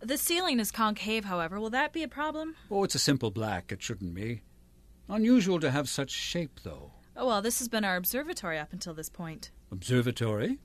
The 0.00 0.18
ceiling 0.18 0.60
is 0.60 0.70
concave, 0.70 1.24
however. 1.24 1.58
Will 1.58 1.70
that 1.70 1.94
be 1.94 2.02
a 2.02 2.08
problem? 2.08 2.54
Oh, 2.70 2.84
it's 2.84 2.94
a 2.94 2.98
simple 2.98 3.30
black. 3.30 3.72
It 3.72 3.82
shouldn't 3.82 4.12
be. 4.12 4.42
Unusual 5.08 5.60
to 5.60 5.70
have 5.70 5.88
such 5.88 6.10
shape, 6.10 6.60
though. 6.62 6.90
Oh, 7.16 7.26
well, 7.26 7.40
this 7.40 7.58
has 7.58 7.68
been 7.68 7.86
our 7.86 7.96
observatory 7.96 8.58
up 8.58 8.70
until 8.70 8.92
this 8.92 9.08
point. 9.08 9.50
Observatory? 9.72 10.58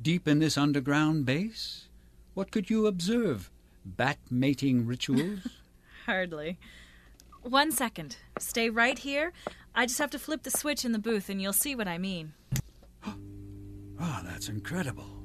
Deep 0.00 0.26
in 0.26 0.38
this 0.38 0.56
underground 0.56 1.26
base? 1.26 1.88
What 2.32 2.50
could 2.50 2.70
you 2.70 2.86
observe? 2.86 3.50
Bat 3.84 4.16
mating 4.30 4.86
rituals? 4.86 5.40
Hardly. 6.06 6.58
One 7.42 7.72
second. 7.72 8.16
Stay 8.38 8.70
right 8.70 8.98
here. 8.98 9.34
I 9.74 9.86
just 9.86 9.98
have 9.98 10.10
to 10.10 10.18
flip 10.18 10.42
the 10.42 10.50
switch 10.50 10.84
in 10.84 10.92
the 10.92 10.98
booth 10.98 11.28
and 11.28 11.40
you'll 11.40 11.52
see 11.52 11.74
what 11.74 11.88
I 11.88 11.98
mean. 11.98 12.32
Oh, 13.06 13.14
that's 14.24 14.48
incredible. 14.48 15.18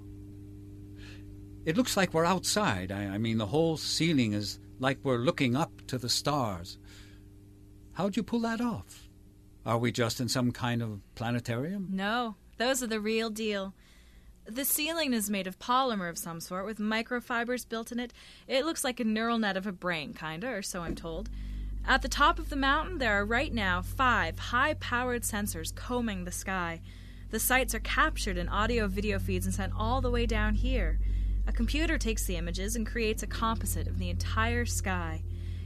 It 1.66 1.78
looks 1.78 1.96
like 1.96 2.14
we're 2.14 2.26
outside. 2.26 2.92
I, 2.92 3.04
I, 3.06 3.18
mean, 3.18 3.38
the 3.38 3.46
whole 3.46 3.78
ceiling 3.78 4.34
is 4.34 4.60
like 4.80 5.00
we're 5.04 5.18
looking 5.18 5.56
up 5.56 5.72
to 5.88 5.98
the 5.98 6.10
stars. 6.10 6.78
How'd 7.94 8.18
you 8.18 8.24
pull 8.24 8.40
that 8.42 8.60
off? 8.60 9.08
Are 9.66 9.78
we 9.78 9.92
just 9.92 10.20
in 10.20 10.28
some 10.28 10.52
kind 10.52 10.82
of 10.82 11.00
planetarium? 11.16 11.88
No, 11.92 12.36
those 12.58 12.84
are 12.84 12.88
the 12.88 13.00
real 13.00 13.30
deal. 13.30 13.74
The 14.46 14.66
ceiling 14.66 15.14
is 15.14 15.30
made 15.30 15.48
of 15.48 15.58
polymer 15.58 16.10
of 16.10 16.18
some 16.18 16.42
sort 16.42 16.66
with 16.66 16.80
microfibers 16.80 17.68
built 17.68 17.94
in 17.94 18.00
it. 18.00 18.12
It 18.46 18.66
looks 18.66 18.84
like 18.84 19.00
a 19.00 19.06
neural 19.06 19.38
net 19.38 19.56
of 19.56 19.66
a 19.66 19.72
brain, 19.72 20.14
kinda, 20.14 20.48
or 20.48 20.62
so 20.62 20.82
I'm 20.82 20.96
told. 20.96 21.30
At 21.86 22.02
the 22.02 22.08
top 22.08 22.40
of 22.40 22.50
the 22.50 22.56
mountain, 22.56 22.98
there 22.98 23.20
are 23.20 23.26
right 23.26 23.54
now 23.54 23.82
five 23.82 24.40
high 24.40 24.76
powered 24.76 25.24
sensors 25.24 25.76
combing 25.76 26.24
the 26.24 26.32
sky. 26.32 26.80
The 27.30 27.40
sites 27.40 27.76
are 27.76 27.80
captured 27.80 28.38
in 28.38 28.48
audio 28.48 28.88
video 28.88 29.20
feeds 29.20 29.46
and 29.46 29.54
sent 29.54 29.74
all 29.78 30.00
the 30.00 30.10
way 30.10 30.26
down 30.26 30.56
here. 30.56 31.00
A 31.46 31.52
computer 31.52 31.98
takes 31.98 32.26
the 32.26 32.38
images 32.38 32.78
and 32.78 32.88
creates 32.88 33.22
a 33.22 33.28
composite 33.28 33.88
of 33.88 34.00
the 34.00 34.10
entire 34.10 34.66
sky. 34.66 35.24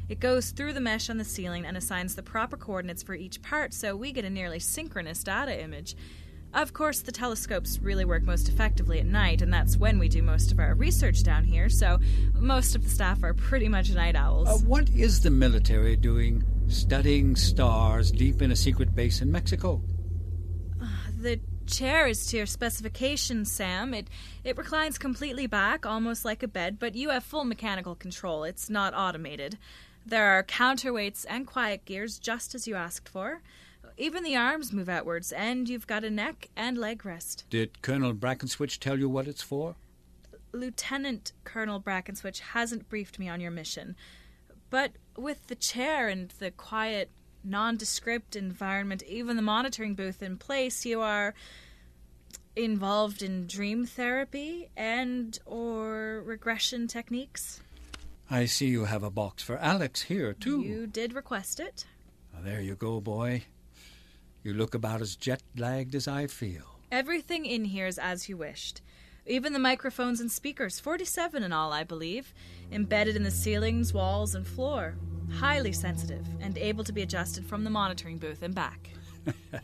It 0.10 0.20
goes 0.20 0.50
through 0.50 0.74
the 0.74 0.80
mesh 0.80 1.08
on 1.10 1.18
the 1.18 1.24
ceiling 1.24 1.68
and 1.68 1.78
assigns 1.78 2.16
the 2.16 2.24
proper 2.24 2.58
coordinates 2.58 3.04
for 3.04 3.14
each 3.14 3.42
part, 3.44 3.72
so 3.74 3.96
we 3.96 4.12
get 4.12 4.26
a 4.26 4.30
nearly 4.30 4.60
synchronous 4.60 5.24
data 5.24 5.62
image. 5.62 5.96
Of 6.58 6.74
course, 6.74 7.02
the 7.02 7.12
telescopes 7.12 7.78
really 7.84 8.04
work 8.04 8.24
most 8.24 8.50
effectively 8.50 9.00
at 9.00 9.06
night, 9.06 9.44
and 9.44 9.54
that's 9.54 9.78
when 9.78 10.00
we 10.00 10.10
do 10.10 10.24
most 10.24 10.52
of 10.52 10.58
our 10.58 10.74
research 10.74 11.22
down 11.22 11.44
here, 11.44 11.70
so 11.70 12.00
most 12.34 12.76
of 12.76 12.84
the 12.84 12.90
staff 12.90 13.22
are 13.22 13.36
pretty 13.36 13.70
much 13.70 13.92
night 13.92 14.16
owls. 14.16 14.48
Uh, 14.48 14.66
what 14.66 14.90
is 14.90 15.22
the 15.22 15.30
military 15.30 15.96
doing 15.96 16.44
studying 16.68 17.36
stars 17.36 18.12
deep 18.12 18.42
in 18.42 18.52
a 18.52 18.56
secret 18.56 18.96
base 18.96 19.22
in 19.22 19.32
Mexico? 19.32 19.84
The 21.22 21.40
chair 21.68 22.08
is 22.08 22.26
to 22.28 22.38
your 22.38 22.48
specifications, 22.48 23.52
Sam. 23.52 23.94
It 23.94 24.08
it 24.44 24.58
reclines 24.58 24.98
completely 24.98 25.46
back, 25.46 25.86
almost 25.86 26.26
like 26.26 26.42
a 26.42 26.48
bed, 26.48 26.80
but 26.80 26.96
you 26.96 27.12
have 27.12 27.24
full 27.24 27.46
mechanical 27.46 27.94
control. 27.94 28.44
It's 28.44 28.68
not 28.68 28.96
automated. 28.96 29.60
There 30.08 30.26
are 30.26 30.42
counterweights 30.42 31.24
and 31.30 31.46
quiet 31.46 31.86
gears 31.86 32.18
just 32.18 32.56
as 32.56 32.68
you 32.68 32.74
asked 32.74 33.08
for. 33.08 33.44
Even 33.98 34.24
the 34.24 34.36
arms 34.36 34.72
move 34.72 34.90
outwards, 34.90 35.32
and 35.32 35.68
you've 35.68 35.88
got 35.88 36.04
a 36.04 36.10
neck 36.10 36.50
and 36.56 36.78
leg 36.78 37.04
rest. 37.04 37.46
Did 37.50 37.82
Colonel 37.82 38.14
Brackenswitch 38.14 38.80
tell 38.80 39.00
you 39.00 39.10
what 39.10 39.28
it's 39.28 39.42
for? 39.42 39.76
Lieutenant 40.52 41.34
Colonel 41.44 41.82
Brackenswitch 41.82 42.40
hasn't 42.40 42.90
briefed 42.90 43.18
me 43.18 43.28
on 43.28 43.42
your 43.42 43.52
mission. 43.52 43.96
But 44.70 44.94
with 45.18 45.48
the 45.48 45.56
chair 45.56 46.10
and 46.10 46.30
the 46.40 46.52
quiet, 46.52 47.10
nondescript 47.44 48.36
environment, 48.36 49.02
even 49.04 49.36
the 49.36 49.42
monitoring 49.42 49.96
booth 49.96 50.22
in 50.22 50.38
place, 50.38 50.86
you 50.86 51.02
are 51.02 51.34
involved 52.56 53.22
in 53.22 53.48
dream 53.48 53.86
therapy 53.86 54.70
and 54.76 55.40
or 55.46 56.22
regression 56.26 56.88
techniques. 56.88 57.62
I 58.30 58.46
see 58.46 58.68
you 58.68 58.86
have 58.86 59.04
a 59.04 59.10
box 59.10 59.42
for 59.42 59.58
Alex 59.58 60.04
here, 60.04 60.34
too. 60.34 60.62
You 60.62 60.86
did 60.86 61.14
request 61.14 61.60
it. 61.60 61.86
Well, 62.34 62.44
there 62.44 62.62
you 62.62 62.76
go, 62.76 63.00
boy. 63.00 63.46
You 64.48 64.54
look 64.54 64.76
about 64.76 65.02
as 65.02 65.18
jet 65.18 65.44
lagged 65.58 65.94
as 65.94 66.08
I 66.08 66.28
feel. 66.28 66.80
Everything 66.90 67.46
in 67.46 67.66
here 67.66 67.86
is 67.86 68.00
as 68.00 68.30
you 68.30 68.38
wished. 68.38 68.82
Even 69.26 69.52
the 69.52 69.60
microphones 69.60 70.22
and 70.22 70.32
speakers, 70.32 70.80
47 70.80 71.44
in 71.44 71.52
all, 71.52 71.74
I 71.74 71.84
believe, 71.84 72.34
embedded 72.72 73.18
in 73.18 73.24
the 73.24 73.30
ceilings, 73.30 73.94
walls, 73.94 74.36
and 74.36 74.48
floor. 74.48 74.96
Highly 75.34 75.74
sensitive 75.74 76.26
and 76.40 76.58
able 76.58 76.86
to 76.86 76.94
be 76.94 77.02
adjusted 77.02 77.46
from 77.46 77.66
the 77.66 77.70
monitoring 77.70 78.20
booth 78.20 78.42
and 78.42 78.56
back. 78.56 78.90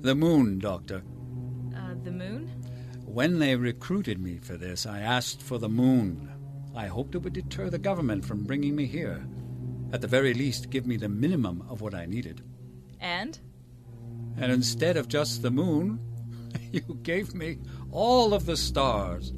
The 0.00 0.14
moon, 0.14 0.58
Doctor. 0.58 1.02
Uh, 1.76 1.94
the 2.02 2.12
moon? 2.12 2.46
When 3.04 3.38
they 3.38 3.56
recruited 3.56 4.18
me 4.18 4.38
for 4.38 4.56
this, 4.56 4.86
I 4.86 5.00
asked 5.00 5.42
for 5.42 5.58
the 5.58 5.68
moon. 5.68 6.32
I 6.74 6.86
hoped 6.86 7.14
it 7.14 7.18
would 7.18 7.34
deter 7.34 7.68
the 7.68 7.78
government 7.78 8.24
from 8.24 8.44
bringing 8.44 8.74
me 8.74 8.86
here. 8.86 9.26
At 9.92 10.00
the 10.00 10.06
very 10.06 10.32
least, 10.32 10.70
give 10.70 10.86
me 10.86 10.96
the 10.96 11.10
minimum 11.10 11.62
of 11.68 11.82
what 11.82 11.94
I 11.94 12.06
needed. 12.06 12.42
And? 13.00 13.38
And 14.40 14.52
instead 14.52 14.96
of 14.96 15.08
just 15.08 15.42
the 15.42 15.50
moon, 15.50 16.00
you 16.72 16.98
gave 17.02 17.34
me 17.34 17.58
all 17.90 18.34
of 18.34 18.46
the 18.46 18.56
stars. 18.56 19.32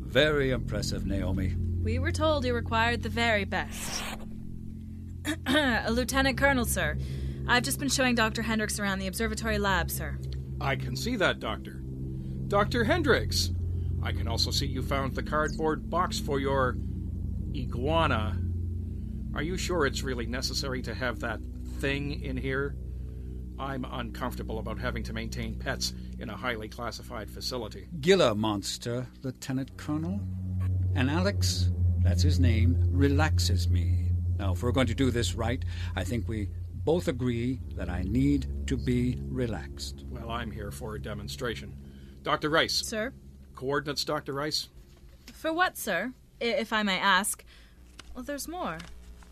Very 0.00 0.50
impressive, 0.50 1.06
Naomi. 1.06 1.54
We 1.82 1.98
were 1.98 2.12
told 2.12 2.44
you 2.44 2.54
required 2.54 3.02
the 3.02 3.08
very 3.08 3.44
best. 3.44 4.02
A 5.46 5.90
Lieutenant 5.90 6.38
Colonel, 6.38 6.64
sir. 6.64 6.96
I've 7.46 7.62
just 7.62 7.78
been 7.78 7.88
showing 7.88 8.16
Dr. 8.16 8.42
Hendricks 8.42 8.80
around 8.80 8.98
the 8.98 9.06
observatory 9.06 9.58
lab, 9.58 9.90
sir. 9.90 10.18
I 10.60 10.74
can 10.74 10.96
see 10.96 11.16
that, 11.16 11.38
Doctor. 11.38 11.82
Dr. 12.48 12.84
Hendricks! 12.84 13.50
I 14.02 14.12
can 14.12 14.28
also 14.28 14.50
see 14.50 14.66
you 14.66 14.82
found 14.82 15.14
the 15.14 15.22
cardboard 15.22 15.90
box 15.90 16.18
for 16.18 16.40
your 16.40 16.76
iguana. 17.54 18.38
Are 19.34 19.42
you 19.42 19.56
sure 19.56 19.86
it's 19.86 20.02
really 20.02 20.26
necessary 20.26 20.80
to 20.82 20.94
have 20.94 21.20
that 21.20 21.40
thing 21.78 22.22
in 22.22 22.36
here? 22.36 22.76
I'm 23.58 23.86
uncomfortable 23.90 24.58
about 24.58 24.78
having 24.78 25.02
to 25.04 25.12
maintain 25.12 25.54
pets 25.54 25.94
in 26.18 26.30
a 26.30 26.36
highly 26.36 26.68
classified 26.68 27.30
facility. 27.30 27.88
Gila 28.00 28.34
monster, 28.34 29.06
Lieutenant 29.22 29.76
Colonel. 29.76 30.20
And 30.94 31.10
Alex, 31.10 31.70
that's 32.02 32.22
his 32.22 32.38
name, 32.38 32.76
relaxes 32.90 33.68
me. 33.68 34.10
Now, 34.38 34.52
if 34.52 34.62
we're 34.62 34.72
going 34.72 34.86
to 34.88 34.94
do 34.94 35.10
this 35.10 35.34
right, 35.34 35.64
I 35.94 36.04
think 36.04 36.28
we 36.28 36.48
both 36.84 37.08
agree 37.08 37.60
that 37.74 37.88
I 37.88 38.02
need 38.02 38.46
to 38.66 38.76
be 38.76 39.18
relaxed. 39.28 40.04
Well, 40.10 40.30
I'm 40.30 40.50
here 40.50 40.70
for 40.70 40.94
a 40.94 41.00
demonstration. 41.00 41.74
Dr. 42.22 42.50
Rice. 42.50 42.74
Sir? 42.74 43.12
Coordinates, 43.54 44.04
Dr. 44.04 44.34
Rice? 44.34 44.68
For 45.32 45.52
what, 45.52 45.78
sir? 45.78 46.12
If 46.40 46.72
I 46.72 46.82
may 46.82 46.98
ask. 46.98 47.44
Well, 48.14 48.24
there's 48.24 48.46
more. 48.46 48.78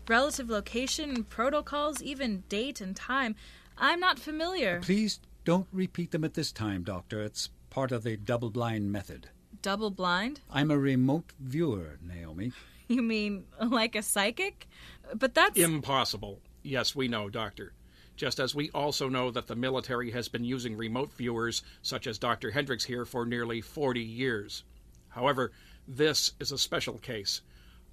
Relative 0.07 0.49
location, 0.49 1.23
protocols, 1.23 2.01
even 2.01 2.43
date 2.49 2.81
and 2.81 2.95
time. 2.95 3.35
I'm 3.77 3.99
not 3.99 4.19
familiar. 4.19 4.79
Please 4.81 5.19
don't 5.43 5.67
repeat 5.71 6.11
them 6.11 6.23
at 6.23 6.33
this 6.33 6.51
time, 6.51 6.83
Doctor. 6.83 7.21
It's 7.21 7.49
part 7.69 7.91
of 7.91 8.03
the 8.03 8.17
double 8.17 8.49
blind 8.49 8.91
method. 8.91 9.29
Double 9.61 9.89
blind? 9.89 10.41
I'm 10.51 10.71
a 10.71 10.77
remote 10.77 11.33
viewer, 11.39 11.99
Naomi. 12.01 12.51
You 12.87 13.01
mean 13.01 13.45
like 13.59 13.95
a 13.95 14.03
psychic? 14.03 14.67
But 15.15 15.33
that's. 15.33 15.57
Impossible. 15.57 16.39
Yes, 16.61 16.95
we 16.95 17.07
know, 17.07 17.29
Doctor. 17.29 17.73
Just 18.15 18.39
as 18.39 18.53
we 18.53 18.69
also 18.75 19.09
know 19.09 19.31
that 19.31 19.47
the 19.47 19.55
military 19.55 20.11
has 20.11 20.27
been 20.27 20.43
using 20.43 20.77
remote 20.77 21.11
viewers, 21.11 21.63
such 21.81 22.05
as 22.05 22.19
Dr. 22.19 22.51
Hendricks 22.51 22.83
here, 22.85 23.03
for 23.03 23.25
nearly 23.25 23.59
40 23.59 24.01
years. 24.01 24.63
However, 25.09 25.51
this 25.87 26.33
is 26.39 26.51
a 26.51 26.59
special 26.59 26.99
case. 26.99 27.41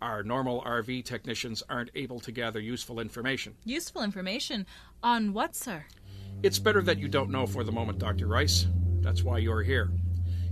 Our 0.03 0.25
normal 0.25 0.63
RV 0.63 1.05
technicians 1.05 1.63
aren't 1.69 1.91
able 1.95 2.19
to 2.21 2.33
gather 2.33 2.59
useful 2.59 2.99
information. 2.99 3.55
Useful 3.65 4.03
information? 4.03 4.67
On 5.01 5.33
what, 5.33 5.55
sir? 5.55 5.85
It's 6.43 6.59
better 6.59 6.83
that 6.83 6.99
you 6.99 7.07
don't 7.07 7.31
know 7.31 7.47
for 7.47 7.63
the 7.63 7.71
moment, 7.71 8.01
Dr. 8.01 8.27
Rice. 8.27 8.67
That's 9.01 9.23
why 9.23 9.39
you're 9.39 9.63
here. 9.63 9.93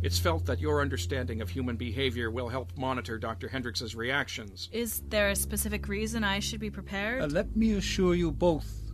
It's 0.05 0.21
felt 0.21 0.47
that 0.47 0.61
your 0.61 0.81
understanding 0.81 1.41
of 1.41 1.51
human 1.51 1.75
behavior 1.75 2.31
will 2.31 2.49
help 2.49 2.71
monitor 2.79 3.19
Dr. 3.19 3.49
Hendricks's 3.49 3.97
reactions. 3.97 4.69
Is 4.71 5.03
there 5.09 5.31
a 5.31 5.37
specific 5.37 5.89
reason 5.89 6.23
I 6.23 6.39
should 6.39 6.61
be 6.61 6.71
prepared? 6.71 7.21
Uh, 7.21 7.27
let 7.27 7.57
me 7.57 7.73
assure 7.73 8.15
you 8.15 8.31
both 8.31 8.93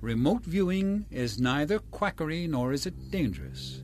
remote 0.00 0.44
viewing 0.44 1.04
is 1.10 1.38
neither 1.38 1.78
quackery 1.78 2.46
nor 2.46 2.72
is 2.72 2.86
it 2.86 3.10
dangerous. 3.10 3.82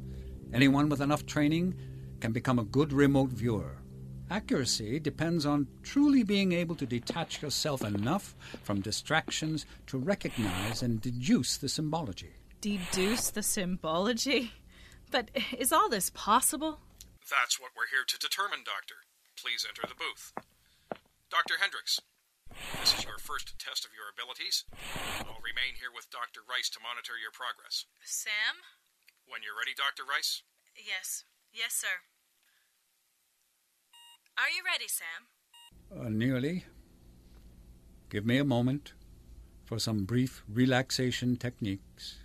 Anyone 0.54 0.88
with 0.88 1.02
enough 1.02 1.26
training 1.26 1.74
can 2.20 2.32
become 2.32 2.58
a 2.58 2.64
good 2.64 2.94
remote 2.94 3.28
viewer. 3.32 3.76
Accuracy 4.28 4.98
depends 4.98 5.46
on 5.46 5.68
truly 5.84 6.24
being 6.24 6.52
able 6.52 6.74
to 6.74 6.86
detach 6.86 7.42
yourself 7.42 7.84
enough 7.84 8.34
from 8.64 8.80
distractions 8.80 9.66
to 9.86 9.98
recognize 9.98 10.82
and 10.82 11.00
deduce 11.00 11.56
the 11.56 11.68
symbology. 11.68 12.34
Deduce 12.60 13.30
the 13.30 13.42
symbology? 13.42 14.50
But 15.12 15.30
is 15.56 15.72
all 15.72 15.88
this 15.88 16.10
possible? 16.10 16.80
That's 17.30 17.60
what 17.60 17.70
we're 17.76 17.90
here 17.94 18.02
to 18.06 18.18
determine, 18.18 18.66
Doctor. 18.66 19.06
Please 19.38 19.62
enter 19.62 19.86
the 19.86 19.94
booth. 19.94 20.34
Dr. 21.30 21.62
Hendricks, 21.62 22.00
this 22.80 22.98
is 22.98 23.04
your 23.04 23.18
first 23.18 23.54
test 23.58 23.84
of 23.84 23.94
your 23.94 24.10
abilities. 24.10 24.64
I'll 25.22 25.42
remain 25.42 25.78
here 25.78 25.94
with 25.94 26.10
Dr. 26.10 26.42
Rice 26.50 26.70
to 26.74 26.82
monitor 26.82 27.14
your 27.14 27.30
progress. 27.30 27.86
Sam? 28.02 28.58
When 29.26 29.42
you're 29.46 29.58
ready, 29.58 29.74
Dr. 29.74 30.02
Rice? 30.02 30.42
Yes. 30.74 31.22
Yes, 31.52 31.74
sir. 31.74 32.02
Are 34.38 34.50
you 34.50 34.62
ready, 34.64 34.86
Sam? 34.86 36.04
Uh, 36.06 36.10
nearly. 36.10 36.64
Give 38.10 38.26
me 38.26 38.36
a 38.36 38.44
moment 38.44 38.92
for 39.64 39.78
some 39.78 40.04
brief 40.04 40.44
relaxation 40.46 41.36
techniques. 41.36 42.18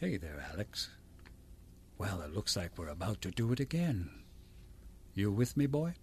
Hey 0.00 0.16
there, 0.16 0.44
Alex. 0.52 0.90
Well, 1.98 2.20
it 2.20 2.34
looks 2.34 2.56
like 2.56 2.76
we're 2.76 2.88
about 2.88 3.20
to 3.22 3.30
do 3.30 3.52
it 3.52 3.60
again. 3.60 4.10
You 5.14 5.30
with 5.30 5.56
me, 5.56 5.66
boy? 5.66 5.94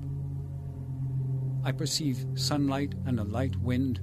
I 1.64 1.72
perceive 1.72 2.24
sunlight 2.36 2.94
and 3.08 3.20
a 3.20 3.24
light 3.24 3.56
wind. 3.56 4.00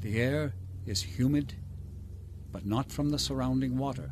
The 0.00 0.20
air 0.20 0.54
is 0.86 1.00
humid, 1.00 1.54
but 2.50 2.66
not 2.66 2.90
from 2.90 3.10
the 3.10 3.18
surrounding 3.18 3.78
water. 3.78 4.10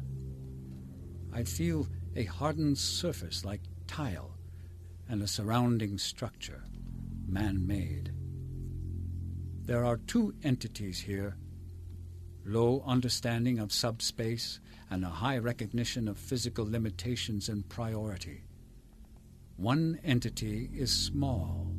I 1.33 1.43
feel 1.43 1.89
a 2.15 2.23
hardened 2.25 2.79
surface 2.79 3.45
like 3.45 3.63
tile 3.89 4.36
and 5.09 5.23
a 5.23 5.29
surrounding 5.29 5.99
structure, 5.99 6.65
man 7.27 7.67
made. 7.67 8.13
There 9.65 9.85
are 9.85 9.97
two 9.97 10.35
entities 10.43 11.01
here 11.01 11.37
low 12.45 12.83
understanding 12.87 13.59
of 13.59 13.73
subspace 13.73 14.61
and 14.89 15.05
a 15.05 15.09
high 15.09 15.39
recognition 15.39 16.07
of 16.07 16.17
physical 16.17 16.65
limitations 16.65 17.49
and 17.49 17.69
priority. 17.69 18.45
One 19.57 19.99
entity 20.05 20.71
is 20.73 20.93
small. 20.93 21.75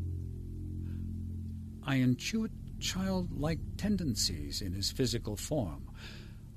I 1.84 1.98
intuit 1.98 2.52
childlike 2.80 3.60
tendencies 3.78 4.62
in 4.62 4.74
his 4.74 4.92
physical 4.92 5.38
form, 5.38 5.90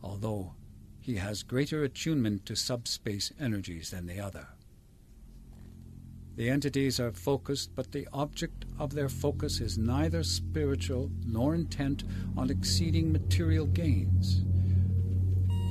although 0.03 0.55
he 0.99 1.15
has 1.17 1.43
greater 1.43 1.85
attunement 1.85 2.47
to 2.47 2.57
subspace 2.57 3.33
energies 3.39 3.91
than 3.91 4.07
the 4.07 4.21
other. 4.21 4.49
The 6.37 6.49
entities 6.49 6.99
are 7.01 7.13
focused, 7.13 7.75
but 7.75 7.93
the 7.93 8.09
object 8.13 8.65
of 8.79 8.95
their 8.95 9.09
focus 9.09 9.61
is 9.61 9.77
neither 9.77 10.23
spiritual 10.23 11.11
nor 11.27 11.55
intent 11.55 12.05
on 12.37 12.51
exceeding 12.51 13.13
material 13.13 13.67
gains. 13.67 14.43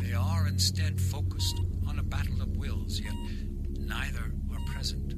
They 0.02 0.14
are 0.14 0.48
instead 0.48 1.02
focused 1.02 1.60
on 1.88 1.98
a 2.00 2.04
battle 2.04 2.42
of 2.42 2.58
wills, 2.58 3.00
yet 3.00 3.14
neither 3.80 4.32
are 4.54 4.66
present. 4.68 5.16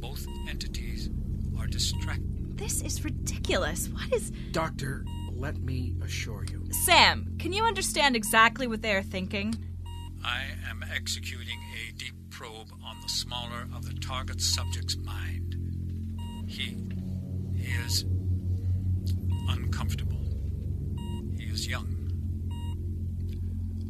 Both 0.00 0.26
entities 0.48 1.10
are 1.58 1.66
distracted. 1.66 2.56
This 2.56 2.82
is 2.82 3.04
ridiculous. 3.04 3.88
What 3.88 4.12
is. 4.12 4.32
Doctor, 4.52 5.04
let 5.32 5.58
me 5.58 5.94
assure 6.04 6.44
you. 6.50 6.66
Sam, 6.72 7.36
can 7.38 7.52
you 7.52 7.64
understand 7.64 8.16
exactly 8.16 8.66
what 8.66 8.82
they 8.82 8.92
are 8.92 9.02
thinking? 9.02 9.54
I 10.24 10.42
am 10.68 10.84
executing 10.94 11.58
a 11.74 11.92
deep 11.92 12.14
probe 12.38 12.70
on 12.84 13.00
the 13.02 13.08
smaller 13.08 13.66
of 13.74 13.84
the 13.84 13.98
target 13.98 14.40
subject's 14.40 14.96
mind. 14.98 15.56
He, 16.46 16.76
he 17.56 17.72
is 17.84 18.04
uncomfortable. 19.48 20.24
He 21.36 21.46
is 21.46 21.66
young. 21.66 21.96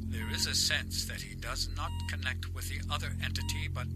There 0.08 0.30
is 0.30 0.46
a 0.46 0.54
sense 0.54 1.04
that 1.04 1.20
he 1.20 1.34
does 1.34 1.68
not 1.76 1.90
connect 2.08 2.54
with 2.54 2.70
the 2.70 2.80
other 2.90 3.12
entity, 3.22 3.68
but 3.70 3.86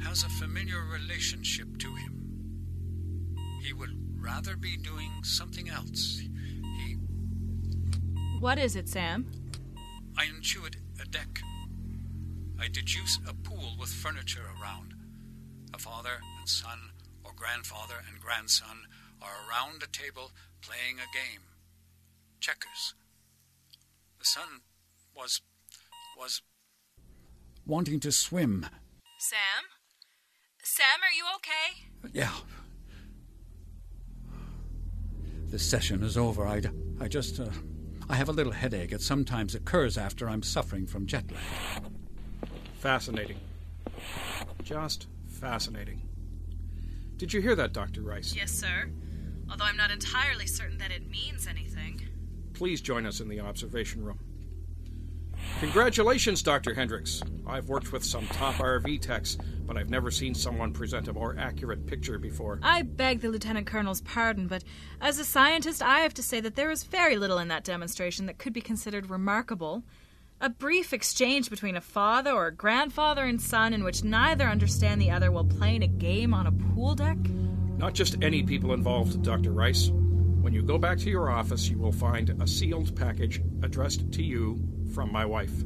has 0.00 0.22
a 0.22 0.28
familiar 0.28 0.84
relationship 0.84 1.76
to 1.78 1.92
him. 1.92 3.34
He 3.64 3.72
would 3.72 3.98
rather 4.20 4.56
be 4.56 4.76
doing 4.76 5.10
something 5.24 5.68
else. 5.68 6.20
He. 6.20 6.98
What 8.38 8.60
is 8.60 8.76
it, 8.76 8.88
Sam? 8.88 9.26
I 10.16 10.26
intuit 10.26 10.76
a 11.02 11.04
deck. 11.06 11.40
I 12.60 12.68
deduce 12.68 13.18
a 13.28 13.34
pool 13.34 13.76
with 13.78 13.90
furniture 13.90 14.46
around. 14.60 14.94
A 15.74 15.78
father 15.78 16.20
and 16.38 16.48
son, 16.48 16.90
or 17.24 17.32
grandfather 17.36 17.96
and 18.08 18.20
grandson, 18.20 18.86
are 19.20 19.48
around 19.48 19.82
a 19.82 19.86
table 19.86 20.30
playing 20.62 20.96
a 20.98 21.12
game. 21.14 21.42
Checkers. 22.40 22.94
The 24.18 24.24
son 24.24 24.60
was. 25.14 25.40
was. 26.18 26.42
wanting 27.66 28.00
to 28.00 28.12
swim. 28.12 28.66
Sam? 29.18 29.64
Sam, 30.62 31.00
are 31.02 31.14
you 31.16 31.24
okay? 31.36 32.10
Yeah. 32.12 32.32
The 35.50 35.58
session 35.58 36.02
is 36.02 36.16
over. 36.16 36.46
I, 36.46 36.62
I 37.00 37.08
just. 37.08 37.38
Uh, 37.38 37.50
I 38.08 38.14
have 38.14 38.28
a 38.28 38.32
little 38.32 38.52
headache. 38.52 38.92
It 38.92 39.02
sometimes 39.02 39.54
occurs 39.54 39.98
after 39.98 40.28
I'm 40.28 40.42
suffering 40.42 40.86
from 40.86 41.06
jet 41.06 41.24
lag. 41.30 41.95
Fascinating. 42.86 43.40
Just 44.62 45.08
fascinating. 45.26 46.02
Did 47.16 47.32
you 47.32 47.40
hear 47.40 47.56
that, 47.56 47.72
Dr. 47.72 48.02
Rice? 48.02 48.32
Yes, 48.32 48.52
sir. 48.52 48.88
Although 49.50 49.64
I'm 49.64 49.76
not 49.76 49.90
entirely 49.90 50.46
certain 50.46 50.78
that 50.78 50.92
it 50.92 51.10
means 51.10 51.48
anything. 51.48 52.00
Please 52.54 52.80
join 52.80 53.04
us 53.04 53.18
in 53.18 53.26
the 53.26 53.40
observation 53.40 54.04
room. 54.04 54.20
Congratulations, 55.58 56.44
Dr. 56.44 56.74
Hendricks. 56.74 57.20
I've 57.44 57.68
worked 57.68 57.90
with 57.90 58.04
some 58.04 58.24
top 58.28 58.54
RV 58.54 59.00
techs, 59.00 59.36
but 59.66 59.76
I've 59.76 59.90
never 59.90 60.12
seen 60.12 60.32
someone 60.32 60.72
present 60.72 61.08
a 61.08 61.12
more 61.12 61.34
accurate 61.36 61.88
picture 61.88 62.20
before. 62.20 62.60
I 62.62 62.82
beg 62.82 63.20
the 63.20 63.30
Lieutenant 63.30 63.66
Colonel's 63.66 64.02
pardon, 64.02 64.46
but 64.46 64.62
as 65.00 65.18
a 65.18 65.24
scientist, 65.24 65.82
I 65.82 66.00
have 66.00 66.14
to 66.14 66.22
say 66.22 66.40
that 66.40 66.54
there 66.54 66.70
is 66.70 66.84
very 66.84 67.16
little 67.16 67.38
in 67.38 67.48
that 67.48 67.64
demonstration 67.64 68.26
that 68.26 68.38
could 68.38 68.52
be 68.52 68.60
considered 68.60 69.10
remarkable. 69.10 69.82
A 70.38 70.50
brief 70.50 70.92
exchange 70.92 71.48
between 71.48 71.76
a 71.76 71.80
father 71.80 72.30
or 72.30 72.48
a 72.48 72.54
grandfather 72.54 73.24
and 73.24 73.40
son 73.40 73.72
in 73.72 73.82
which 73.82 74.04
neither 74.04 74.44
understand 74.44 75.00
the 75.00 75.10
other 75.10 75.32
while 75.32 75.46
playing 75.46 75.82
a 75.82 75.86
game 75.86 76.34
on 76.34 76.46
a 76.46 76.52
pool 76.52 76.94
deck? 76.94 77.16
Not 77.78 77.94
just 77.94 78.22
any 78.22 78.42
people 78.42 78.74
involved, 78.74 79.22
Dr. 79.22 79.52
Rice. 79.52 79.88
When 79.88 80.52
you 80.52 80.62
go 80.62 80.76
back 80.76 80.98
to 80.98 81.10
your 81.10 81.30
office, 81.30 81.70
you 81.70 81.78
will 81.78 81.90
find 81.90 82.30
a 82.38 82.46
sealed 82.46 82.94
package 82.94 83.40
addressed 83.62 84.12
to 84.12 84.22
you 84.22 84.60
from 84.94 85.10
my 85.10 85.24
wife. 85.24 85.64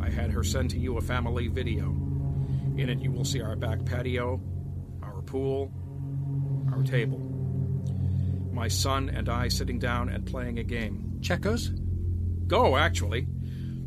I 0.00 0.08
had 0.08 0.30
her 0.30 0.44
send 0.44 0.70
to 0.70 0.78
you 0.78 0.96
a 0.96 1.00
family 1.00 1.48
video. 1.48 1.86
In 2.76 2.88
it, 2.88 3.00
you 3.00 3.10
will 3.10 3.24
see 3.24 3.42
our 3.42 3.56
back 3.56 3.84
patio, 3.84 4.40
our 5.02 5.20
pool, 5.22 5.72
our 6.72 6.84
table. 6.84 7.18
My 8.52 8.68
son 8.68 9.10
and 9.10 9.28
I 9.28 9.48
sitting 9.48 9.80
down 9.80 10.10
and 10.10 10.24
playing 10.24 10.60
a 10.60 10.64
game. 10.64 11.18
Checkers? 11.20 11.72
Go, 12.46 12.76
actually. 12.76 13.26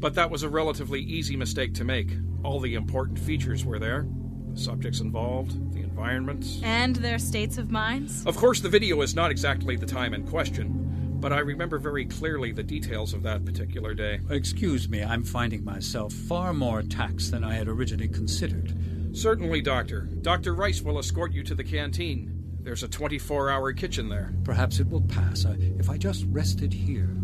But 0.03 0.15
that 0.15 0.29
was 0.29 0.43
a 0.43 0.49
relatively 0.49 0.99
easy 0.99 1.37
mistake 1.37 1.73
to 1.75 1.85
make. 1.85 2.11
All 2.43 2.59
the 2.59 2.75
important 2.75 3.17
features 3.17 3.63
were 3.63 3.79
there 3.79 4.05
the 4.51 4.59
subjects 4.59 4.99
involved, 4.99 5.73
the 5.73 5.79
environment. 5.79 6.45
And 6.61 6.97
their 6.97 7.17
states 7.17 7.57
of 7.57 7.71
minds? 7.71 8.25
Of 8.25 8.35
course, 8.35 8.59
the 8.59 8.67
video 8.67 9.01
is 9.01 9.15
not 9.15 9.31
exactly 9.31 9.77
the 9.77 9.85
time 9.85 10.13
in 10.13 10.27
question, 10.27 11.15
but 11.21 11.31
I 11.31 11.39
remember 11.39 11.79
very 11.79 12.03
clearly 12.03 12.51
the 12.51 12.63
details 12.63 13.13
of 13.13 13.23
that 13.23 13.45
particular 13.45 13.93
day. 13.93 14.19
Excuse 14.29 14.89
me, 14.89 15.01
I'm 15.01 15.23
finding 15.23 15.63
myself 15.63 16.11
far 16.11 16.53
more 16.53 16.81
taxed 16.83 17.31
than 17.31 17.45
I 17.45 17.53
had 17.53 17.69
originally 17.69 18.09
considered. 18.09 18.75
Certainly, 19.13 19.61
Doctor. 19.61 20.09
Dr. 20.21 20.53
Rice 20.53 20.81
will 20.81 20.99
escort 20.99 21.31
you 21.31 21.43
to 21.43 21.55
the 21.55 21.63
canteen. 21.63 22.59
There's 22.59 22.83
a 22.83 22.89
24 22.89 23.49
hour 23.49 23.71
kitchen 23.71 24.09
there. 24.09 24.33
Perhaps 24.43 24.81
it 24.81 24.89
will 24.89 25.03
pass 25.03 25.45
uh, 25.45 25.55
if 25.79 25.89
I 25.89 25.97
just 25.97 26.25
rested 26.27 26.73
here. 26.73 27.15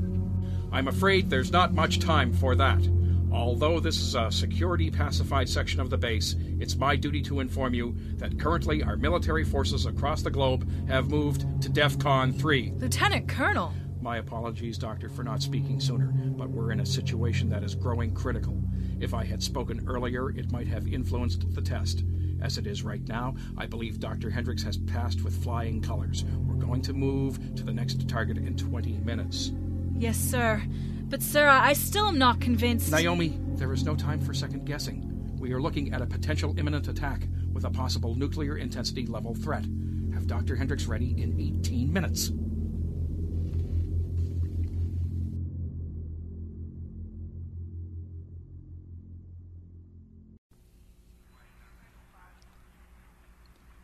I'm 0.72 0.88
afraid 0.88 1.30
there's 1.30 1.52
not 1.52 1.74
much 1.74 2.00
time 2.00 2.34
for 2.34 2.56
that. 2.56 2.88
Although 3.32 3.80
this 3.80 4.00
is 4.00 4.16
a 4.16 4.32
security 4.32 4.90
pacified 4.90 5.48
section 5.48 5.80
of 5.80 5.90
the 5.90 5.98
base, 5.98 6.36
it's 6.60 6.76
my 6.76 6.96
duty 6.96 7.22
to 7.24 7.40
inform 7.40 7.74
you 7.74 7.96
that 8.18 8.40
currently 8.40 8.82
our 8.82 8.96
military 8.96 9.44
forces 9.44 9.86
across 9.86 10.22
the 10.22 10.32
globe 10.32 10.70
have 10.88 11.10
moved 11.12 11.42
to 11.62 11.70
DEFCON 11.70 12.40
3. 12.40 12.74
Lieutenant 12.78 13.28
Colonel! 13.28 13.74
My 14.02 14.18
apologies, 14.18 14.78
Doctor, 14.78 15.10
for 15.10 15.24
not 15.24 15.42
speaking 15.42 15.80
sooner, 15.80 16.08
but 16.08 16.50
we're 16.50 16.72
in 16.72 16.80
a 16.80 16.86
situation 16.86 17.50
that 17.50 17.64
is 17.64 17.76
growing 17.76 18.14
critical. 18.14 18.64
If 19.00 19.14
I 19.14 19.26
had 19.26 19.44
spoken 19.44 19.86
earlier, 19.88 20.30
it 20.32 20.52
might 20.52 20.68
have 20.68 20.88
influenced 20.88 21.54
the 21.54 21.62
test. 21.62 22.04
As 22.42 22.58
it 22.58 22.66
is 22.66 22.84
right 22.84 23.06
now, 23.08 23.36
I 23.58 23.66
believe 23.66 24.00
Dr. 24.00 24.30
Hendricks 24.30 24.64
has 24.64 24.78
passed 24.78 25.24
with 25.24 25.44
flying 25.44 25.82
colors. 25.82 26.24
We're 26.48 26.56
going 26.56 26.82
to 26.84 26.94
move 26.94 27.56
to 27.56 27.64
the 27.64 27.74
next 27.74 28.08
target 28.08 28.38
in 28.38 28.56
20 28.56 28.94
minutes. 29.00 29.52
Yes, 30.00 30.18
sir. 30.18 30.64
But, 31.10 31.22
sir, 31.22 31.48
I 31.48 31.74
still 31.74 32.08
am 32.08 32.18
not 32.18 32.40
convinced. 32.40 32.90
Naomi, 32.90 33.38
there 33.56 33.74
is 33.74 33.84
no 33.84 33.96
time 33.96 34.22
for 34.22 34.34
second 34.34 34.66
guessing. 34.66 35.06
We 35.38 35.52
are 35.52 35.62
looking 35.62 35.94
at 35.94 36.02
a 36.02 36.06
potential 36.06 36.58
imminent 36.58 36.88
attack 36.88 37.28
with 37.52 37.66
a 37.66 37.70
possible 37.70 38.16
nuclear 38.16 38.58
intensity 38.58 39.06
level 39.06 39.36
threat. 39.36 39.66
Have 40.14 40.26
Dr. 40.26 40.56
Hendricks 40.56 40.86
ready 40.86 41.22
in 41.22 41.38
18 41.38 41.92
minutes. 41.92 42.32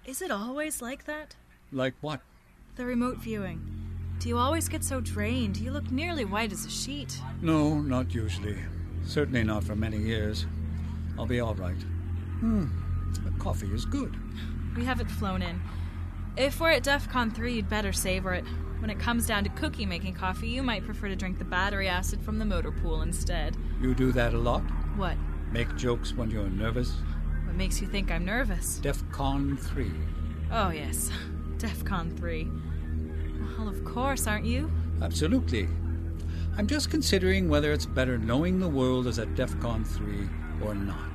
Is 0.05 0.15
Is 0.15 0.21
it 0.21 0.31
always 0.31 0.81
like 0.81 1.03
that? 1.07 1.35
Like 1.73 1.95
what? 1.99 2.21
The 2.77 2.85
remote 2.85 3.17
viewing. 3.17 3.84
Do 4.25 4.29
you 4.29 4.39
always 4.39 4.67
get 4.67 4.83
so 4.83 5.01
drained? 5.01 5.55
You 5.57 5.69
look 5.69 5.91
nearly 5.91 6.25
white 6.25 6.51
as 6.51 6.65
a 6.65 6.69
sheet. 6.71 7.21
No, 7.43 7.75
not 7.75 8.15
usually. 8.15 8.57
Certainly 9.05 9.43
not 9.43 9.63
for 9.63 9.75
many 9.75 9.99
years. 9.99 10.47
I'll 11.15 11.27
be 11.27 11.41
all 11.41 11.53
right. 11.53 11.79
Hmm. 12.39 12.65
The 13.23 13.29
coffee 13.37 13.71
is 13.71 13.85
good. 13.85 14.17
We 14.75 14.83
have 14.83 14.99
it 14.99 15.11
flown 15.11 15.43
in. 15.43 15.61
If 16.37 16.59
we're 16.59 16.71
at 16.71 16.81
DEF 16.81 17.07
CON 17.07 17.29
3, 17.29 17.53
you'd 17.53 17.69
better 17.69 17.93
savor 17.93 18.33
it. 18.33 18.45
When 18.79 18.89
it 18.89 18.97
comes 18.97 19.27
down 19.27 19.43
to 19.43 19.51
cookie 19.51 19.85
making 19.85 20.15
coffee, 20.15 20.49
you 20.49 20.63
might 20.63 20.85
prefer 20.85 21.07
to 21.07 21.15
drink 21.15 21.37
the 21.37 21.45
battery 21.45 21.87
acid 21.87 22.19
from 22.19 22.39
the 22.39 22.45
motor 22.45 22.71
pool 22.71 23.03
instead. 23.03 23.55
You 23.79 23.93
do 23.93 24.11
that 24.13 24.33
a 24.33 24.39
lot? 24.39 24.63
What? 24.95 25.17
Make 25.51 25.75
jokes 25.75 26.15
when 26.15 26.31
you're 26.31 26.49
nervous? 26.49 26.93
What 27.45 27.57
makes 27.57 27.79
you 27.79 27.85
think 27.85 28.09
I'm 28.09 28.25
nervous? 28.25 28.79
DEF 28.79 29.07
CON 29.11 29.55
3. 29.55 29.91
Oh, 30.51 30.69
yes. 30.71 31.11
DEF 31.59 31.85
CON 31.85 32.09
3. 32.09 32.49
Well, 33.57 33.67
of 33.67 33.83
course, 33.85 34.27
aren't 34.27 34.45
you? 34.45 34.69
Absolutely. 35.01 35.67
I'm 36.57 36.67
just 36.67 36.89
considering 36.89 37.49
whether 37.49 37.71
it's 37.73 37.85
better 37.85 38.17
knowing 38.17 38.59
the 38.59 38.67
world 38.67 39.07
is 39.07 39.19
at 39.19 39.35
DEF 39.35 39.59
CON 39.59 39.83
3 39.83 40.29
or 40.63 40.73
not. 40.73 41.09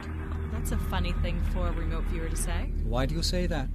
That's 0.52 0.72
a 0.72 0.76
funny 0.76 1.12
thing 1.12 1.42
for 1.52 1.68
a 1.68 1.72
remote 1.72 2.04
viewer 2.04 2.28
to 2.28 2.36
say. 2.36 2.70
Why 2.84 3.06
do 3.06 3.14
you 3.14 3.22
say 3.22 3.46
that? 3.46 3.68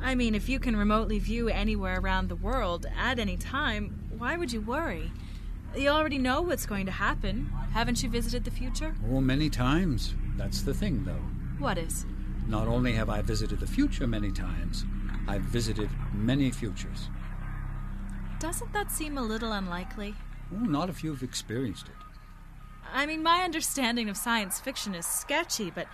I 0.00 0.14
mean, 0.14 0.34
if 0.34 0.48
you 0.48 0.58
can 0.58 0.76
remotely 0.76 1.18
view 1.18 1.48
anywhere 1.48 2.00
around 2.00 2.28
the 2.28 2.36
world 2.36 2.86
at 2.98 3.18
any 3.18 3.36
time, 3.36 4.08
why 4.16 4.36
would 4.36 4.52
you 4.52 4.60
worry? 4.60 5.12
You 5.76 5.88
already 5.88 6.18
know 6.18 6.40
what's 6.42 6.64
going 6.64 6.86
to 6.86 6.92
happen. 6.92 7.50
Haven't 7.72 8.02
you 8.02 8.08
visited 8.08 8.44
the 8.44 8.50
future? 8.50 8.94
Oh, 9.10 9.20
many 9.20 9.50
times. 9.50 10.14
That's 10.36 10.62
the 10.62 10.72
thing, 10.72 11.04
though. 11.04 11.24
What 11.58 11.76
is? 11.76 12.06
Not 12.46 12.68
only 12.68 12.92
have 12.92 13.10
I 13.10 13.20
visited 13.20 13.60
the 13.60 13.66
future 13.66 14.06
many 14.06 14.32
times, 14.32 14.84
I've 15.28 15.42
visited 15.42 15.90
many 16.14 16.50
futures. 16.50 17.08
Doesn't 18.38 18.72
that 18.72 18.90
seem 18.92 19.16
a 19.18 19.22
little 19.22 19.52
unlikely? 19.52 20.14
Oh, 20.54 20.58
not 20.64 20.88
if 20.88 21.02
you've 21.02 21.22
experienced 21.22 21.88
it. 21.88 21.94
I 22.92 23.06
mean, 23.06 23.22
my 23.22 23.42
understanding 23.42 24.08
of 24.08 24.16
science 24.16 24.60
fiction 24.60 24.94
is 24.94 25.06
sketchy, 25.06 25.70
but. 25.70 25.86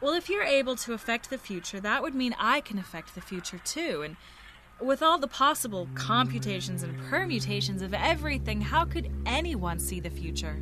Well, 0.00 0.14
if 0.14 0.28
you're 0.28 0.42
able 0.42 0.74
to 0.76 0.94
affect 0.94 1.30
the 1.30 1.38
future, 1.38 1.78
that 1.78 2.02
would 2.02 2.14
mean 2.14 2.34
I 2.36 2.60
can 2.60 2.76
affect 2.78 3.14
the 3.14 3.20
future 3.20 3.58
too. 3.64 4.02
And 4.02 4.16
with 4.80 5.00
all 5.00 5.16
the 5.16 5.28
possible 5.28 5.88
computations 5.94 6.82
and 6.82 6.98
permutations 7.08 7.82
of 7.82 7.94
everything, 7.94 8.60
how 8.60 8.84
could 8.84 9.08
anyone 9.26 9.78
see 9.78 10.00
the 10.00 10.10
future? 10.10 10.56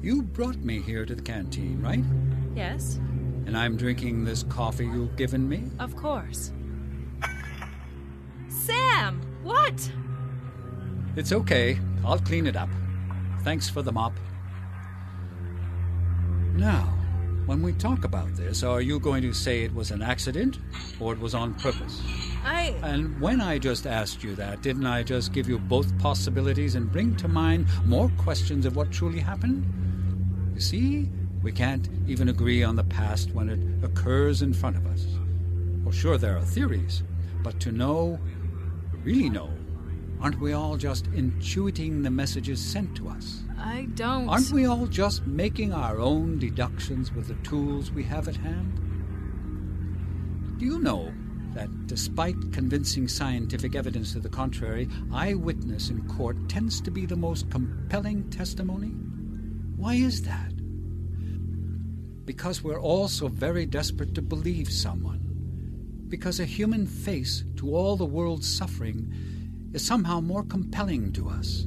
You 0.00 0.22
brought 0.22 0.58
me 0.58 0.80
here 0.80 1.04
to 1.06 1.14
the 1.16 1.22
canteen, 1.22 1.82
right? 1.82 2.04
Yes, 2.54 3.00
And 3.46 3.58
I'm 3.58 3.76
drinking 3.76 4.24
this 4.24 4.44
coffee 4.44 4.86
you've 4.86 5.16
given 5.16 5.48
me? 5.48 5.64
of 5.80 5.96
course. 5.96 6.52
Sam! 8.48 9.20
What? 9.42 9.90
It's 11.16 11.32
okay. 11.32 11.78
I'll 12.04 12.18
clean 12.18 12.46
it 12.46 12.56
up. 12.56 12.68
Thanks 13.42 13.70
for 13.70 13.82
the 13.82 13.92
mop. 13.92 14.12
Now, 16.54 16.92
when 17.46 17.62
we 17.62 17.72
talk 17.72 18.04
about 18.04 18.34
this, 18.34 18.62
are 18.62 18.80
you 18.80 18.98
going 18.98 19.22
to 19.22 19.32
say 19.32 19.62
it 19.62 19.74
was 19.74 19.90
an 19.90 20.02
accident 20.02 20.58
or 20.98 21.12
it 21.12 21.20
was 21.20 21.34
on 21.34 21.54
purpose? 21.54 22.02
I. 22.44 22.74
And 22.82 23.20
when 23.20 23.40
I 23.40 23.58
just 23.58 23.86
asked 23.86 24.24
you 24.24 24.34
that, 24.36 24.62
didn't 24.62 24.86
I 24.86 25.02
just 25.02 25.32
give 25.32 25.48
you 25.48 25.58
both 25.58 25.96
possibilities 25.98 26.74
and 26.74 26.90
bring 26.90 27.14
to 27.16 27.28
mind 27.28 27.66
more 27.84 28.10
questions 28.18 28.66
of 28.66 28.76
what 28.76 28.90
truly 28.90 29.20
happened? 29.20 29.64
You 30.54 30.60
see, 30.60 31.10
we 31.42 31.52
can't 31.52 31.88
even 32.08 32.28
agree 32.28 32.62
on 32.64 32.76
the 32.76 32.84
past 32.84 33.30
when 33.32 33.48
it 33.48 33.84
occurs 33.84 34.42
in 34.42 34.52
front 34.52 34.76
of 34.76 34.86
us. 34.86 35.06
Well, 35.82 35.92
sure, 35.92 36.18
there 36.18 36.36
are 36.38 36.44
theories, 36.44 37.02
but 37.42 37.60
to 37.60 37.70
know, 37.70 38.18
really 39.02 39.28
know, 39.28 39.50
aren't 40.24 40.40
we 40.40 40.54
all 40.54 40.78
just 40.78 41.04
intuiting 41.12 42.02
the 42.02 42.10
messages 42.10 42.58
sent 42.58 42.96
to 42.96 43.10
us? 43.10 43.42
I 43.58 43.88
don't. 43.94 44.26
Aren't 44.26 44.52
we 44.52 44.64
all 44.64 44.86
just 44.86 45.26
making 45.26 45.74
our 45.74 46.00
own 46.00 46.38
deductions 46.38 47.12
with 47.12 47.28
the 47.28 47.34
tools 47.46 47.90
we 47.90 48.04
have 48.04 48.26
at 48.26 48.36
hand? 48.36 48.80
Do 50.58 50.64
you 50.64 50.78
know 50.78 51.12
that 51.52 51.86
despite 51.86 52.36
convincing 52.52 53.06
scientific 53.06 53.74
evidence 53.74 54.14
to 54.14 54.18
the 54.18 54.30
contrary, 54.30 54.88
eyewitness 55.12 55.90
in 55.90 56.08
court 56.08 56.48
tends 56.48 56.80
to 56.80 56.90
be 56.90 57.04
the 57.04 57.16
most 57.16 57.50
compelling 57.50 58.30
testimony? 58.30 58.92
Why 59.76 59.96
is 59.96 60.22
that? 60.22 60.52
Because 62.24 62.64
we're 62.64 62.80
all 62.80 63.08
so 63.08 63.28
very 63.28 63.66
desperate 63.66 64.14
to 64.14 64.22
believe 64.22 64.70
someone. 64.72 65.20
Because 66.08 66.40
a 66.40 66.46
human 66.46 66.86
face 66.86 67.44
to 67.56 67.76
all 67.76 67.96
the 67.96 68.06
world's 68.06 68.50
suffering 68.50 69.12
is 69.74 69.84
somehow 69.84 70.20
more 70.20 70.44
compelling 70.44 71.12
to 71.12 71.28
us. 71.28 71.66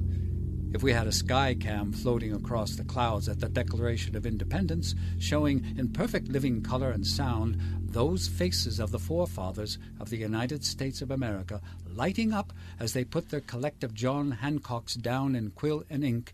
If 0.73 0.81
we 0.81 0.93
had 0.93 1.07
a 1.07 1.11
sky 1.11 1.55
cam 1.59 1.91
floating 1.91 2.33
across 2.33 2.75
the 2.75 2.85
clouds 2.85 3.27
at 3.27 3.39
the 3.39 3.49
Declaration 3.49 4.15
of 4.15 4.25
Independence, 4.25 4.95
showing 5.19 5.75
in 5.77 5.89
perfect 5.89 6.29
living 6.29 6.61
color 6.61 6.91
and 6.91 7.05
sound 7.05 7.57
those 7.81 8.27
faces 8.27 8.79
of 8.79 8.91
the 8.91 8.99
forefathers 8.99 9.77
of 9.99 10.09
the 10.09 10.17
United 10.17 10.63
States 10.63 11.01
of 11.01 11.11
America 11.11 11.61
lighting 11.85 12.31
up 12.31 12.53
as 12.79 12.93
they 12.93 13.03
put 13.03 13.29
their 13.29 13.41
collective 13.41 13.93
John 13.93 14.39
Hancocks 14.41 15.01
down 15.01 15.35
in 15.35 15.51
quill 15.51 15.83
and 15.89 16.03
ink, 16.03 16.33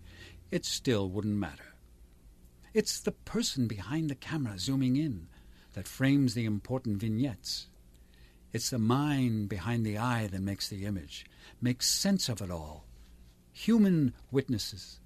it 0.51 0.65
still 0.65 1.09
wouldn't 1.09 1.38
matter. 1.38 1.73
It's 2.73 2.99
the 2.99 3.12
person 3.12 3.67
behind 3.67 4.09
the 4.09 4.15
camera 4.15 4.59
zooming 4.59 4.95
in 4.95 5.27
that 5.73 5.88
frames 5.88 6.33
the 6.33 6.45
important 6.45 6.97
vignettes. 6.97 7.67
It's 8.51 8.69
the 8.69 8.77
mind 8.77 9.49
behind 9.49 9.86
the 9.86 9.97
eye 9.97 10.27
that 10.27 10.41
makes 10.41 10.69
the 10.69 10.86
image, 10.86 11.25
makes 11.63 11.88
sense 11.88 12.28
of 12.28 12.41
it 12.41 12.52
all. 12.52 12.86
Human 13.54 14.13
witnesses 14.32 14.99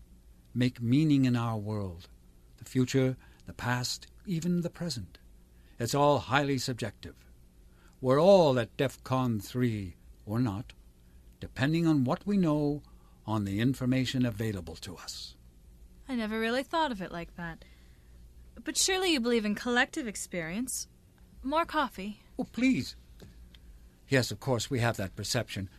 make 0.55 0.81
meaning 0.81 1.25
in 1.25 1.35
our 1.35 1.57
world 1.57 2.09
the 2.57 2.65
future, 2.65 3.15
the 3.45 3.53
past, 3.53 4.07
even 4.25 4.61
the 4.61 4.69
present. 4.69 5.19
It's 5.79 5.93
all 5.93 6.17
highly 6.17 6.57
subjective. 6.57 7.13
We're 8.01 8.19
all 8.19 8.57
at 8.57 8.75
DEFCON 8.75 9.43
3 9.43 9.95
or 10.25 10.39
not, 10.39 10.73
depending 11.39 11.85
on 11.85 12.03
what 12.03 12.25
we 12.25 12.37
know, 12.37 12.81
on 13.27 13.45
the 13.45 13.59
information 13.59 14.25
available 14.25 14.75
to 14.77 14.95
us. 14.95 15.35
I 16.09 16.15
never 16.15 16.39
really 16.39 16.63
thought 16.63 16.91
of 16.91 17.01
it 17.01 17.11
like 17.11 17.35
that. 17.35 17.63
But 18.63 18.77
surely 18.77 19.13
you 19.13 19.19
believe 19.19 19.45
in 19.45 19.53
collective 19.53 20.07
experience. 20.07 20.87
More 21.43 21.65
coffee. 21.65 22.21
Oh, 22.39 22.45
please. 22.45 22.95
Yes, 24.07 24.31
of 24.31 24.39
course, 24.39 24.71
we 24.71 24.79
have 24.79 24.97
that 24.97 25.15
perception. 25.15 25.69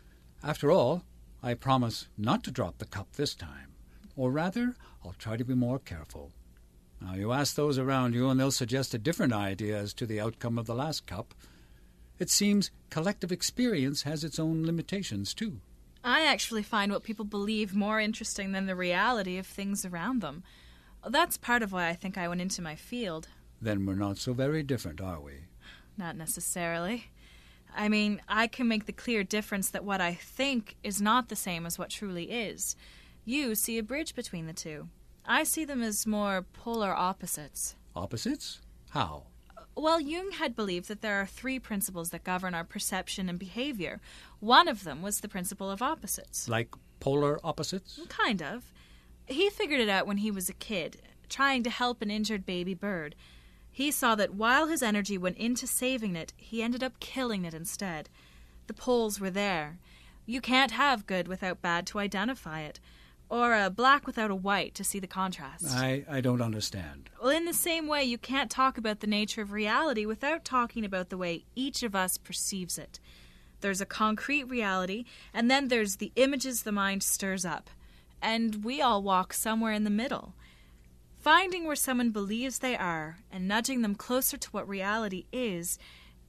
After 0.43 0.71
all, 0.71 1.03
I 1.43 1.55
promise 1.55 2.09
not 2.17 2.45
to 2.45 2.51
drop 2.51 2.79
the 2.79 2.87
cup 2.87 3.13
this 3.13 3.35
time. 3.35 3.75
Or 4.17 4.31
rather, 4.31 4.75
I'll 5.05 5.15
try 5.19 5.37
to 5.37 5.45
be 5.45 5.55
more 5.55 5.79
careful. 5.79 6.33
Now, 7.01 7.15
you 7.15 7.33
ask 7.33 7.55
those 7.55 7.79
around 7.79 8.15
you, 8.15 8.29
and 8.29 8.39
they'll 8.39 8.51
suggest 8.51 8.95
a 8.95 8.99
different 8.99 9.33
idea 9.33 9.79
as 9.79 9.95
to 9.95 10.07
the 10.07 10.21
outcome 10.21 10.59
of 10.59 10.67
the 10.67 10.75
last 10.75 11.07
cup. 11.07 11.35
It 12.19 12.31
seems 12.31 12.73
collective 12.91 13.31
experience 13.31 14.03
has 14.03 14.25
its 14.25 14.39
own 14.41 14.65
limitations, 14.65 15.33
too. 15.33 15.61
I 16.03 16.25
actually 16.27 16.65
find 16.65 16.91
what 16.91 17.05
people 17.05 17.25
believe 17.25 17.75
more 17.75 18.01
interesting 18.01 18.53
than 18.53 18.67
the 18.67 18.75
reality 18.75 19.39
of 19.39 19.47
things 19.47 19.85
around 19.85 20.21
them. 20.21 20.43
That's 21.09 21.37
part 21.37 21.63
of 21.63 21.73
why 21.73 21.89
I 21.89 21.95
think 21.95 22.19
I 22.19 22.27
went 22.27 22.41
into 22.41 22.63
my 22.63 22.75
field. 22.75 23.29
Then 23.61 23.87
we're 23.87 23.95
not 23.95 24.19
so 24.19 24.33
very 24.33 24.63
different, 24.63 25.01
are 25.01 25.21
we? 25.21 25.33
Not 25.97 26.17
necessarily. 26.17 27.11
I 27.79 27.89
mean, 27.89 28.21
I 28.29 28.49
can 28.49 28.67
make 28.67 28.87
the 28.87 28.93
clear 28.93 29.23
difference 29.23 29.71
that 29.71 29.85
what 29.85 30.01
I 30.01 30.13
think 30.13 30.77
is 30.83 31.01
not 31.01 31.29
the 31.29 31.37
same 31.37 31.65
as 31.65 31.79
what 31.79 31.91
truly 31.91 32.25
is. 32.25 32.75
You 33.25 33.55
see 33.55 33.79
a 33.79 33.85
bridge 33.85 34.17
between 34.17 34.49
the 34.49 34.53
two. 34.53 34.89
I 35.25 35.45
see 35.45 35.65
them 35.65 35.81
as 35.81 36.05
more 36.05 36.45
polar 36.53 36.93
opposites. 36.93 37.77
Opposites? 37.95 38.61
How? 38.91 39.25
Well, 39.77 40.01
Jung 40.01 40.33
had 40.33 40.57
believed 40.57 40.89
that 40.89 41.03
there 41.03 41.21
are 41.21 41.27
three 41.27 41.61
principles 41.61 42.11
that 42.11 42.25
govern 42.25 42.53
our 42.53 42.65
perception 42.65 43.29
and 43.29 43.39
behavior. 43.39 44.01
One 44.41 44.67
of 44.67 44.83
them 44.83 45.01
was 45.01 45.21
the 45.21 45.29
principle 45.29 45.71
of 45.71 45.81
opposites. 45.81 46.49
Like 46.49 46.75
polar 46.99 47.39
opposites? 47.45 48.01
Kind 48.09 48.43
of. 48.43 48.73
He 49.27 49.51
figured 49.51 49.79
it 49.81 49.89
out 49.89 50.07
when 50.09 50.17
he 50.17 50.33
was 50.33 50.49
a 50.49 50.55
kid, 50.55 51.01
trying 51.29 51.63
to 51.63 51.71
help 51.71 52.03
an 52.03 52.11
injured 52.11 52.45
baby 52.45 52.75
bird. 52.75 53.15
He 53.79 53.93
saw 53.93 54.17
that 54.17 54.35
while 54.35 54.67
his 54.67 54.83
energy 54.83 55.17
went 55.17 55.37
into 55.37 55.65
saving 55.65 56.17
it, 56.17 56.33
he 56.37 56.65
ended 56.65 56.83
up 56.83 56.99
killing 56.99 57.45
it 57.45 57.55
instead. 57.55 58.09
The 58.67 58.75
poles 58.75 59.21
were 59.21 59.31
there. 59.31 59.79
You 60.27 60.41
can't 60.41 60.73
have 60.73 61.07
good 61.07 61.29
without 61.29 61.63
bad 61.63 61.87
to 61.87 62.01
identify 62.01 62.63
it, 62.63 62.81
or 63.29 63.55
a 63.55 63.71
black 63.71 64.05
without 64.05 64.33
a 64.33 64.35
white 64.35 64.75
to 64.75 64.83
see 64.83 64.99
the 64.99 65.07
contrast. 65.07 65.67
I, 65.69 66.05
I 66.11 66.21
don't 66.21 66.43
understand. 66.43 67.09
Well, 67.23 67.31
in 67.31 67.45
the 67.45 67.55
same 67.55 67.87
way, 67.87 68.03
you 68.03 68.19
can't 68.19 68.51
talk 68.51 68.79
about 68.79 68.99
the 68.99 69.07
nature 69.07 69.43
of 69.43 69.53
reality 69.53 70.05
without 70.05 70.45
talking 70.45 70.85
about 70.85 71.09
the 71.09 71.17
way 71.17 71.45
each 71.55 71.85
of 71.85 71.95
us 71.95 72.19
perceives 72.19 72.79
it. 72.79 72.99
There's 73.61 73.81
a 73.81 73.87
concrete 73.87 74.49
reality, 74.49 75.05
and 75.33 75.49
then 75.49 75.69
there's 75.69 75.99
the 75.99 76.11
images 76.17 76.65
the 76.65 76.73
mind 76.73 77.05
stirs 77.05 77.45
up. 77.45 77.71
And 78.21 78.65
we 78.65 78.83
all 78.83 79.05
walk 79.05 79.33
somewhere 79.33 79.73
in 79.73 79.85
the 79.85 79.89
middle. 79.89 80.35
Finding 81.29 81.67
where 81.67 81.77
someone 81.77 82.09
believes 82.09 82.61
they 82.61 82.75
are 82.75 83.19
and 83.31 83.47
nudging 83.47 83.83
them 83.83 83.95
closer 83.95 84.39
to 84.39 84.49
what 84.49 84.67
reality 84.67 85.27
is 85.31 85.79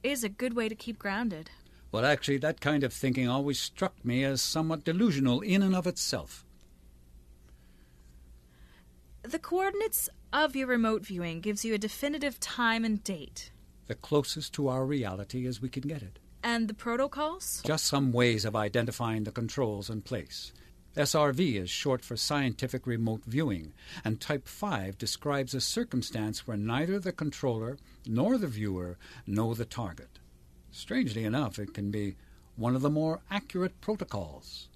is 0.02 0.22
a 0.22 0.28
good 0.28 0.52
way 0.52 0.68
to 0.68 0.74
keep 0.74 0.98
grounded. 0.98 1.50
Well, 1.90 2.04
actually, 2.04 2.36
that 2.36 2.60
kind 2.60 2.84
of 2.84 2.92
thinking 2.92 3.26
always 3.26 3.58
struck 3.58 3.94
me 4.04 4.24
as 4.24 4.42
somewhat 4.42 4.84
delusional 4.84 5.40
in 5.40 5.62
and 5.62 5.74
of 5.74 5.86
itself. 5.86 6.44
The 9.22 9.38
coordinates 9.38 10.10
of 10.34 10.54
your 10.54 10.66
remote 10.66 11.06
viewing 11.06 11.40
gives 11.40 11.64
you 11.64 11.72
a 11.72 11.78
definitive 11.78 12.38
time 12.38 12.84
and 12.84 13.02
date. 13.02 13.52
The 13.86 13.94
closest 13.94 14.52
to 14.52 14.68
our 14.68 14.84
reality 14.84 15.46
as 15.46 15.62
we 15.62 15.70
can 15.70 15.84
get 15.84 16.02
it. 16.02 16.18
And 16.44 16.68
the 16.68 16.74
protocols? 16.74 17.62
Just 17.64 17.86
some 17.86 18.12
ways 18.12 18.44
of 18.44 18.54
identifying 18.54 19.24
the 19.24 19.32
controls 19.32 19.88
in 19.88 20.02
place. 20.02 20.52
SRV 20.96 21.54
is 21.54 21.70
short 21.70 22.04
for 22.04 22.16
Scientific 22.16 22.86
Remote 22.86 23.22
Viewing, 23.24 23.72
and 24.04 24.20
Type 24.20 24.48
5 24.48 24.98
describes 24.98 25.54
a 25.54 25.60
circumstance 25.60 26.46
where 26.46 26.56
neither 26.56 26.98
the 26.98 27.12
controller 27.12 27.78
nor 28.06 28.36
the 28.38 28.48
viewer 28.48 28.98
know 29.26 29.54
the 29.54 29.64
target. 29.64 30.18
Strangely 30.72 31.24
enough, 31.24 31.58
it 31.58 31.74
can 31.74 31.90
be 31.90 32.16
one 32.56 32.74
of 32.74 32.82
the 32.82 32.90
more 32.90 33.20
accurate 33.30 33.80
protocols. 33.80 34.68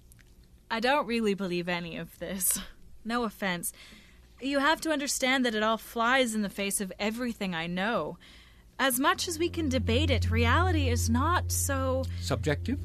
I 0.71 0.79
don't 0.79 1.05
really 1.05 1.33
believe 1.33 1.69
any 1.69 1.97
of 1.97 2.17
this. 2.19 2.59
No 3.07 3.23
offense. 3.23 3.71
You 4.41 4.57
have 4.57 4.81
to 4.81 4.89
understand 4.89 5.45
that 5.45 5.53
it 5.53 5.61
all 5.61 5.77
flies 5.77 6.33
in 6.33 6.41
the 6.41 6.49
face 6.49 6.81
of 6.81 6.91
everything 6.97 7.53
I 7.53 7.67
know. 7.67 8.17
As 8.79 8.99
much 8.99 9.27
as 9.27 9.37
we 9.37 9.47
can 9.47 9.69
debate 9.69 10.09
it, 10.09 10.31
reality 10.31 10.89
is 10.89 11.07
not 11.07 11.51
so. 11.51 12.03
Subjective? 12.19 12.79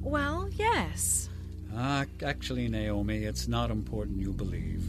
Well, 0.00 0.48
yes. 0.52 1.28
Ah, 1.76 2.04
actually, 2.22 2.68
Naomi, 2.68 3.24
it's 3.24 3.48
not 3.48 3.70
important 3.70 4.20
you 4.20 4.32
believe. 4.32 4.88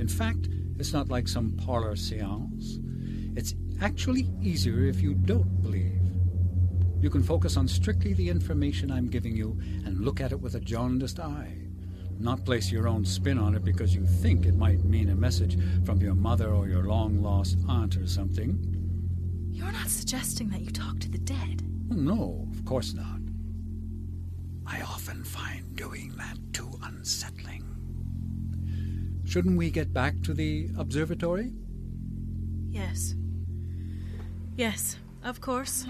In 0.00 0.08
fact, 0.08 0.48
it's 0.78 0.92
not 0.92 1.08
like 1.08 1.28
some 1.28 1.52
parlor 1.52 1.94
seance. 1.94 2.78
It's 3.36 3.54
actually 3.82 4.30
easier 4.40 4.84
if 4.84 5.02
you 5.02 5.14
don't 5.14 5.60
believe. 5.60 6.00
You 7.00 7.10
can 7.10 7.22
focus 7.22 7.56
on 7.56 7.68
strictly 7.68 8.14
the 8.14 8.30
information 8.30 8.90
I'm 8.90 9.08
giving 9.08 9.36
you 9.36 9.58
and 9.84 10.00
look 10.00 10.20
at 10.20 10.32
it 10.32 10.40
with 10.40 10.54
a 10.54 10.60
jaundiced 10.60 11.20
eye. 11.20 11.54
Not 12.18 12.44
place 12.46 12.72
your 12.72 12.88
own 12.88 13.04
spin 13.04 13.38
on 13.38 13.54
it 13.54 13.64
because 13.64 13.94
you 13.94 14.06
think 14.06 14.46
it 14.46 14.54
might 14.54 14.84
mean 14.84 15.10
a 15.10 15.14
message 15.14 15.58
from 15.84 16.00
your 16.00 16.14
mother 16.14 16.50
or 16.50 16.66
your 16.68 16.84
long 16.84 17.20
lost 17.20 17.58
aunt 17.68 17.96
or 17.96 18.06
something. 18.06 18.58
You're 19.50 19.72
not 19.72 19.88
suggesting 19.88 20.48
that 20.50 20.60
you 20.60 20.70
talk 20.70 20.98
to 21.00 21.10
the 21.10 21.18
dead. 21.18 21.62
Oh, 21.90 21.94
no, 21.94 22.48
of 22.52 22.64
course 22.64 22.94
not. 22.94 23.11
I 24.72 24.80
often 24.80 25.22
find 25.22 25.76
doing 25.76 26.14
that 26.16 26.38
too 26.54 26.70
unsettling. 26.82 27.68
Shouldn't 29.24 29.58
we 29.58 29.70
get 29.70 29.92
back 29.92 30.14
to 30.22 30.32
the 30.32 30.70
observatory? 30.78 31.52
Yes. 32.70 33.14
Yes, 34.56 34.96
of 35.22 35.40
course. 35.42 35.84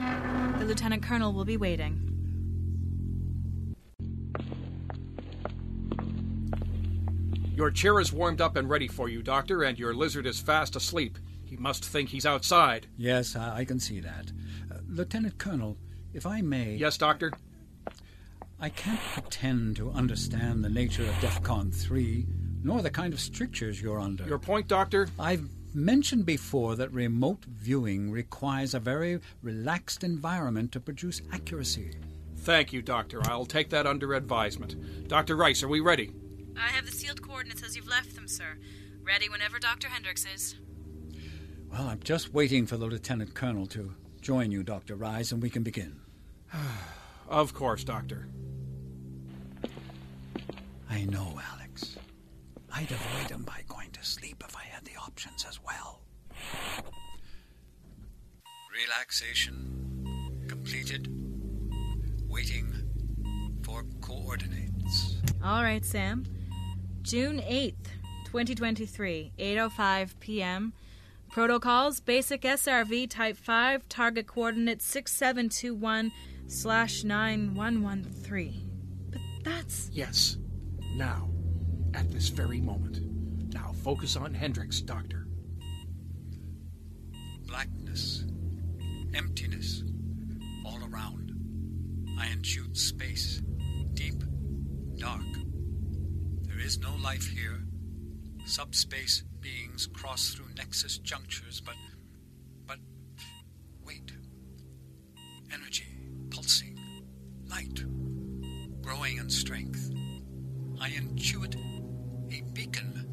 The 0.59 0.65
Lieutenant 0.65 1.03
Colonel 1.03 1.33
will 1.33 1.45
be 1.45 1.57
waiting. 1.57 2.09
Your 7.55 7.71
chair 7.71 8.01
is 8.01 8.13
warmed 8.13 8.41
up 8.41 8.57
and 8.57 8.69
ready 8.69 8.89
for 8.89 9.09
you, 9.09 9.23
Doctor, 9.23 9.63
and 9.63 9.79
your 9.79 9.95
lizard 9.95 10.27
is 10.27 10.41
fast 10.41 10.75
asleep. 10.75 11.19
He 11.45 11.57
must 11.57 11.85
think 11.85 12.09
he's 12.09 12.27
outside. 12.27 12.89
Yes, 12.97 13.37
I, 13.37 13.59
I 13.59 13.65
can 13.65 13.79
see 13.79 14.01
that. 14.01 14.33
Uh, 14.73 14.79
Lieutenant 14.89 15.39
Colonel, 15.39 15.77
if 16.13 16.27
I 16.27 16.41
may. 16.41 16.75
Yes, 16.75 16.97
Doctor? 16.97 17.31
I 18.63 18.69
can't 18.69 19.01
pretend 19.15 19.75
to 19.79 19.91
understand 19.91 20.65
the 20.65 20.69
nature 20.69 21.03
of 21.03 21.15
DEFCON 21.17 21.75
3, 21.75 22.27
nor 22.63 22.81
the 22.81 22.91
kind 22.91 23.13
of 23.13 23.19
strictures 23.19 23.83
you're 23.83 23.99
under. 23.99 24.23
Your 24.23 24.39
point, 24.39 24.69
Doctor? 24.69 25.09
I've 25.19 25.49
mentioned 25.75 26.27
before 26.27 26.77
that 26.77 26.93
remote 26.93 27.45
viewing 27.45 28.13
requires 28.13 28.73
a 28.73 28.79
very 28.79 29.19
relaxed 29.43 30.05
environment 30.05 30.71
to 30.73 30.81
produce 30.81 31.23
accuracy. 31.33 31.91
Thank 32.37 32.73
you, 32.73 32.83
Doctor. 32.83 33.21
I'll 33.25 33.47
take 33.47 33.69
that 33.71 33.85
under 33.85 34.15
advisement. 34.15 35.09
Dr. 35.09 35.35
Rice, 35.35 35.65
are 35.65 35.69
we 35.69 35.81
ready? 35.81 36.13
I 36.57 36.69
have 36.69 36.87
the 36.87 36.93
sealed 36.93 37.21
coordinates 37.21 37.65
as 37.65 37.75
you've 37.75 37.89
left 37.89 38.15
them, 38.15 38.29
sir. 38.29 38.59
Ready 39.05 39.29
whenever 39.29 39.59
Dr. 39.59 39.89
Hendricks 39.89 40.25
is. 40.33 40.55
Well, 41.69 41.89
I'm 41.89 42.01
just 42.05 42.33
waiting 42.33 42.67
for 42.67 42.77
the 42.77 42.87
Lieutenant 42.87 43.35
Colonel 43.35 43.67
to 43.67 43.97
join 44.21 44.53
you, 44.53 44.63
Dr. 44.63 44.95
Rice, 44.95 45.33
and 45.33 45.43
we 45.43 45.51
can 45.51 45.65
begin. 45.65 46.01
of 47.29 47.55
course, 47.55 47.83
Doctor. 47.83 48.29
I 50.93 51.05
know, 51.07 51.41
Alex. 51.55 51.97
I'd 52.71 52.91
avoid 52.91 53.31
him 53.31 53.45
by 53.45 53.63
going 53.67 53.91
to 53.93 54.05
sleep 54.05 54.45
if 54.47 54.55
I 54.55 54.65
had 54.65 54.85
the 54.85 54.97
options 55.01 55.47
as 55.49 55.59
well. 55.65 56.03
Relaxation 58.71 60.45
completed. 60.49 61.09
Waiting 62.29 62.75
for 63.63 63.87
coordinates. 64.03 65.17
All 65.43 65.63
right, 65.63 65.83
Sam. 65.83 66.25
June 67.01 67.39
8th, 67.39 67.89
2023, 68.27 69.33
8:05 69.39 70.21
p.m. 70.21 70.75
Protocols: 71.31 72.01
Basic 72.01 72.43
SRV 72.43 73.09
Type 73.09 73.39
5, 73.39 73.89
target 73.89 74.27
coordinate 74.27 74.83
6721 74.83 76.13
slash 76.49 77.03
9113. 77.03 78.71
But 79.11 79.21
that's. 79.43 79.89
Yes. 79.91 80.37
Now. 80.95 81.29
At 81.95 82.11
this 82.11 82.29
very 82.29 82.61
moment. 82.61 83.01
Now 83.53 83.73
focus 83.83 84.17
on 84.17 84.33
Hendricks, 84.33 84.81
Doctor. 84.81 85.27
Blackness. 87.47 88.25
Emptiness. 89.15 89.83
All 90.65 90.79
around. 90.91 91.33
I 92.19 92.29
enchewed 92.29 92.77
space. 92.77 93.43
Deep. 93.95 94.23
Dark. 94.97 95.21
There 96.43 96.61
is 96.61 96.79
no 96.79 96.95
life 97.03 97.27
here. 97.27 97.61
Subspace 98.47 99.23
beings 99.41 99.87
cross 99.87 100.31
through 100.35 100.55
nexus 100.57 100.99
junctures, 100.99 101.61
but. 101.61 101.77
but. 102.67 102.79
wait. 103.85 104.13
Energy. 105.53 105.99
Pulsing. 106.31 106.79
Light. 107.47 107.85
Growing 108.83 109.19
in 109.19 109.29
strength. 109.29 109.91
I 110.83 110.89
intuit 110.89 111.55
a 112.33 112.43
beacon. 112.55 113.07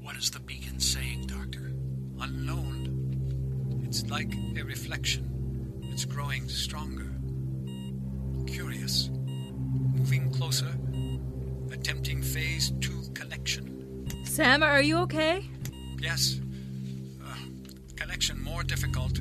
What 0.00 0.14
is 0.16 0.30
the 0.30 0.38
beacon 0.38 0.78
saying, 0.78 1.26
Doctor? 1.26 1.72
Unknown. 2.20 3.82
It's 3.84 4.08
like 4.08 4.32
a 4.56 4.62
reflection. 4.62 5.82
It's 5.90 6.04
growing 6.04 6.48
stronger. 6.48 7.10
Curious. 8.46 9.10
Moving 9.12 10.30
closer. 10.30 10.72
Attempting 11.72 12.22
phase 12.22 12.70
two 12.80 13.02
connection. 13.12 14.06
Sam, 14.24 14.62
are 14.62 14.80
you 14.80 14.98
okay? 14.98 15.50
Yes. 15.98 16.40
Uh, 17.26 17.34
connection 17.96 18.40
more 18.40 18.62
difficult. 18.62 19.20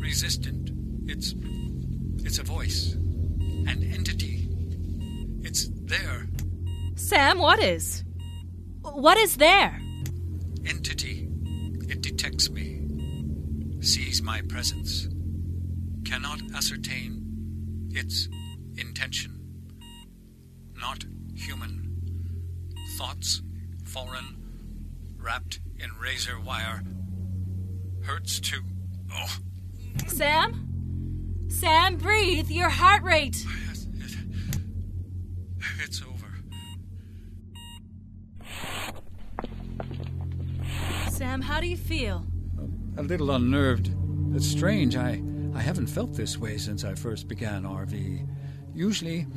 Resistant. 0.00 0.72
It's. 1.08 1.36
It's 2.24 2.40
a 2.40 2.42
voice. 2.42 2.94
An 2.94 3.88
entity. 3.94 4.48
It's 5.42 5.68
there. 5.84 6.26
Sam, 7.10 7.40
what 7.40 7.58
is? 7.58 8.04
What 8.82 9.18
is 9.18 9.38
there? 9.38 9.82
Entity. 10.64 11.26
It 11.88 12.02
detects 12.02 12.48
me. 12.48 12.86
Sees 13.80 14.22
my 14.22 14.42
presence. 14.42 15.08
Cannot 16.04 16.40
ascertain 16.54 17.90
its 17.90 18.28
intention. 18.76 19.40
Not 20.80 21.04
human. 21.34 22.00
Thoughts 22.96 23.42
foreign, 23.84 24.36
wrapped 25.18 25.58
in 25.80 25.90
razor 26.00 26.38
wire. 26.38 26.84
Hurts 28.04 28.38
too. 28.38 28.62
Oh. 29.12 29.36
Sam? 30.06 31.48
Sam, 31.48 31.96
breathe! 31.96 32.52
Your 32.52 32.68
heart 32.68 33.02
rate! 33.02 33.44
Sam, 41.30 41.42
how 41.42 41.60
do 41.60 41.68
you 41.68 41.76
feel? 41.76 42.26
A 42.96 43.04
little 43.04 43.30
unnerved. 43.30 43.94
It's 44.34 44.48
strange. 44.48 44.96
I, 44.96 45.22
I 45.54 45.60
haven't 45.60 45.86
felt 45.86 46.12
this 46.12 46.36
way 46.36 46.58
since 46.58 46.82
I 46.82 46.96
first 46.96 47.28
began 47.28 47.62
RV. 47.62 48.26
Usually, 48.74 49.28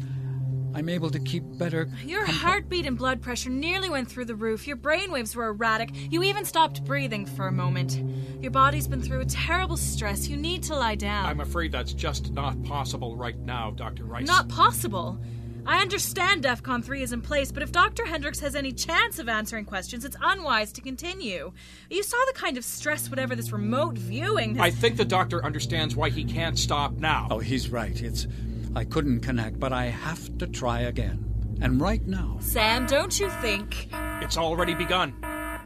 I'm 0.73 0.89
able 0.89 1.11
to 1.11 1.19
keep 1.19 1.43
better. 1.59 1.87
Your 2.03 2.25
heartbeat 2.25 2.87
and 2.87 2.97
blood 2.97 3.21
pressure 3.21 3.51
nearly 3.51 3.91
went 3.91 4.09
through 4.09 4.25
the 4.25 4.33
roof. 4.33 4.65
Your 4.65 4.75
brainwaves 4.75 5.35
were 5.35 5.49
erratic. 5.49 5.91
You 6.11 6.23
even 6.23 6.45
stopped 6.45 6.83
breathing 6.83 7.27
for 7.27 7.45
a 7.45 7.51
moment. 7.51 8.01
Your 8.41 8.49
body's 8.49 8.87
been 8.87 9.03
through 9.03 9.21
a 9.21 9.25
terrible 9.25 9.77
stress. 9.77 10.27
You 10.27 10.35
need 10.35 10.63
to 10.63 10.75
lie 10.75 10.95
down. 10.95 11.27
I'm 11.27 11.41
afraid 11.41 11.71
that's 11.71 11.93
just 11.93 12.31
not 12.31 12.59
possible 12.63 13.15
right 13.15 13.37
now, 13.37 13.69
Dr. 13.69 14.05
Rice. 14.05 14.25
Not 14.25 14.49
possible? 14.49 15.21
I 15.65 15.79
understand 15.79 16.43
DEFCON 16.43 16.83
3 16.83 17.03
is 17.03 17.13
in 17.13 17.21
place, 17.21 17.51
but 17.51 17.63
if 17.63 17.71
Dr. 17.71 18.05
Hendricks 18.05 18.41
has 18.41 18.53
any 18.53 18.73
chance 18.73 19.17
of 19.17 19.29
answering 19.29 19.63
questions, 19.63 20.03
it's 20.03 20.17
unwise 20.21 20.73
to 20.73 20.81
continue. 20.81 21.53
You 21.89 22.03
saw 22.03 22.17
the 22.27 22.33
kind 22.33 22.57
of 22.57 22.65
stress 22.65 23.09
whatever 23.09 23.33
this 23.33 23.53
remote 23.53 23.97
viewing. 23.97 24.55
Has... 24.55 24.63
I 24.65 24.71
think 24.71 24.97
the 24.97 25.05
doctor 25.05 25.43
understands 25.45 25.95
why 25.95 26.09
he 26.09 26.25
can't 26.25 26.59
stop 26.59 26.93
now. 26.93 27.27
Oh, 27.31 27.39
he's 27.39 27.69
right. 27.69 28.01
It's 28.01 28.27
I 28.75 28.83
couldn't 28.83 29.21
connect, 29.21 29.59
but 29.59 29.71
I 29.71 29.85
have 29.85 30.37
to 30.39 30.47
try 30.47 30.81
again. 30.81 31.57
And 31.61 31.79
right 31.79 32.05
now. 32.05 32.37
Sam, 32.41 32.85
don't 32.85 33.17
you 33.17 33.29
think. 33.29 33.87
It's 34.21 34.37
already 34.37 34.73
begun. 34.73 35.11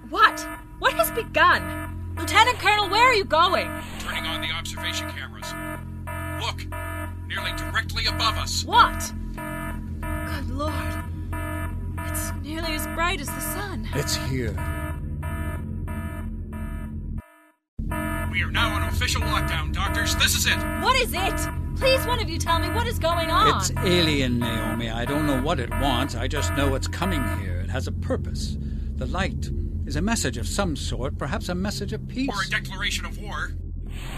What? 0.10 0.48
What 0.78 0.93
has 0.93 1.10
begun? 1.12 2.14
Lieutenant 2.18 2.60
Colonel, 2.60 2.89
where 2.89 3.04
are 3.04 3.14
you 3.14 3.26
going? 3.26 3.68
Turning 4.00 4.26
on 4.26 4.41
the 4.41 4.52
observation 4.52 5.10
cameras. 5.10 5.54
Look, 6.39 6.68
nearly 7.28 7.52
directly 7.58 8.06
above 8.06 8.38
us. 8.38 8.64
What? 8.64 9.12
Good 10.58 10.66
lord. 10.66 11.03
It's 11.99 12.32
nearly 12.41 12.74
as 12.74 12.88
bright 12.88 13.22
as 13.22 13.28
the 13.28 13.39
sun. 13.39 13.88
It's 13.93 14.16
here. 14.16 14.53
We 18.32 18.41
are 18.41 18.51
now 18.51 18.74
on 18.74 18.84
official 18.84 19.22
lockdown, 19.22 19.72
doctors. 19.72 20.16
This 20.16 20.34
is 20.34 20.47
it. 20.47 20.58
What 20.82 20.95
is 20.95 21.14
it? 21.14 21.47
Please, 21.76 22.03
one 22.08 22.20
of 22.20 22.28
you 22.28 22.39
tell 22.39 22.58
me 22.58 22.72
what 22.72 22.88
is 22.88 22.97
going 22.97 23.30
on. 23.30 23.58
It's 23.58 23.72
alien, 23.84 24.39
Naomi. 24.39 24.89
I 24.89 25.05
don't 25.05 25.28
know 25.28 25.39
what 25.39 25.60
it 25.60 25.70
wants. 25.70 26.16
I 26.16 26.28
just 26.28 26.51
know 26.55 26.74
it's 26.74 26.88
coming 26.88 27.24
here. 27.38 27.60
It 27.60 27.70
has 27.70 27.86
a 27.86 27.91
purpose. 27.91 28.58
The 28.95 29.05
light 29.05 29.51
is 29.86 29.95
a 29.95 30.01
message 30.01 30.38
of 30.38 30.47
some 30.47 30.76
sort, 30.76 31.20
perhaps 31.20 31.49
a 31.49 31.55
message 31.55 31.93
of 31.93 32.08
peace. 32.08 32.32
Or 32.34 32.41
a 32.41 32.49
declaration 32.49 33.05
of 33.05 33.20
war. 33.20 33.51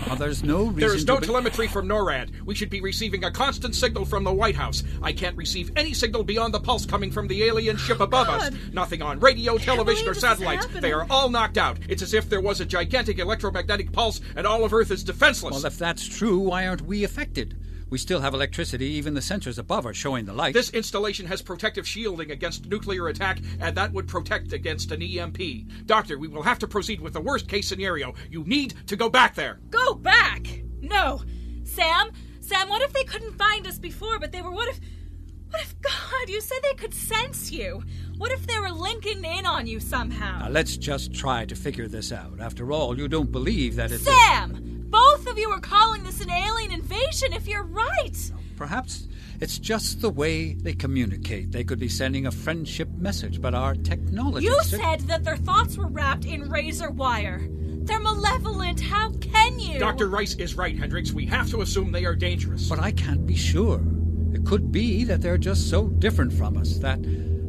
Well, 0.08 0.16
there's 0.16 0.44
no 0.44 0.66
reason. 0.66 0.80
There 0.80 0.96
is 0.96 1.06
no 1.06 1.16
to 1.16 1.22
be- 1.22 1.28
telemetry 1.28 1.68
from 1.68 1.88
NORAD. 1.88 2.42
We 2.46 2.56
should 2.56 2.70
be 2.70 2.82
receiving 2.82 3.24
a 3.24 3.32
constant 3.32 3.76
signal 3.76 4.06
from 4.06 4.24
the 4.24 4.34
White 4.34 4.56
House. 4.56 4.84
I 5.02 5.12
can't 5.12 5.36
receive 5.38 5.72
any 5.76 5.94
signal 5.94 6.24
beyond 6.24 6.54
the 6.54 6.60
pulse 6.60 6.86
coming 6.86 7.12
from 7.12 7.28
the 7.28 7.44
alien 7.44 7.78
ship 7.78 8.00
above 8.00 8.28
us. 8.30 8.52
Nothing 8.74 9.02
on 9.02 9.20
radio, 9.20 9.58
television, 9.58 10.08
or 10.08 10.14
believe 10.14 10.16
this 10.16 10.18
is 10.18 10.22
satellites. 10.22 10.68
They 10.82 10.92
are 10.92 11.06
all 11.10 11.30
knocked 11.30 11.58
out. 11.58 11.78
It's 11.88 12.02
as 12.02 12.14
if 12.14 12.30
there 12.30 12.42
was 12.42 12.62
a 12.62 12.66
gigantic 12.66 13.20
electromagnetic 13.20 13.92
pulse 13.92 14.22
and 14.36 14.48
all 14.48 14.64
of 14.64 14.74
Earth 14.74 14.92
is 14.92 15.04
defenseless. 15.04 15.56
Well, 15.56 15.66
if 15.66 15.78
that's 15.78 16.06
true, 16.08 16.40
why 16.40 16.68
aren't 16.68 16.82
we 16.84 17.04
affected? 17.04 17.56
We 17.90 17.98
still 17.98 18.20
have 18.20 18.34
electricity. 18.34 18.86
Even 18.86 19.14
the 19.14 19.20
sensors 19.20 19.58
above 19.58 19.86
are 19.86 19.94
showing 19.94 20.26
the 20.26 20.34
light. 20.34 20.54
This 20.54 20.70
installation 20.72 21.26
has 21.26 21.42
protective 21.42 21.88
shielding 21.88 22.32
against 22.32 22.68
nuclear 22.68 23.08
attack, 23.08 23.40
and 23.60 23.76
that 23.78 23.92
would 23.94 24.08
protect 24.08 24.54
against 24.54 24.92
an 24.92 25.02
EMP. 25.02 25.40
Doctor, 25.86 26.18
we 26.18 26.28
will 26.28 26.44
have 26.44 26.60
to 26.60 26.68
proceed 26.68 27.02
with 27.02 27.14
the 27.14 27.22
worst 27.22 27.48
case 27.48 27.68
scenario. 27.68 28.14
You 28.30 28.44
need 28.44 28.76
to 28.88 28.96
go 28.96 29.10
back 29.10 29.36
there. 29.36 29.60
Go 29.70 29.96
back! 29.96 30.48
No! 30.82 31.22
Sam? 31.64 32.12
Sam, 32.42 32.70
what 32.70 32.82
if 32.82 32.94
they 32.94 33.04
couldn't 33.04 33.38
find 33.38 33.68
us 33.68 33.78
before, 33.78 34.20
but 34.20 34.32
they 34.32 34.42
were. 34.42 34.52
What 34.52 34.70
if. 34.70 34.80
What 35.50 35.62
if. 35.62 35.80
God, 35.82 36.30
you 36.30 36.42
said 36.42 36.60
they 36.64 36.76
could 36.76 36.94
sense 36.94 37.52
you? 37.52 37.84
What 38.18 38.32
if 38.32 38.46
they 38.46 38.60
were 38.60 38.72
linking 38.72 39.24
in 39.24 39.46
on 39.46 39.66
you 39.66 39.80
somehow? 39.80 40.40
Now, 40.40 40.50
let's 40.50 40.78
just 40.78 41.14
try 41.14 41.46
to 41.46 41.56
figure 41.56 41.88
this 41.88 42.12
out. 42.12 42.40
After 42.40 42.72
all, 42.72 42.98
you 42.98 43.08
don't 43.08 43.32
believe 43.32 43.76
that 43.76 43.92
it's. 43.92 44.04
Sam! 44.04 44.69
Both 44.90 45.28
of 45.28 45.38
you 45.38 45.50
are 45.50 45.60
calling 45.60 46.04
this 46.04 46.22
an 46.22 46.30
alien 46.30 46.72
invasion 46.72 47.34
if 47.34 47.48
you're 47.48 47.64
right! 47.64 48.32
Perhaps 48.56 49.08
it's 49.40 49.58
just 49.58 50.02
the 50.02 50.10
way 50.10 50.54
they 50.54 50.74
communicate. 50.74 51.52
They 51.52 51.64
could 51.64 51.80
be 51.80 51.88
sending 51.88 52.26
a 52.26 52.32
friendship 52.32 52.90
message, 52.98 53.42
but 53.42 53.54
our 53.54 53.76
technology. 53.76 54.48
You 54.48 54.60
said 54.64 55.02
that 55.02 55.24
their 55.24 55.38
thoughts 55.38 55.78
were 55.78 55.88
wrapped 55.88 56.26
in 56.26 56.50
razor 56.50 56.90
wire. 56.90 57.48
They're 57.50 58.00
malevolent. 58.00 58.82
How 58.82 59.12
can 59.14 59.60
you? 59.60 59.80
Dr. 59.80 60.10
Rice 60.10 60.36
is 60.36 60.56
right, 60.56 60.78
Hendricks. 60.78 61.14
We 61.14 61.26
have 61.28 61.50
to 61.52 61.62
assume 61.62 61.92
they 61.92 62.06
are 62.06 62.16
dangerous. 62.16 62.68
But 62.68 62.80
I 62.80 62.92
can't 62.92 63.26
be 63.26 63.36
sure. 63.36 63.82
It 64.34 64.46
could 64.46 64.72
be 64.72 65.06
that 65.06 65.22
they're 65.22 65.38
just 65.38 65.70
so 65.70 65.88
different 65.88 66.34
from 66.34 66.58
us 66.58 66.78
that 66.80 67.00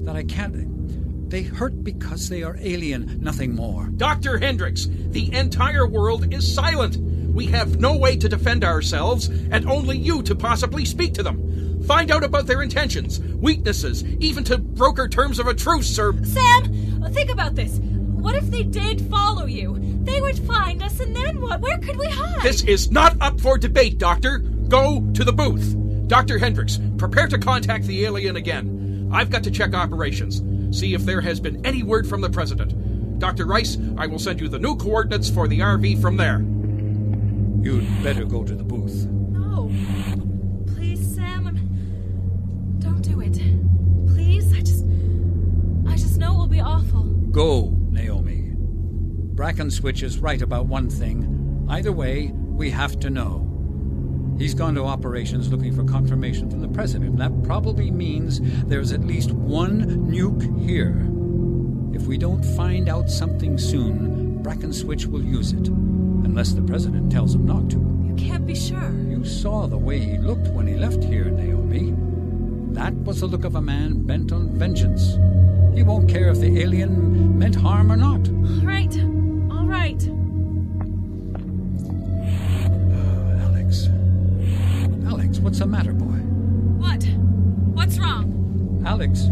that 0.05 0.17
I 0.17 0.23
can't. 0.25 1.29
They 1.29 1.43
hurt 1.43 1.85
because 1.85 2.29
they 2.29 2.43
are 2.43 2.57
alien, 2.61 3.21
nothing 3.21 3.55
more. 3.55 3.87
Dr. 3.87 4.39
Hendricks, 4.39 4.89
the 4.91 5.33
entire 5.33 5.87
world 5.87 6.33
is 6.33 6.53
silent. 6.53 6.97
We 7.33 7.47
have 7.47 7.81
no 7.81 7.97
way 7.97 8.17
to 8.17 8.29
defend 8.29 8.65
ourselves, 8.65 9.29
and 9.29 9.69
only 9.69 9.97
you 9.97 10.23
to 10.25 10.35
possibly 10.35 10.85
speak 10.85 11.15
to 11.15 11.23
them. 11.23 11.83
Find 11.87 12.11
out 12.11 12.25
about 12.25 12.47
their 12.47 12.63
intentions, 12.63 13.21
weaknesses, 13.21 14.05
even 14.21 14.45
to 14.45 14.59
broker 14.59 15.09
terms 15.09 15.39
of 15.39 15.47
a 15.47 15.55
truce, 15.55 15.99
or. 15.99 16.13
Sam, 16.25 17.13
think 17.13 17.31
about 17.31 17.55
this. 17.55 17.79
What 17.79 18.35
if 18.35 18.51
they 18.51 18.63
did 18.63 19.01
follow 19.03 19.47
you? 19.47 19.79
They 20.03 20.21
would 20.21 20.39
find 20.41 20.83
us, 20.83 21.01
and 21.01 21.15
then 21.17 21.41
what? 21.41 21.61
Where 21.61 21.79
could 21.79 21.99
we 21.99 22.07
hide? 22.07 22.43
This 22.43 22.63
is 22.65 22.91
not 22.91 23.17
up 23.21 23.41
for 23.41 23.57
debate, 23.59 23.99
Doctor. 23.99 24.39
Go 24.39 25.01
to 25.15 25.25
the 25.25 25.33
booth. 25.33 25.75
Dr. 26.07 26.39
Hendricks, 26.39 26.79
prepare 26.99 27.29
to 27.29 27.39
contact 27.39 27.87
the 27.87 28.05
alien 28.05 28.37
again. 28.37 29.09
I've 29.13 29.31
got 29.31 29.45
to 29.45 29.51
check 29.51 29.75
operations, 29.75 30.43
see 30.77 30.95
if 30.95 31.03
there 31.03 31.21
has 31.21 31.41
been 31.41 31.65
any 31.65 31.83
word 31.83 32.07
from 32.07 32.21
the 32.21 32.31
President. 32.31 33.19
Dr. 33.19 33.47
Rice, 33.47 33.79
I 33.97 34.07
will 34.07 34.19
send 34.19 34.41
you 34.41 34.49
the 34.49 34.59
new 34.59 34.77
coordinates 34.77 35.31
for 35.31 35.49
the 35.49 35.61
RV 35.61 36.01
from 36.01 36.17
there. 36.17 36.45
You'd 37.63 37.87
better 38.03 38.25
go 38.25 38.43
to 38.45 38.55
the 38.55 38.65
booth. 38.65 39.07
No. 39.07 39.71
Please, 40.67 41.15
Sam. 41.15 41.47
I'm- 41.47 42.77
Don't 42.79 43.03
do 43.03 43.21
it. 43.21 43.39
Please, 44.07 44.53
I 44.53 44.61
just. 44.61 44.85
I 45.87 45.97
just 45.97 46.19
know 46.19 46.35
it 46.35 46.39
will 46.39 46.47
be 46.47 46.61
awful. 46.61 47.03
Go, 47.31 47.77
Naomi. 47.91 48.53
Brackenswitch 49.35 50.03
is 50.03 50.19
right 50.19 50.41
about 50.43 50.67
one 50.67 50.89
thing. 50.89 51.67
Either 51.69 51.93
way, 51.93 52.33
we 52.35 52.71
have 52.71 52.99
to 53.01 53.11
know. 53.11 53.47
He's 54.39 54.55
gone 54.55 54.75
to 54.77 54.85
operations 54.85 55.51
looking 55.51 55.75
for 55.75 55.85
confirmation 55.85 56.49
from 56.51 56.61
the 56.61 56.69
president. 56.69 57.11
And 57.11 57.21
that 57.21 57.43
probably 57.43 57.91
means 57.91 58.41
there's 58.65 58.93
at 58.93 59.05
least 59.05 59.33
one 59.33 60.11
nuke 60.11 60.43
here. 60.67 61.07
If 61.95 62.07
we 62.07 62.17
don't 62.17 62.43
find 62.57 62.89
out 62.89 63.11
something 63.11 63.59
soon, 63.59 64.43
Brackenswitch 64.43 65.05
will 65.07 65.23
use 65.23 65.53
it. 65.53 65.69
Unless 66.31 66.53
the 66.53 66.63
president 66.63 67.11
tells 67.11 67.35
him 67.35 67.45
not 67.45 67.69
to. 67.71 67.77
You 68.07 68.15
can't 68.17 68.47
be 68.47 68.55
sure. 68.55 68.93
You 69.09 69.25
saw 69.25 69.67
the 69.67 69.77
way 69.77 69.99
he 69.99 70.17
looked 70.17 70.47
when 70.53 70.65
he 70.65 70.77
left 70.77 71.03
here, 71.03 71.25
Naomi. 71.25 71.93
That 72.73 72.95
was 73.03 73.19
the 73.19 73.27
look 73.27 73.45
of 73.45 73.57
a 73.57 73.61
man 73.61 74.07
bent 74.07 74.31
on 74.31 74.49
vengeance. 74.57 75.19
He 75.75 75.83
won't 75.83 76.09
care 76.09 76.29
if 76.29 76.39
the 76.39 76.61
alien 76.61 77.37
meant 77.37 77.57
harm 77.57 77.91
or 77.91 77.97
not. 77.97 78.29
All 78.29 78.65
right. 78.65 78.97
All 79.51 79.67
right. 79.67 80.01
Oh, 82.95 83.41
Alex. 83.49 83.89
Alex, 85.09 85.41
what's 85.41 85.59
the 85.59 85.67
matter, 85.67 85.93
boy? 85.93 86.21
What? 86.79 87.03
What's 87.75 87.99
wrong? 87.99 88.85
Alex. 88.87 89.29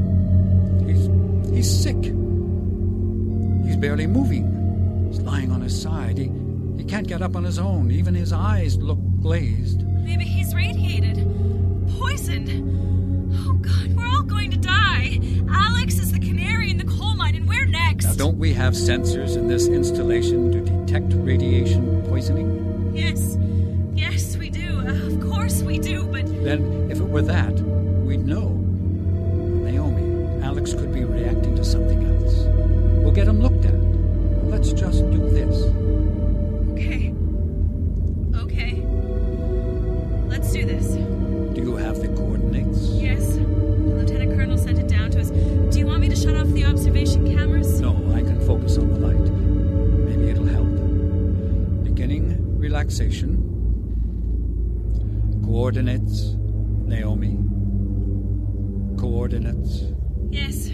He's. 0.85 1.09
he's 1.55 1.71
sick. 1.83 2.03
He's 3.65 3.77
barely 3.77 4.09
moving. 4.09 5.07
He's 5.09 5.21
lying 5.21 5.53
on 5.53 5.61
his 5.61 5.81
side. 5.81 6.19
He. 6.19 6.33
He 6.89 6.93
can't 6.93 7.07
get 7.07 7.21
up 7.21 7.37
on 7.37 7.45
his 7.45 7.59
own. 7.59 7.91
Even 7.91 8.15
his 8.15 8.33
eyes 8.33 8.79
look 8.79 8.99
glazed. 9.21 9.87
Maybe 9.87 10.25
he's 10.25 10.55
radiated. 10.55 11.17
Poisoned. 11.99 12.49
Oh, 13.47 13.53
God, 13.61 13.95
we're 13.95 14.07
all 14.07 14.23
going 14.23 14.51
to 14.53 14.57
die. 14.57 15.21
Alex 15.51 15.99
is 15.99 16.13
the 16.13 16.19
canary 16.19 16.71
in 16.71 16.79
the 16.79 16.87
coal 16.87 17.15
mine, 17.15 17.35
and 17.35 17.47
we're 17.47 17.67
next. 17.67 18.07
Now, 18.07 18.15
don't 18.15 18.39
we 18.39 18.55
have 18.55 18.73
sensors 18.73 19.37
in 19.37 19.49
this 19.49 19.69
installation 19.69 20.51
to 20.51 20.61
detect 20.63 21.13
radiation 21.13 22.03
poisoning? 22.09 22.95
Yes. 22.95 23.37
Yes, 23.95 24.39
we 24.39 24.49
do. 24.49 24.81
Uh, 24.81 25.09
of 25.09 25.21
course 25.21 25.61
we 25.61 25.79
do, 25.79 26.05
but. 26.05 26.25
Then, 26.43 26.91
if 26.91 27.01
it 27.01 27.05
were 27.07 27.21
that, 27.21 27.53
we'd 27.53 28.25
know. 28.25 28.49
Naomi, 28.49 30.43
Alex 30.43 30.73
could 30.73 30.95
be 30.95 31.05
reacting 31.05 31.55
to 31.55 31.65
something 31.67 32.03
else. 32.03 32.47
We'll 33.05 33.13
get 33.13 33.29
him 33.29 33.43
looked 33.43 33.67
at. 33.67 33.75
Let's 34.45 34.73
just 34.73 35.01
do 35.11 35.29
this. 35.29 35.78
Shut 46.29 46.37
off 46.39 46.49
the 46.53 46.65
observation 46.65 47.27
cameras? 47.27 47.81
No, 47.81 47.91
I 48.15 48.21
can 48.21 48.39
focus 48.47 48.77
on 48.77 48.93
the 48.93 48.99
light. 48.99 49.31
Maybe 50.09 50.31
it'll 50.31 50.45
help. 50.45 50.69
Beginning 51.85 52.59
relaxation. 52.59 53.45
Coordinates, 55.45 56.35
Naomi. 56.85 57.39
Coordinates. 58.99 59.85
Yes. 60.31 60.71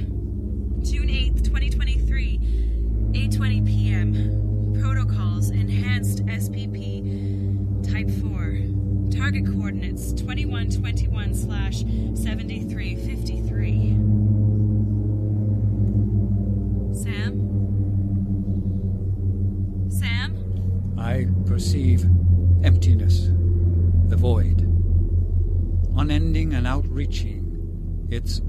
It's 28.15 28.43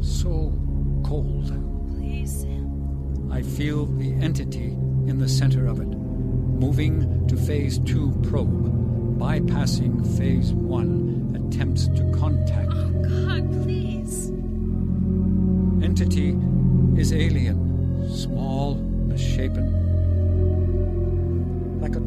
so 0.00 0.52
cold. 1.04 1.46
Please, 1.94 2.44
I 3.30 3.40
feel 3.40 3.86
the 3.86 4.12
entity 4.14 4.72
in 5.06 5.18
the 5.18 5.28
center 5.28 5.68
of 5.68 5.78
it, 5.78 5.86
moving 5.86 7.28
to 7.28 7.36
phase 7.36 7.78
two 7.78 8.10
probe, 8.24 9.20
bypassing 9.20 10.18
phase 10.18 10.52
one 10.52 11.46
attempts 11.46 11.86
to 11.86 12.02
contact. 12.18 12.72
Oh, 12.72 12.90
God, 13.08 13.62
please. 13.62 14.30
Entity 15.84 16.36
is 17.00 17.12
alien, 17.12 18.10
small, 18.12 18.74
misshapen, 18.74 19.70
like 21.80 21.94
a 21.94 22.02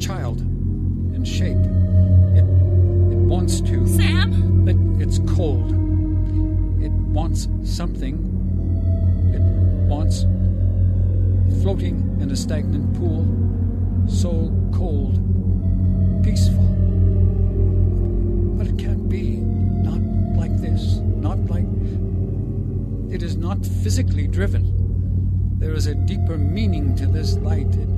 child 0.00 0.40
in 0.40 1.26
shape. 1.26 1.58
It, 2.38 2.46
it 3.12 3.18
wants 3.18 3.60
to. 3.60 3.86
Sam? 3.86 4.66
It, 4.66 4.78
it's 5.02 5.18
cold. 5.36 5.87
It 7.08 7.12
wants 7.12 7.48
something. 7.64 8.16
It 9.34 9.40
wants 9.88 10.26
floating 11.62 12.18
in 12.20 12.30
a 12.30 12.36
stagnant 12.36 12.94
pool, 12.98 13.26
so 14.06 14.52
cold, 14.74 15.14
peaceful. 16.22 16.64
But 18.58 18.66
it 18.66 18.78
can't 18.78 19.08
be. 19.08 19.38
Not 19.38 20.00
like 20.36 20.54
this. 20.60 20.98
Not 20.98 21.38
like. 21.46 21.64
It 23.10 23.22
is 23.22 23.36
not 23.38 23.64
physically 23.64 24.26
driven. 24.26 25.56
There 25.58 25.72
is 25.72 25.86
a 25.86 25.94
deeper 25.94 26.36
meaning 26.36 26.94
to 26.96 27.06
this 27.06 27.38
light. 27.38 27.74
It, 27.74 27.88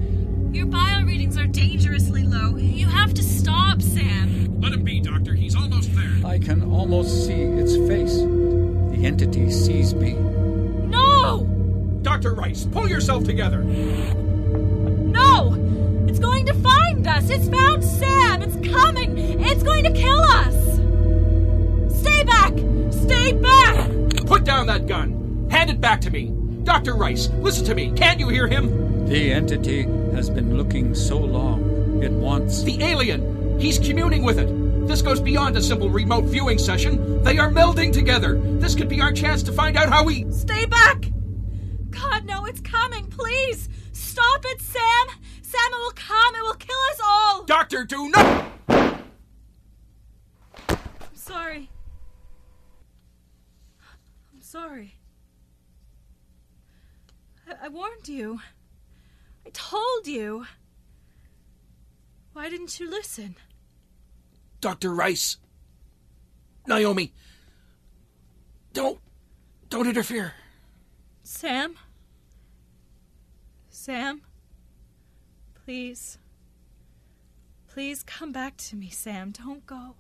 Your 0.54 0.66
bio 0.66 1.02
readings 1.02 1.36
are 1.36 1.48
dangerously 1.48 2.22
low. 2.22 2.56
You 2.56 2.86
have 2.86 3.12
to 3.14 3.24
stop, 3.24 3.82
Sam. 3.82 4.60
Let 4.60 4.72
him 4.72 4.84
be, 4.84 5.00
Doctor. 5.00 5.34
He's 5.34 5.56
almost 5.56 5.92
there. 5.96 6.12
I 6.24 6.38
can 6.38 6.62
almost 6.62 7.26
see 7.26 7.42
its 7.42 7.74
face. 7.88 8.49
The 9.00 9.06
entity 9.06 9.50
sees 9.50 9.94
me. 9.94 10.12
No! 10.12 11.44
Dr. 12.02 12.34
Rice, 12.34 12.66
pull 12.66 12.86
yourself 12.86 13.24
together. 13.24 13.62
No! 13.62 15.54
It's 16.06 16.18
going 16.18 16.44
to 16.44 16.52
find 16.52 17.06
us! 17.06 17.30
It's 17.30 17.48
found 17.48 17.82
Sam! 17.82 18.42
It's 18.42 18.56
coming! 18.70 19.16
It's 19.16 19.62
going 19.62 19.84
to 19.84 19.92
kill 19.92 20.20
us! 20.20 20.54
Stay 21.98 22.24
back! 22.24 22.52
Stay 22.92 23.32
back! 23.32 24.26
Put 24.26 24.44
down 24.44 24.66
that 24.66 24.86
gun. 24.86 25.48
Hand 25.50 25.70
it 25.70 25.80
back 25.80 26.02
to 26.02 26.10
me. 26.10 26.34
Dr. 26.64 26.94
Rice, 26.94 27.30
listen 27.38 27.64
to 27.64 27.74
me. 27.74 27.92
Can't 27.92 28.20
you 28.20 28.28
hear 28.28 28.48
him? 28.48 29.06
The 29.06 29.32
entity 29.32 29.84
has 30.12 30.28
been 30.28 30.58
looking 30.58 30.94
so 30.94 31.16
long. 31.16 32.02
It 32.02 32.12
wants. 32.12 32.64
The 32.64 32.82
alien! 32.82 33.58
He's 33.58 33.78
communing 33.78 34.24
with 34.24 34.38
it. 34.38 34.59
This 34.90 35.02
goes 35.02 35.20
beyond 35.20 35.56
a 35.56 35.62
simple 35.62 35.88
remote 35.88 36.24
viewing 36.24 36.58
session. 36.58 37.22
They 37.22 37.38
are 37.38 37.48
melding 37.48 37.92
together. 37.92 38.40
This 38.58 38.74
could 38.74 38.88
be 38.88 39.00
our 39.00 39.12
chance 39.12 39.40
to 39.44 39.52
find 39.52 39.76
out 39.76 39.88
how 39.88 40.02
we. 40.02 40.28
Stay 40.32 40.66
back! 40.66 41.12
God, 41.90 42.24
no, 42.26 42.44
it's 42.44 42.60
coming! 42.60 43.06
Please! 43.06 43.68
Stop 43.92 44.44
it, 44.46 44.60
Sam! 44.60 45.06
Sam, 45.42 45.60
it 45.72 45.78
will 45.78 45.92
come! 45.92 46.34
It 46.34 46.42
will 46.42 46.54
kill 46.54 46.76
us 46.90 47.00
all! 47.06 47.44
Doctor, 47.44 47.84
do 47.84 48.08
not. 48.08 48.46
I'm 48.68 49.04
sorry. 51.14 51.70
I'm 54.34 54.42
sorry. 54.42 54.96
I, 57.48 57.66
I 57.66 57.68
warned 57.68 58.08
you. 58.08 58.40
I 59.46 59.50
told 59.50 60.08
you. 60.08 60.46
Why 62.32 62.50
didn't 62.50 62.80
you 62.80 62.90
listen? 62.90 63.36
Dr. 64.60 64.92
Rice. 64.94 65.38
Naomi. 66.66 67.12
Don't. 68.72 68.98
Don't 69.68 69.86
interfere. 69.86 70.34
Sam? 71.22 71.76
Sam? 73.68 74.22
Please. 75.64 76.18
Please 77.68 78.02
come 78.02 78.32
back 78.32 78.56
to 78.58 78.76
me, 78.76 78.90
Sam. 78.90 79.30
Don't 79.30 79.64
go. 79.66 79.94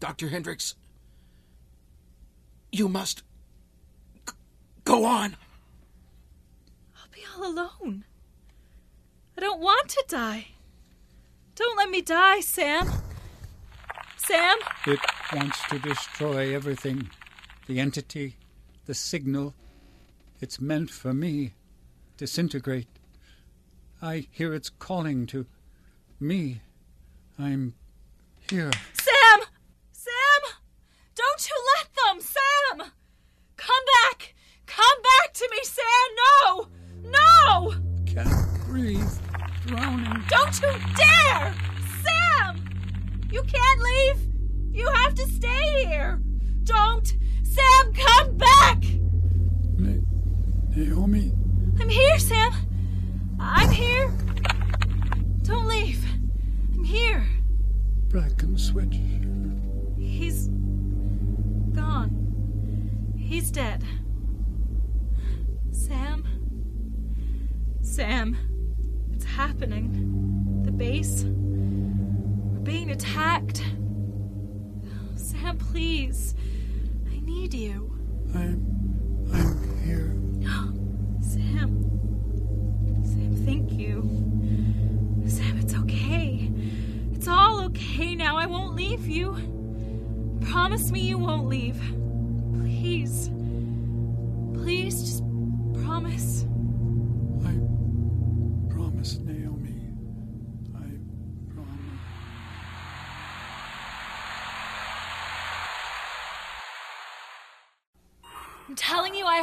Dr. 0.00 0.28
Hendricks. 0.28 0.74
You 2.70 2.88
must. 2.88 3.22
g- 4.26 4.34
go 4.84 5.04
on. 5.04 5.36
I'll 6.96 7.10
be 7.10 7.22
all 7.36 7.50
alone. 7.50 8.04
I 9.36 9.40
don't 9.40 9.60
want 9.60 9.88
to 9.88 10.04
die. 10.08 10.48
Don't 11.54 11.76
let 11.78 11.90
me 11.90 12.02
die, 12.02 12.40
Sam. 12.40 12.88
Sam? 14.28 14.58
It 14.86 15.00
wants 15.32 15.58
to 15.70 15.78
destroy 15.78 16.54
everything. 16.54 17.08
The 17.66 17.80
entity, 17.80 18.36
the 18.84 18.92
signal. 18.92 19.54
It's 20.38 20.60
meant 20.60 20.90
for 20.90 21.14
me. 21.14 21.54
Disintegrate. 22.18 22.88
I 24.02 24.26
hear 24.30 24.52
its 24.52 24.68
calling 24.68 25.24
to 25.28 25.46
me. 26.20 26.60
I'm 27.38 27.72
here. 28.50 28.70
Sam! 28.92 29.46
Sam! 29.92 30.52
Don't 31.14 31.48
you 31.48 31.56
let 31.78 31.88
them! 31.94 32.20
Sam! 32.20 32.90
Come 33.56 33.84
back! 34.02 34.34
Come 34.66 35.02
back 35.02 35.32
to 35.32 35.48
me, 35.50 35.58
Sam! 35.62 35.86
No! 36.44 36.68
No! 37.04 37.74
Can't 38.04 38.66
breathe. 38.66 39.08
Drowning. 39.64 40.22
Don't 40.28 40.60
you 40.60 40.72
dare! 40.96 41.67
You 43.30 43.42
can't 43.42 43.80
leave! 43.80 44.28
You 44.72 44.88
have 44.90 45.14
to 45.14 45.26
stay 45.28 45.84
here! 45.84 46.20
Don't! 46.64 47.14
Sam, 47.42 47.92
come 47.92 48.36
back! 48.38 48.82
Na- 49.76 50.00
Naomi. 50.74 51.32
I'm 51.78 51.88
here, 51.90 52.18
Sam! 52.18 52.52
I'm 53.38 53.70
here! 53.70 54.10
Don't 55.42 55.68
leave! 55.68 56.02
I'm 56.74 56.84
here! 56.84 57.26
Brackenswitch. 58.08 58.96
He's 59.98 60.48
gone. 61.74 63.14
He's 63.14 63.50
dead. 63.50 63.84
Sam? 65.70 66.24
Sam, 67.82 68.36
it's 69.12 69.26
happening. 69.26 70.62
The 70.64 70.72
base. 70.72 71.26
Being 72.68 72.90
attacked. 72.90 73.62
Sam, 75.16 75.56
please. 75.56 76.34
I 77.10 77.18
need 77.20 77.54
you. 77.54 77.90
I'm. 78.34 79.30
I'm 79.32 79.80
here. 79.86 80.14
Sam. 81.22 81.88
Sam, 83.02 83.42
thank 83.46 83.72
you. 83.72 84.02
Sam, 85.26 85.56
it's 85.56 85.72
okay. 85.76 86.52
It's 87.14 87.26
all 87.26 87.62
okay 87.68 88.14
now. 88.14 88.36
I 88.36 88.44
won't 88.44 88.74
leave 88.76 89.06
you. 89.06 89.32
Promise 90.42 90.90
me 90.90 91.00
you 91.00 91.16
won't 91.16 91.48
leave. 91.48 91.80
Please, 92.52 93.30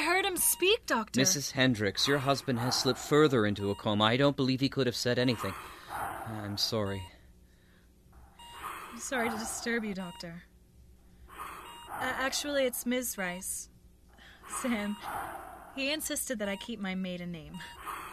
heard 0.05 0.25
him 0.25 0.37
speak, 0.37 0.85
Doctor. 0.85 1.19
Mrs. 1.19 1.51
Hendricks, 1.51 2.07
your 2.07 2.19
husband 2.19 2.59
has 2.59 2.75
slipped 2.75 2.99
further 2.99 3.45
into 3.45 3.71
a 3.71 3.75
coma. 3.75 4.05
I 4.05 4.17
don't 4.17 4.35
believe 4.35 4.61
he 4.61 4.69
could 4.69 4.87
have 4.87 4.95
said 4.95 5.19
anything. 5.19 5.53
I'm 6.27 6.57
sorry. 6.57 7.01
I'm 8.93 8.99
sorry 8.99 9.29
to 9.29 9.37
disturb 9.37 9.83
you, 9.83 9.93
Doctor. 9.93 10.43
Uh, 11.29 12.13
actually, 12.19 12.65
it's 12.65 12.85
Ms. 12.85 13.17
Rice. 13.17 13.69
Sam, 14.61 14.95
he 15.75 15.91
insisted 15.91 16.39
that 16.39 16.49
I 16.49 16.55
keep 16.55 16.79
my 16.79 16.95
maiden 16.95 17.31
name. 17.31 17.57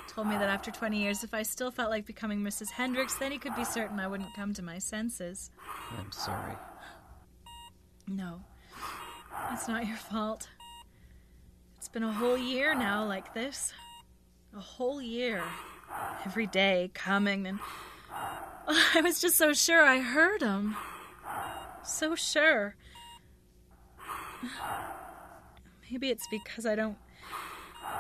Told 0.09 0.27
me 0.27 0.37
that 0.37 0.51
after 0.51 0.71
20 0.71 0.99
years, 0.99 1.25
if 1.25 1.33
I 1.33 1.43
still 1.43 1.71
felt 1.71 1.91
like 1.91 2.05
becoming 2.05 2.41
Mrs. 2.41 2.71
Hendricks, 2.71 3.15
then 3.15 3.33
he 3.33 3.39
could 3.39 3.57
be 3.57 3.65
certain 3.65 3.99
I 3.99 4.07
wouldn't 4.07 4.35
come 4.35 4.53
to 4.55 4.63
my 4.63 4.79
senses. 4.79 5.51
I'm 5.99 6.13
sorry. 6.13 6.55
No, 8.07 8.43
it's 9.53 9.69
not 9.69 9.87
your 9.87 9.97
fault. 9.97 10.49
Been 11.93 12.03
a 12.03 12.13
whole 12.13 12.39
year 12.39 12.75
now 12.75 13.05
like 13.05 13.35
this. 13.35 13.73
A 14.57 14.61
whole 14.61 15.01
year. 15.03 15.43
Every 16.25 16.47
day 16.47 16.91
coming, 16.95 17.47
and 17.47 17.59
oh, 18.67 18.91
I 18.95 19.03
was 19.03 19.21
just 19.21 19.37
so 19.37 19.53
sure 19.53 19.85
I 19.85 19.99
heard 19.99 20.41
him. 20.41 20.75
So 21.85 22.15
sure. 22.15 22.77
Maybe 25.91 26.09
it's 26.09 26.27
because 26.31 26.65
I 26.65 26.75
don't. 26.75 26.97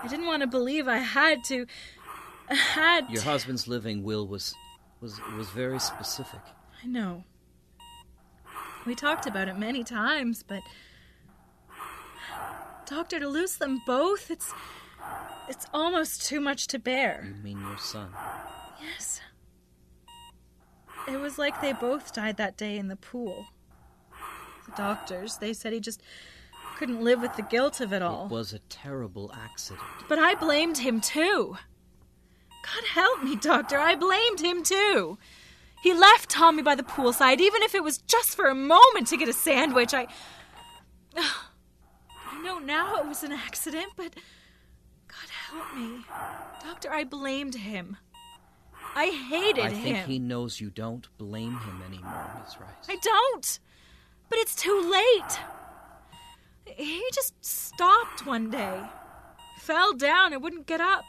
I 0.02 0.08
didn't 0.08 0.24
want 0.26 0.40
to 0.40 0.46
believe 0.46 0.88
I 0.88 0.98
had 0.98 1.44
to. 1.44 1.66
Had 2.48 3.10
Your 3.10 3.20
to. 3.20 3.28
husband's 3.28 3.68
living 3.68 4.02
will 4.02 4.26
was 4.26 4.54
was 5.02 5.20
was 5.36 5.50
very 5.50 5.78
specific. 5.78 6.40
I 6.82 6.86
know. 6.86 7.24
We 8.86 8.94
talked 8.94 9.26
about 9.26 9.48
it 9.48 9.58
many 9.58 9.84
times, 9.84 10.42
but 10.42 10.62
Doctor, 12.86 13.20
to 13.20 13.28
lose 13.28 13.56
them 13.56 13.80
both, 13.86 14.30
it's 14.30 14.52
it's 15.48 15.66
almost 15.74 16.24
too 16.24 16.40
much 16.40 16.66
to 16.68 16.78
bear. 16.78 17.24
You 17.26 17.42
mean 17.42 17.60
your 17.60 17.78
son? 17.78 18.10
Yes. 18.80 19.20
It 21.08 21.20
was 21.20 21.38
like 21.38 21.60
they 21.60 21.72
both 21.72 22.12
died 22.12 22.36
that 22.36 22.56
day 22.56 22.78
in 22.78 22.88
the 22.88 22.96
pool. 22.96 23.46
The 24.66 24.72
doctors, 24.76 25.38
they 25.38 25.52
said 25.52 25.72
he 25.72 25.80
just 25.80 26.00
couldn't 26.76 27.02
live 27.02 27.20
with 27.20 27.34
the 27.36 27.42
guilt 27.42 27.80
of 27.80 27.92
it 27.92 28.02
all. 28.02 28.26
It 28.26 28.30
was 28.30 28.52
a 28.52 28.60
terrible 28.60 29.32
accident. 29.34 29.82
But 30.08 30.18
I 30.18 30.34
blamed 30.34 30.78
him 30.78 31.00
too. 31.00 31.56
God 32.62 32.84
help 32.92 33.22
me, 33.22 33.36
Doctor, 33.36 33.78
I 33.78 33.96
blamed 33.96 34.40
him 34.40 34.62
too. 34.62 35.18
He 35.82 35.92
left 35.92 36.30
Tommy 36.30 36.62
by 36.62 36.76
the 36.76 36.84
poolside, 36.84 37.40
even 37.40 37.62
if 37.62 37.74
it 37.74 37.82
was 37.82 37.98
just 37.98 38.36
for 38.36 38.46
a 38.48 38.54
moment 38.54 39.08
to 39.08 39.16
get 39.16 39.28
a 39.28 39.32
sandwich. 39.32 39.92
I. 39.92 40.06
I 42.42 42.44
know 42.44 42.58
now 42.58 42.96
it 42.96 43.06
was 43.06 43.22
an 43.22 43.30
accident, 43.30 43.92
but. 43.96 44.14
God 45.06 45.30
help 45.30 45.76
me. 45.76 46.04
Doctor, 46.64 46.90
I 46.90 47.04
blamed 47.04 47.54
him. 47.54 47.96
I 48.96 49.06
hated 49.06 49.64
him. 49.64 49.66
I 49.66 49.70
think 49.70 49.98
he 50.06 50.18
knows 50.18 50.60
you 50.60 50.70
don't 50.70 51.06
blame 51.18 51.56
him 51.56 51.82
anymore, 51.86 52.30
Miss 52.42 52.58
Rice. 52.58 52.88
I 52.88 52.96
don't. 52.96 53.60
But 54.28 54.38
it's 54.40 54.56
too 54.56 54.90
late. 54.90 55.38
He 56.76 57.02
just 57.12 57.34
stopped 57.44 58.26
one 58.26 58.50
day, 58.50 58.82
fell 59.58 59.92
down, 59.92 60.32
and 60.32 60.42
wouldn't 60.42 60.66
get 60.66 60.80
up. 60.80 61.04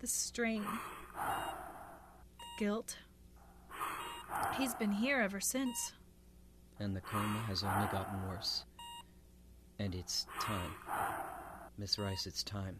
The 0.00 0.06
strain, 0.08 0.64
the 1.14 2.44
guilt. 2.58 2.96
He's 4.58 4.74
been 4.74 4.92
here 4.92 5.20
ever 5.20 5.40
since. 5.40 5.92
And 6.80 6.96
the 6.96 7.00
coma 7.00 7.38
has 7.46 7.62
only 7.62 7.86
gotten 7.92 8.26
worse. 8.28 8.64
And 9.78 9.94
it's 9.94 10.26
time. 10.40 10.72
Miss 11.78 11.98
Rice, 11.98 12.26
it's 12.26 12.42
time. 12.42 12.76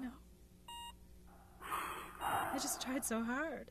No. 0.00 0.10
I 1.60 2.54
just 2.54 2.80
tried 2.80 3.04
so 3.04 3.22
hard. 3.22 3.70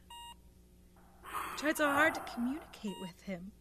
I 1.23 1.57
tried 1.57 1.77
so 1.77 1.85
hard 1.85 2.13
to 2.15 2.21
communicate 2.33 2.99
with 3.01 3.21
him, 3.21 3.51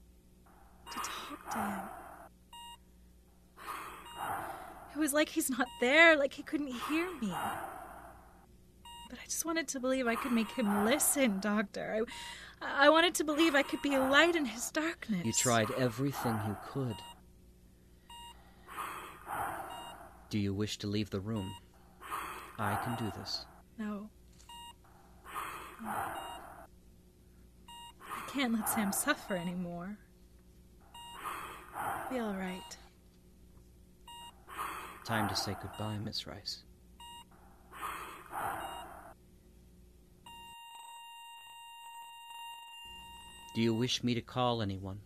to 0.90 0.98
talk 0.98 1.50
to 1.52 1.58
him. 1.58 1.80
It 4.94 4.98
was 4.98 5.12
like 5.12 5.28
he's 5.28 5.50
not 5.50 5.68
there, 5.80 6.16
like 6.16 6.32
he 6.32 6.42
couldn't 6.42 6.72
hear 6.88 7.08
me. 7.20 7.32
But 9.08 9.18
I 9.20 9.24
just 9.24 9.44
wanted 9.44 9.68
to 9.68 9.80
believe 9.80 10.06
I 10.06 10.16
could 10.16 10.32
make 10.32 10.50
him 10.50 10.84
listen, 10.84 11.38
Doctor. 11.38 12.04
I, 12.60 12.86
I 12.86 12.88
wanted 12.88 13.14
to 13.16 13.24
believe 13.24 13.54
I 13.54 13.62
could 13.62 13.82
be 13.82 13.94
a 13.94 14.00
light 14.00 14.34
in 14.34 14.46
his 14.46 14.70
darkness. 14.70 15.24
You 15.24 15.32
tried 15.32 15.70
everything 15.72 16.36
you 16.46 16.56
could. 16.66 16.96
Do 20.28 20.38
you 20.38 20.52
wish 20.52 20.78
to 20.78 20.86
leave 20.86 21.10
the 21.10 21.20
room? 21.20 21.54
I 22.58 22.76
can 22.84 22.96
do 22.96 23.12
this. 23.18 23.44
No. 23.78 24.08
I 25.84 26.16
can't 28.28 28.52
let 28.54 28.68
Sam 28.68 28.92
suffer 28.92 29.36
anymore. 29.36 29.96
Be 32.10 32.18
all 32.18 32.34
right. 32.34 32.76
Time 35.04 35.28
to 35.28 35.36
say 35.36 35.54
goodbye, 35.62 35.98
Miss 35.98 36.26
Rice. 36.26 36.64
Do 43.54 43.62
you 43.62 43.72
wish 43.72 44.02
me 44.02 44.14
to 44.14 44.20
call 44.20 44.60
anyone? 44.60 45.00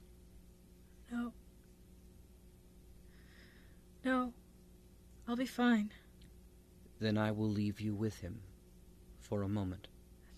No. 1.12 1.32
No. 4.04 4.32
I'll 5.30 5.36
be 5.36 5.46
fine. 5.46 5.92
Then 6.98 7.16
I 7.16 7.30
will 7.30 7.48
leave 7.48 7.80
you 7.80 7.94
with 7.94 8.18
him 8.18 8.40
for 9.20 9.44
a 9.44 9.48
moment. 9.48 9.86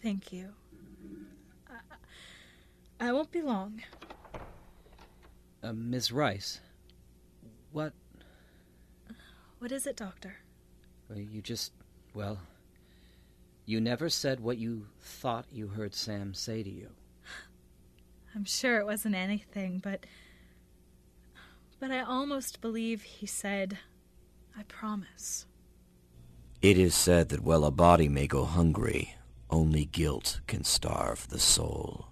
Thank 0.03 0.35
you. 0.35 0.51
I, 3.01 3.09
I 3.09 3.13
won't 3.15 3.33
be 3.33 3.41
long. 3.41 3.81
Uh, 5.63 5.73
Miss 5.73 6.13
Rice, 6.13 6.61
what? 7.71 7.95
What 9.61 9.73
is 9.73 9.87
it, 9.87 9.97
Doctor? 9.97 10.35
Uh, 11.11 11.21
you 11.21 11.41
just, 11.41 11.73
well, 12.13 12.41
you 13.65 13.81
never 13.81 14.11
said 14.11 14.41
what 14.41 14.59
you 14.59 14.89
thought 15.01 15.47
you 15.51 15.69
heard 15.69 15.95
Sam 15.95 16.35
say 16.35 16.63
to 16.63 16.71
you. 16.71 16.91
I'm 18.35 18.45
sure 18.45 18.79
it 18.79 18.85
wasn't 18.85 19.15
anything, 19.15 19.81
but. 19.83 20.05
But 21.81 21.91
I 21.91 22.01
almost 22.01 22.61
believe 22.61 23.03
he 23.03 23.27
said, 23.27 23.79
I 24.57 24.63
promise. 24.65 25.47
It 26.61 26.79
is 26.79 26.95
said 26.95 27.31
that 27.31 27.43
while 27.43 27.65
a 27.65 27.71
body 27.71 28.09
may 28.09 28.27
go 28.27 28.45
hungry, 28.45 29.17
only 29.51 29.85
guilt 29.85 30.41
can 30.47 30.65
starve 30.65 31.29
the 31.29 31.39
soul. 31.39 32.09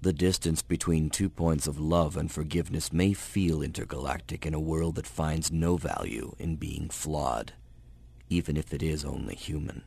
The 0.00 0.12
distance 0.12 0.62
between 0.62 1.10
two 1.10 1.28
points 1.28 1.66
of 1.66 1.78
love 1.78 2.16
and 2.16 2.30
forgiveness 2.30 2.92
may 2.92 3.12
feel 3.12 3.62
intergalactic 3.62 4.44
in 4.44 4.52
a 4.52 4.60
world 4.60 4.96
that 4.96 5.06
finds 5.06 5.52
no 5.52 5.76
value 5.76 6.34
in 6.38 6.56
being 6.56 6.88
flawed, 6.88 7.52
even 8.28 8.56
if 8.56 8.74
it 8.74 8.82
is 8.82 9.04
only 9.04 9.36
human. 9.36 9.84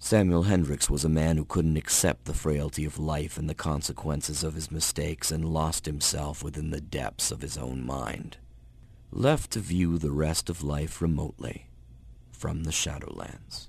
Samuel 0.00 0.44
Hendricks 0.44 0.90
was 0.90 1.04
a 1.04 1.08
man 1.08 1.36
who 1.36 1.44
couldn't 1.44 1.76
accept 1.76 2.24
the 2.24 2.34
frailty 2.34 2.84
of 2.84 2.98
life 2.98 3.38
and 3.38 3.48
the 3.48 3.54
consequences 3.54 4.44
of 4.44 4.54
his 4.54 4.70
mistakes 4.70 5.30
and 5.30 5.44
lost 5.48 5.86
himself 5.86 6.42
within 6.42 6.70
the 6.70 6.80
depths 6.80 7.30
of 7.30 7.40
his 7.40 7.56
own 7.56 7.84
mind. 7.84 8.38
Left 9.10 9.50
to 9.52 9.60
view 9.60 9.98
the 9.98 10.10
rest 10.10 10.50
of 10.50 10.62
life 10.62 11.00
remotely 11.00 11.66
from 12.30 12.64
the 12.64 12.70
Shadowlands. 12.70 13.68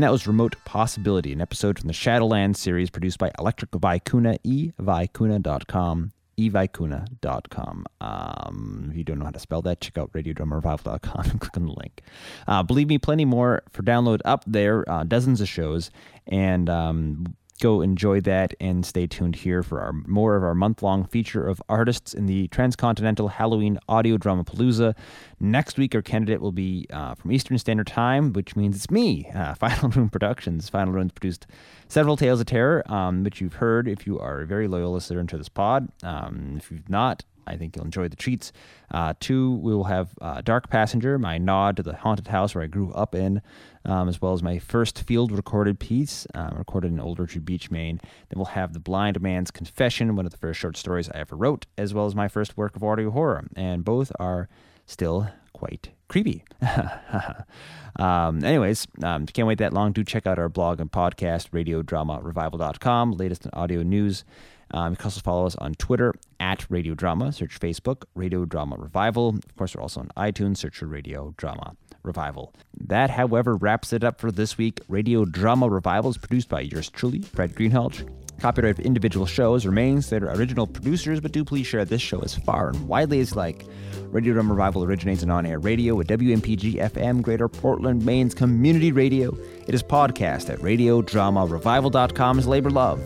And 0.00 0.04
that 0.04 0.12
was 0.12 0.26
Remote 0.26 0.56
Possibility, 0.64 1.30
an 1.30 1.42
episode 1.42 1.78
from 1.78 1.86
the 1.86 1.92
Shadowlands 1.92 2.56
series 2.56 2.88
produced 2.88 3.18
by 3.18 3.30
Electric 3.38 3.70
Vicuna, 3.72 4.38
evicuna.com, 4.46 6.12
evicuna.com. 6.38 7.86
Um, 8.00 8.88
if 8.90 8.96
you 8.96 9.04
don't 9.04 9.18
know 9.18 9.26
how 9.26 9.30
to 9.30 9.38
spell 9.38 9.60
that, 9.60 9.82
check 9.82 9.98
out 9.98 10.10
radiodramarevival.com 10.14 11.30
and 11.30 11.38
click 11.42 11.54
on 11.54 11.66
the 11.66 11.74
link. 11.74 12.00
Uh, 12.48 12.62
believe 12.62 12.88
me, 12.88 12.96
plenty 12.96 13.26
more 13.26 13.62
for 13.68 13.82
download 13.82 14.20
up 14.24 14.42
there, 14.46 14.90
uh, 14.90 15.04
dozens 15.04 15.42
of 15.42 15.50
shows, 15.50 15.90
and 16.26 16.70
um, 16.70 17.36
go 17.60 17.80
enjoy 17.80 18.20
that 18.20 18.54
and 18.60 18.84
stay 18.84 19.06
tuned 19.06 19.36
here 19.36 19.62
for 19.62 19.80
our 19.80 19.92
more 19.92 20.36
of 20.36 20.42
our 20.42 20.54
month-long 20.54 21.04
feature 21.04 21.46
of 21.46 21.62
artists 21.68 22.14
in 22.14 22.26
the 22.26 22.48
transcontinental 22.48 23.28
halloween 23.28 23.78
audio 23.88 24.16
drama 24.16 24.44
palooza. 24.44 24.96
Next 25.38 25.78
week 25.78 25.94
our 25.94 26.02
candidate 26.02 26.40
will 26.40 26.52
be 26.52 26.86
uh, 26.90 27.14
from 27.14 27.32
eastern 27.32 27.58
standard 27.58 27.86
time 27.86 28.32
which 28.32 28.56
means 28.56 28.76
it's 28.76 28.90
me 28.90 29.30
uh, 29.34 29.54
FinalRune 29.60 30.10
productions. 30.10 30.70
FinalRune's 30.70 31.12
produced 31.12 31.46
several 31.88 32.16
tales 32.16 32.40
of 32.40 32.46
terror 32.46 32.82
um, 32.90 33.22
which 33.22 33.40
you've 33.40 33.54
heard 33.54 33.86
if 33.86 34.06
you 34.06 34.18
are 34.18 34.40
a 34.40 34.46
very 34.46 34.66
loyal 34.66 34.92
listener 34.92 35.24
to 35.24 35.38
this 35.38 35.48
pod. 35.48 35.88
Um, 36.02 36.54
if 36.56 36.70
you've 36.70 36.88
not 36.88 37.24
I 37.50 37.56
think 37.56 37.74
you'll 37.74 37.84
enjoy 37.84 38.08
the 38.08 38.16
treats. 38.16 38.52
Uh, 38.90 39.14
two, 39.18 39.56
we 39.56 39.74
will 39.74 39.84
have 39.84 40.14
uh, 40.20 40.40
Dark 40.40 40.70
Passenger, 40.70 41.18
my 41.18 41.36
nod 41.36 41.76
to 41.76 41.82
the 41.82 41.96
haunted 41.96 42.28
house 42.28 42.54
where 42.54 42.62
I 42.62 42.68
grew 42.68 42.92
up 42.92 43.14
in, 43.14 43.42
um, 43.84 44.08
as 44.08 44.22
well 44.22 44.32
as 44.32 44.42
my 44.42 44.58
first 44.58 45.02
field 45.02 45.32
recorded 45.32 45.80
piece, 45.80 46.26
um, 46.34 46.56
recorded 46.56 46.92
in 46.92 47.00
Old 47.00 47.18
Orchard 47.18 47.44
Beach, 47.44 47.70
Maine. 47.70 48.00
Then 48.28 48.36
we'll 48.36 48.46
have 48.46 48.72
The 48.72 48.80
Blind 48.80 49.20
Man's 49.20 49.50
Confession, 49.50 50.14
one 50.14 50.26
of 50.26 50.32
the 50.32 50.38
first 50.38 50.60
short 50.60 50.76
stories 50.76 51.10
I 51.10 51.18
ever 51.18 51.36
wrote, 51.36 51.66
as 51.76 51.92
well 51.92 52.06
as 52.06 52.14
my 52.14 52.28
first 52.28 52.56
work 52.56 52.76
of 52.76 52.84
audio 52.84 53.10
horror. 53.10 53.46
And 53.56 53.84
both 53.84 54.12
are 54.20 54.48
still 54.86 55.28
quite 55.52 55.90
creepy. 56.08 56.44
um, 57.96 58.44
anyways, 58.44 58.86
um, 59.02 59.26
can't 59.26 59.48
wait 59.48 59.58
that 59.58 59.72
long. 59.72 59.92
Do 59.92 60.04
check 60.04 60.26
out 60.26 60.38
our 60.38 60.48
blog 60.48 60.80
and 60.80 60.90
podcast, 60.90 61.50
radiodramarevival.com, 61.50 63.12
latest 63.12 63.44
in 63.44 63.50
audio 63.54 63.82
news. 63.82 64.24
Um, 64.72 64.92
you 64.92 64.96
can 64.96 65.06
also 65.06 65.20
follow 65.20 65.46
us 65.46 65.56
on 65.56 65.74
Twitter 65.74 66.14
at 66.38 66.66
Radio 66.70 66.94
Drama. 66.94 67.32
Search 67.32 67.58
Facebook, 67.58 68.04
Radio 68.14 68.44
Drama 68.44 68.76
Revival. 68.78 69.30
Of 69.30 69.56
course, 69.56 69.74
we're 69.74 69.82
also 69.82 70.00
on 70.00 70.10
iTunes. 70.16 70.58
Search 70.58 70.78
for 70.78 70.86
Radio 70.86 71.34
Drama 71.36 71.76
Revival. 72.02 72.54
That, 72.78 73.10
however, 73.10 73.56
wraps 73.56 73.92
it 73.92 74.04
up 74.04 74.20
for 74.20 74.30
this 74.30 74.56
week. 74.56 74.80
Radio 74.88 75.24
Drama 75.24 75.68
Revival 75.68 76.10
is 76.10 76.18
produced 76.18 76.48
by 76.48 76.60
yours 76.60 76.88
truly, 76.88 77.20
Fred 77.20 77.54
Greenhalgh. 77.54 78.08
Copyright 78.40 78.78
of 78.78 78.80
individual 78.80 79.26
shows 79.26 79.66
remains 79.66 80.08
their 80.08 80.24
original 80.24 80.66
producers, 80.66 81.20
but 81.20 81.32
do 81.32 81.44
please 81.44 81.66
share 81.66 81.84
this 81.84 82.00
show 82.00 82.20
as 82.20 82.34
far 82.34 82.68
and 82.70 82.88
widely 82.88 83.20
as 83.20 83.32
you 83.32 83.36
like. 83.36 83.66
Radio 84.06 84.32
Drama 84.32 84.54
Revival 84.54 84.82
originates 84.82 85.22
in 85.22 85.30
on-air 85.30 85.58
radio 85.58 86.00
at 86.00 86.06
WMPG 86.06 86.76
FM, 86.76 87.20
Greater 87.20 87.48
Portland, 87.48 88.04
Maine's 88.04 88.34
community 88.34 88.92
radio. 88.92 89.36
It 89.66 89.74
is 89.74 89.82
podcast 89.82 90.48
at 90.48 90.58
radiodramarevival.com's 90.60 92.46
Labor 92.46 92.70
Love. 92.70 93.00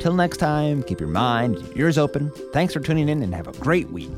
Till 0.00 0.14
next 0.14 0.38
time, 0.38 0.82
keep 0.82 0.98
your 0.98 1.10
mind, 1.10 1.62
ears 1.76 1.98
open. 1.98 2.30
Thanks 2.54 2.72
for 2.72 2.80
tuning 2.80 3.10
in 3.10 3.22
and 3.22 3.34
have 3.34 3.46
a 3.46 3.52
great 3.52 3.90
week. 3.90 4.10